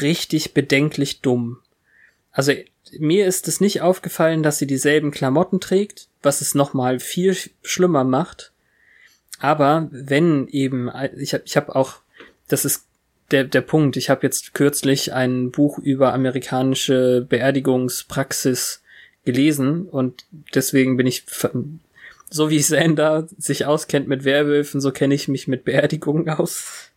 [0.00, 1.58] richtig bedenklich dumm.
[2.32, 2.52] Also
[2.98, 7.36] mir ist es nicht aufgefallen, dass sie dieselben Klamotten trägt, was es noch mal viel
[7.62, 8.52] schlimmer macht.
[9.38, 11.96] Aber wenn eben, ich habe ich hab auch,
[12.48, 12.86] das ist
[13.30, 18.82] der, der Punkt, ich habe jetzt kürzlich ein Buch über amerikanische Beerdigungspraxis
[19.24, 21.24] gelesen und deswegen bin ich,
[22.28, 26.90] so wie Sander sich auskennt mit Werwölfen, so kenne ich mich mit Beerdigungen aus.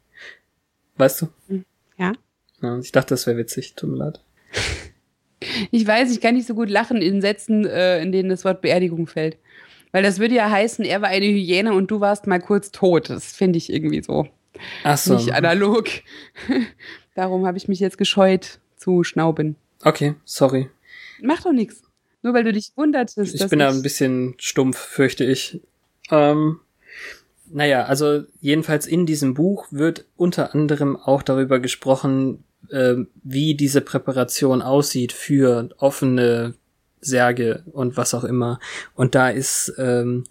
[0.98, 1.64] Weißt du?
[1.98, 2.14] Ja.
[2.62, 4.20] ja ich dachte, das wäre witzig, tut mir leid.
[5.72, 8.62] Ich weiß, ich kann nicht so gut lachen in Sätzen, äh, in denen das Wort
[8.62, 9.38] Beerdigung fällt.
[9.92, 13.10] Weil das würde ja heißen, er war eine Hyäne und du warst mal kurz tot.
[13.10, 14.28] Das finde ich irgendwie so.
[14.84, 15.16] Ach so.
[15.16, 15.86] Nicht analog.
[17.16, 19.56] Darum habe ich mich jetzt gescheut zu schnauben.
[19.84, 20.70] Okay, sorry.
[21.22, 21.84] Macht doch nichts.
[22.24, 23.36] Nur weil du dich wundertest.
[23.36, 25.62] Ich bin da ein bisschen stumpf, fürchte ich.
[26.10, 26.60] Ähm,
[27.52, 33.82] naja, also jedenfalls in diesem Buch wird unter anderem auch darüber gesprochen, äh, wie diese
[33.82, 36.54] Präparation aussieht für offene
[37.02, 38.60] Särge und was auch immer.
[38.96, 40.24] Und da ist, ähm,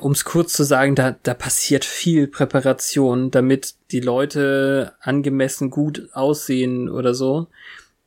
[0.00, 6.08] um es kurz zu sagen, da, da passiert viel Präparation, damit die Leute angemessen gut
[6.12, 7.48] aussehen oder so.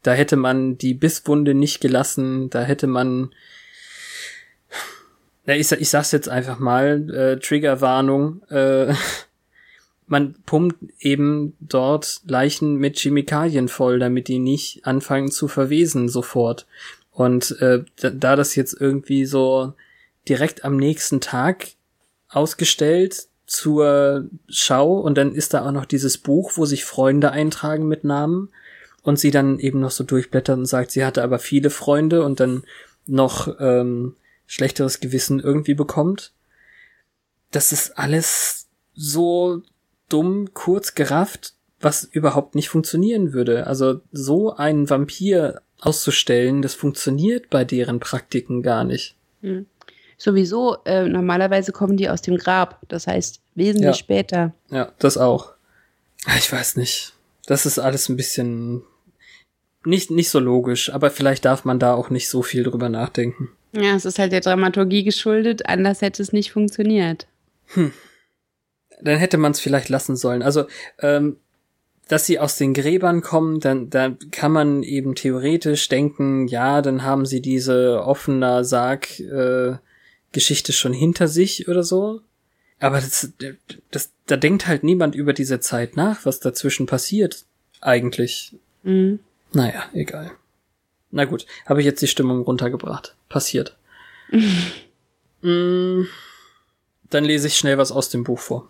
[0.03, 3.31] Da hätte man die Bisswunde nicht gelassen, da hätte man
[5.55, 8.93] ich, ich sag's jetzt einfach mal, äh, Triggerwarnung, äh,
[10.07, 16.65] man pumpt eben dort Leichen mit Chemikalien voll, damit die nicht anfangen zu verwesen sofort.
[17.11, 19.73] Und äh, da das jetzt irgendwie so
[20.29, 21.67] direkt am nächsten Tag
[22.29, 27.87] ausgestellt zur Schau und dann ist da auch noch dieses Buch, wo sich Freunde eintragen
[27.87, 28.49] mit Namen
[29.03, 32.39] und sie dann eben noch so durchblättert und sagt, sie hatte aber viele Freunde und
[32.39, 32.63] dann
[33.05, 34.15] noch ähm,
[34.45, 36.33] schlechteres Gewissen irgendwie bekommt.
[37.51, 39.61] Das ist alles so
[40.09, 43.67] dumm, kurz gerafft, was überhaupt nicht funktionieren würde.
[43.67, 49.15] Also so einen Vampir auszustellen, das funktioniert bei deren Praktiken gar nicht.
[49.41, 49.65] Hm.
[50.17, 53.93] Sowieso, äh, normalerweise kommen die aus dem Grab, das heißt wesentlich Ja.
[53.93, 54.53] später.
[54.71, 55.53] Ja, das auch.
[56.37, 57.13] Ich weiß nicht.
[57.45, 58.81] Das ist alles ein bisschen
[59.85, 63.49] nicht, nicht so logisch, aber vielleicht darf man da auch nicht so viel drüber nachdenken.
[63.73, 67.27] Ja, es ist halt der Dramaturgie geschuldet, anders hätte es nicht funktioniert.
[69.01, 70.41] Dann hätte man es vielleicht lassen sollen.
[70.41, 70.65] Also,
[70.99, 71.37] ähm,
[72.07, 77.03] dass sie aus den Gräbern kommen, dann, dann kann man eben theoretisch denken, ja, dann
[77.03, 79.75] haben sie diese offener Sarg äh,
[80.31, 82.21] Geschichte schon hinter sich oder so.
[82.79, 83.33] Aber das,
[83.91, 87.43] das, da denkt halt niemand über diese Zeit nach, was dazwischen passiert,
[87.81, 88.55] eigentlich.
[88.83, 89.19] Mhm.
[89.51, 90.31] Naja, egal.
[91.09, 93.15] Na gut, habe ich jetzt die Stimmung runtergebracht.
[93.29, 93.75] Passiert.
[95.41, 96.03] mm,
[97.09, 98.69] dann lese ich schnell was aus dem Buch vor.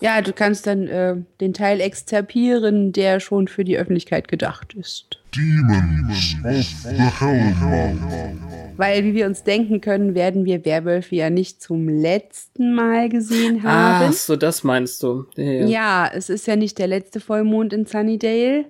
[0.00, 5.18] Ja, du kannst dann äh, den Teil exzerpieren, der schon für die Öffentlichkeit gedacht ist.
[5.34, 8.36] Demons of the Hellmouth.
[8.76, 13.62] Weil, wie wir uns denken können, werden wir Werwölfe ja nicht zum letzten Mal gesehen
[13.64, 14.12] Ah, haben.
[14.12, 15.26] so das meinst du.
[15.36, 15.66] Ja, ja.
[15.66, 18.66] Ja, es ist ja nicht der letzte Vollmond in Sunnydale,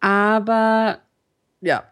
[0.00, 0.98] aber
[1.60, 1.84] ja,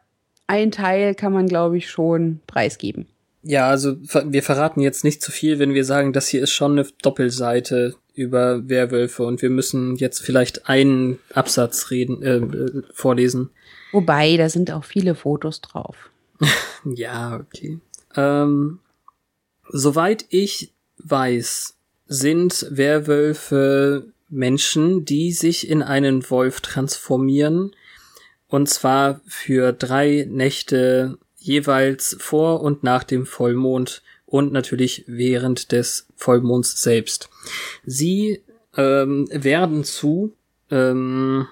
[0.47, 3.07] ein Teil kann man, glaube ich, schon preisgeben.
[3.43, 6.73] Ja, also wir verraten jetzt nicht zu viel, wenn wir sagen, das hier ist schon
[6.73, 13.51] eine Doppelseite über Werwölfe und wir müssen jetzt vielleicht einen Absatz reden, äh, äh, vorlesen.
[13.93, 16.11] Wobei, da sind auch viele Fotos drauf.
[16.95, 17.81] Ja, okay.
[18.15, 18.79] Ähm,
[19.69, 27.75] soweit ich weiß, sind Werwölfe Menschen, die sich in einen Wolf transformieren.
[28.47, 36.07] Und zwar für drei Nächte jeweils vor und nach dem Vollmond und natürlich während des
[36.17, 37.31] Vollmonds selbst.
[37.85, 38.43] Sie
[38.77, 40.35] ähm, werden zu,
[40.71, 41.47] ähm,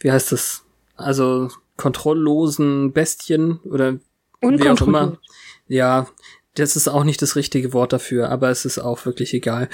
[0.00, 0.62] wie heißt das?
[0.96, 3.98] Also kontrolllosen Bestien oder
[4.42, 5.18] wie auch immer.
[5.68, 6.08] Ja,
[6.54, 9.68] das ist auch nicht das richtige Wort dafür, aber es ist auch wirklich egal.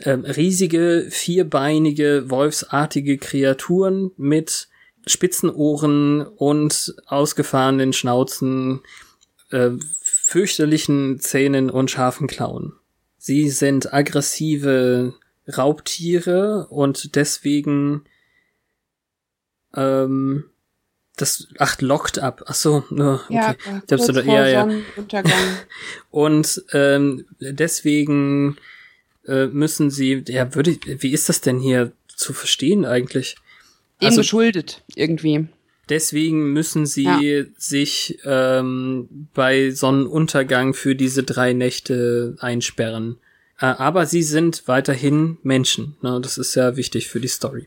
[0.00, 4.68] Ähm, riesige, vierbeinige, wolfsartige Kreaturen mit
[5.06, 8.80] spitzen Ohren und ausgefahrenen Schnauzen,
[9.50, 9.70] äh,
[10.02, 12.74] fürchterlichen Zähnen und scharfen Klauen.
[13.18, 15.14] Sie sind aggressive
[15.48, 18.04] Raubtiere und deswegen
[19.74, 20.44] ähm,
[21.20, 22.44] das ach lockt ab.
[22.46, 23.34] Ach so, ne, okay.
[23.34, 23.54] Ja,
[23.86, 24.68] vor ja, ja.
[26.10, 28.56] Und ähm, deswegen
[29.26, 33.36] äh, müssen sie, ja, würde wie ist das denn hier zu verstehen eigentlich?
[34.00, 35.46] Eben Also geschuldet, irgendwie.
[35.88, 37.44] deswegen müssen sie Ja.
[37.56, 43.18] sich ähm, bei Sonnenuntergang für diese drei Nächte einsperren.
[43.60, 45.96] Äh, aber sie sind weiterhin Menschen.
[46.02, 46.18] Ne?
[46.22, 47.66] Das ist ja wichtig für die Story.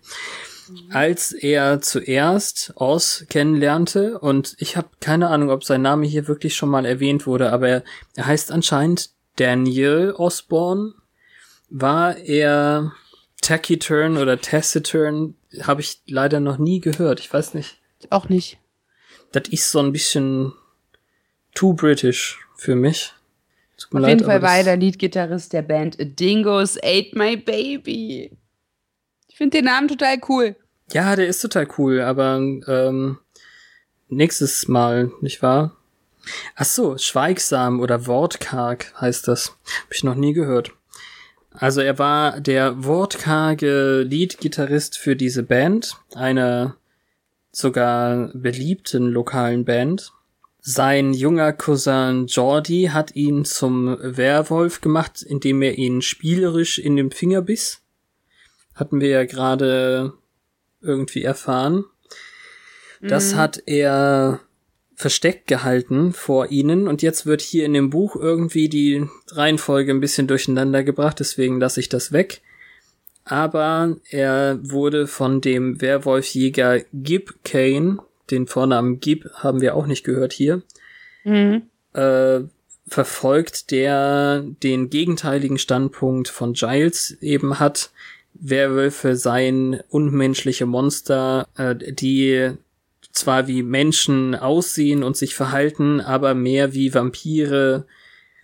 [0.89, 6.55] Als er zuerst Oz kennenlernte, und ich habe keine Ahnung, ob sein Name hier wirklich
[6.55, 7.83] schon mal erwähnt wurde, aber er,
[8.15, 10.93] er heißt anscheinend Daniel Osborne,
[11.69, 12.93] war er
[13.41, 15.35] taciturn oder taciturn?
[15.61, 17.19] Habe ich leider noch nie gehört.
[17.19, 17.77] Ich weiß nicht.
[18.09, 18.57] Auch nicht.
[19.31, 20.53] Das ist so ein bisschen
[21.53, 23.13] too British für mich.
[23.91, 28.31] Auf leid, jeden Fall war er der Leadgitarrist der Band Dingoes Ate My Baby.
[29.27, 30.55] Ich finde den Namen total cool.
[30.91, 33.17] Ja, der ist total cool, aber ähm,
[34.09, 35.75] nächstes Mal, nicht wahr?
[36.55, 39.49] Ach so, schweigsam oder wortkarg heißt das.
[39.49, 40.71] Hab ich noch nie gehört.
[41.53, 46.77] Also er war der wortkarge Leadgitarrist für diese Band, einer
[47.51, 50.11] sogar beliebten lokalen Band.
[50.59, 57.11] Sein junger Cousin Jordi hat ihn zum Werwolf gemacht, indem er ihn spielerisch in den
[57.11, 57.81] Finger biss.
[58.73, 60.13] Hatten wir ja gerade
[60.81, 61.85] irgendwie erfahren.
[63.01, 64.39] Das hat er
[65.03, 69.99] versteckt gehalten vor ihnen und jetzt wird hier in dem Buch irgendwie die Reihenfolge ein
[69.99, 72.39] bisschen durcheinander gebracht, deswegen lasse ich das weg.
[73.25, 77.97] Aber er wurde von dem Werwolfjäger Gib Kane,
[78.31, 80.61] den Vornamen Gib haben wir auch nicht gehört hier,
[81.25, 81.63] Mhm.
[81.91, 82.39] äh,
[82.87, 87.91] verfolgt, der den gegenteiligen Standpunkt von Giles eben hat.
[88.35, 92.51] Werwölfe seien unmenschliche Monster, äh, die
[93.13, 97.85] zwar wie Menschen aussehen und sich verhalten, aber mehr wie Vampire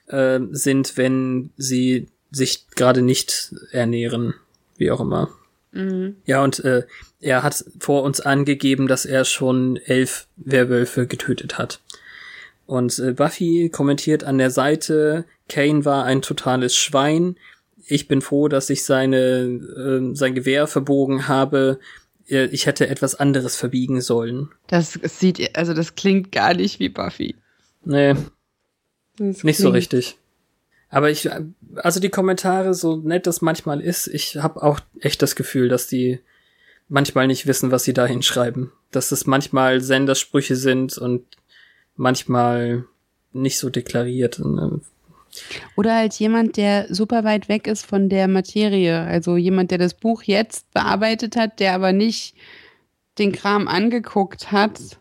[0.08, 4.36] äh, sind, wenn sie sich gerade nicht ernähren,
[4.78, 5.30] wie auch immer.
[5.72, 6.16] Mhm.
[6.26, 6.84] Ja, und äh,
[7.20, 11.80] er hat vor uns angegeben, dass er schon elf Werwölfe getötet hat.
[12.66, 17.36] Und äh, Buffy kommentiert an der Seite, Kane war ein totales Schwein.
[17.88, 21.80] Ich bin froh, dass ich seine, äh, sein Gewehr verbogen habe.
[22.30, 24.50] Äh, Ich hätte etwas anderes verbiegen sollen.
[24.68, 27.36] Das sieht, also das klingt gar nicht wie Buffy.
[27.84, 28.16] Nee,
[29.18, 30.18] Das nicht so richtig.
[30.90, 31.30] Aber ich,
[31.76, 35.88] also die Kommentare, so nett das manchmal ist, ich habe auch echt das Gefühl, dass
[35.88, 36.20] die
[36.88, 38.72] manchmal nicht wissen, was sie da hinschreiben.
[38.92, 41.26] Dass es manchmal Sendersprüche sind und
[41.96, 42.86] manchmal
[43.34, 44.42] nicht so deklariert.
[45.76, 49.00] Oder halt jemand, der super weit weg ist von der Materie.
[49.00, 52.36] Also jemand, der das Buch jetzt bearbeitet hat, der aber nicht
[53.18, 55.00] den Kram angeguckt hat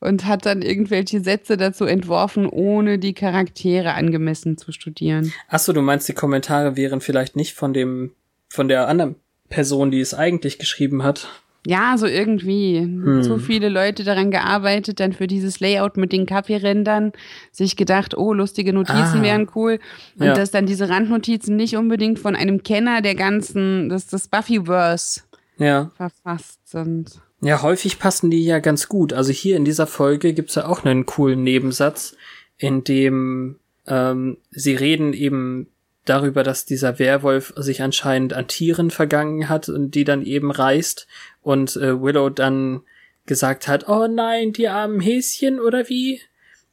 [0.00, 5.32] und hat dann irgendwelche Sätze dazu entworfen, ohne die Charaktere angemessen zu studieren.
[5.48, 8.12] Ach so, du meinst, die Kommentare wären vielleicht nicht von dem,
[8.48, 9.16] von der anderen
[9.48, 11.28] Person, die es eigentlich geschrieben hat.
[11.66, 13.22] Ja, so irgendwie.
[13.22, 17.12] So viele Leute daran gearbeitet, dann für dieses Layout mit den Kaffeerändern
[17.52, 19.22] sich gedacht, oh, lustige Notizen Ah.
[19.22, 19.78] wären cool.
[20.18, 20.34] Und Ja.
[20.34, 25.22] dass dann diese Randnotizen nicht unbedingt von einem Kenner der ganzen, des, des Buffyverse
[25.56, 25.90] Ja.
[25.96, 27.20] verfasst sind.
[27.40, 29.12] Ja, häufig passen die ja ganz gut.
[29.14, 32.14] Also hier in dieser Folge gibt's ja auch einen coolen Nebensatz,
[32.58, 35.68] in dem ähm, sie reden eben
[36.06, 41.06] darüber, dass dieser Werwolf sich anscheinend an Tieren vergangen hat und die dann eben reißt
[41.44, 42.82] und äh, Willow dann
[43.26, 46.20] gesagt hat, oh nein, die armen Häschen oder wie?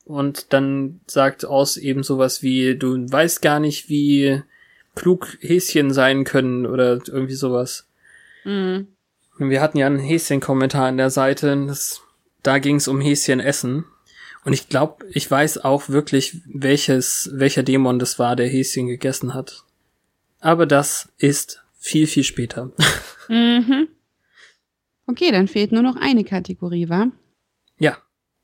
[0.06, 4.41] Und dann sagt Oz eben sowas wie, du weißt gar nicht, wie
[4.95, 7.88] klug Häschen sein können oder irgendwie sowas.
[8.43, 8.88] Mhm.
[9.38, 11.65] Wir hatten ja einen Häschen-Kommentar an der Seite.
[11.68, 12.02] Das,
[12.43, 13.85] da ging es um Häschen-Essen.
[14.43, 19.34] Und ich glaube, ich weiß auch wirklich, welches, welcher Dämon das war, der Häschen gegessen
[19.34, 19.64] hat.
[20.39, 22.72] Aber das ist viel, viel später.
[23.27, 23.88] Mhm.
[25.11, 27.07] Okay, dann fehlt nur noch eine Kategorie, wa?
[27.77, 27.97] ja,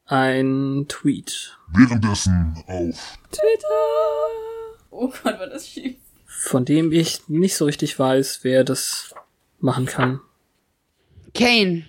[0.06, 1.58] ein Tweet.
[1.74, 3.18] Währenddessen auf
[4.90, 5.96] Oh Gott, war das schief.
[6.26, 9.16] von dem ich nicht so richtig weiß, wer das
[9.60, 10.20] machen kann.
[11.34, 11.86] Kane.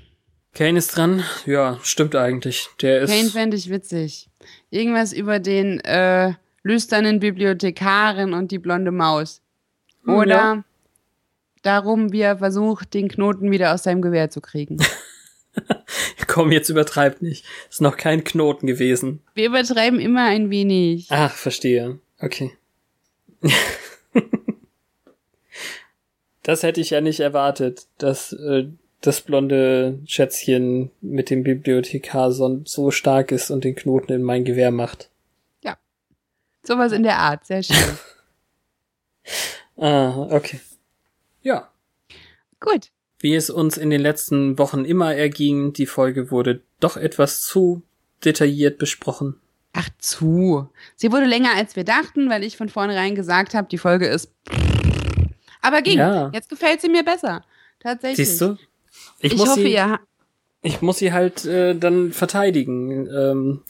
[0.54, 1.24] Kane ist dran.
[1.44, 2.68] Ja, stimmt eigentlich.
[2.80, 3.10] Der ist.
[3.10, 4.28] Kane fände ich witzig.
[4.70, 9.42] Irgendwas über den äh, lüsternen Bibliothekarin und die blonde Maus.
[10.04, 10.64] Hm, Oder ja.
[11.62, 14.78] Darum, wie er versucht, den Knoten wieder aus seinem Gewehr zu kriegen.
[16.26, 17.44] Komm, jetzt übertreibt nicht.
[17.70, 19.20] Ist noch kein Knoten gewesen.
[19.34, 21.06] Wir übertreiben immer ein wenig.
[21.10, 21.98] Ach, verstehe.
[22.20, 22.52] Okay.
[26.42, 28.66] das hätte ich ja nicht erwartet, dass äh,
[29.00, 34.44] das blonde Schätzchen mit dem Bibliothekar so, so stark ist und den Knoten in mein
[34.44, 35.10] Gewehr macht.
[36.68, 37.76] Sowas in der Art, sehr schön.
[39.80, 40.58] Ah, okay.
[41.42, 41.70] Ja.
[42.60, 42.90] Gut.
[43.20, 47.82] Wie es uns in den letzten Wochen immer erging, die Folge wurde doch etwas zu
[48.24, 49.40] detailliert besprochen.
[49.72, 50.68] Ach zu.
[50.96, 54.32] Sie wurde länger als wir dachten, weil ich von vornherein gesagt habe, die Folge ist.
[55.60, 55.98] Aber ging.
[55.98, 56.30] Ja.
[56.32, 57.44] Jetzt gefällt sie mir besser.
[57.80, 58.28] Tatsächlich.
[58.28, 58.56] Siehst du?
[59.20, 60.00] Ich, muss hoffe, sie, ihr.
[60.62, 63.08] ich muss sie halt äh, dann verteidigen.
[63.08, 63.62] Ähm,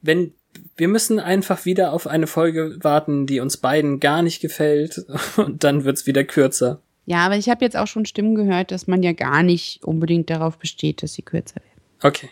[0.00, 0.34] wenn
[0.76, 5.04] wir müssen einfach wieder auf eine Folge warten, die uns beiden gar nicht gefällt
[5.36, 6.80] und dann wird's wieder kürzer.
[7.04, 10.30] Ja, aber ich habe jetzt auch schon Stimmen gehört, dass man ja gar nicht unbedingt
[10.30, 11.82] darauf besteht, dass sie kürzer werden.
[12.02, 12.28] Okay.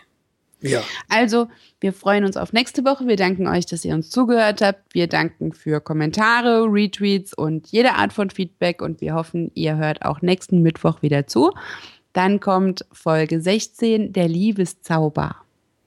[0.61, 0.83] Ja.
[1.09, 1.47] Also,
[1.79, 3.07] wir freuen uns auf nächste Woche.
[3.07, 4.93] Wir danken euch, dass ihr uns zugehört habt.
[4.93, 8.81] Wir danken für Kommentare, Retweets und jede Art von Feedback.
[8.81, 11.51] Und wir hoffen, ihr hört auch nächsten Mittwoch wieder zu.
[12.13, 15.35] Dann kommt Folge 16, der Liebeszauber.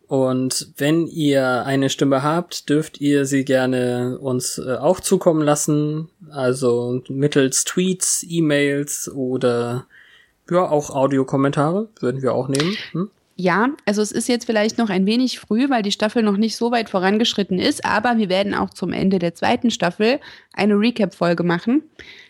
[0.06, 6.09] Und wenn ihr eine Stimme habt, dürft ihr sie gerne uns äh, auch zukommen lassen.
[6.31, 9.86] Also mittels Tweets, E-Mails oder
[10.51, 12.76] ja, auch Audiokommentare würden wir auch nehmen.
[12.93, 13.10] Hm?
[13.36, 16.56] Ja, also es ist jetzt vielleicht noch ein wenig früh, weil die Staffel noch nicht
[16.56, 20.20] so weit vorangeschritten ist, aber wir werden auch zum Ende der zweiten Staffel
[20.52, 21.82] eine Recap-Folge machen.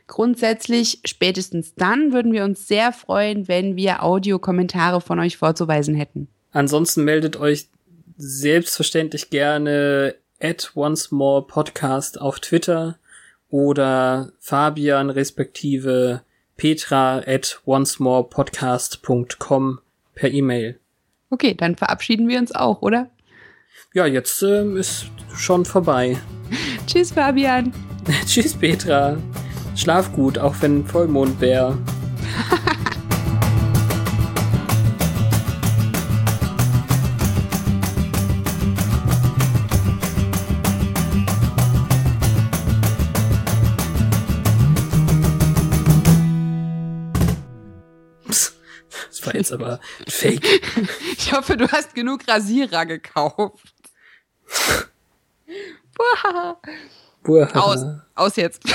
[0.06, 6.28] Grundsätzlich, spätestens dann würden wir uns sehr freuen, wenn wir Audiokommentare von euch vorzuweisen hätten.
[6.54, 7.68] Ansonsten meldet euch
[8.16, 12.96] selbstverständlich gerne at once more podcast auf Twitter
[13.50, 16.22] oder Fabian respektive
[16.56, 19.80] Petra at oncemorepodcast.com
[20.14, 20.78] per E-Mail.
[21.30, 23.10] Okay, dann verabschieden wir uns auch, oder?
[23.92, 26.16] Ja, jetzt äh, ist schon vorbei.
[26.86, 27.72] Tschüss, Fabian.
[28.26, 29.16] Tschüss, Petra.
[29.74, 31.76] Schlaf gut, auch wenn Vollmond wäre.
[49.34, 50.62] Jetzt aber fake.
[51.18, 53.74] Ich hoffe, du hast genug Rasierer gekauft.
[55.94, 56.60] Boah.
[57.22, 57.56] Buah.
[57.56, 57.84] Aus,
[58.14, 58.62] aus jetzt.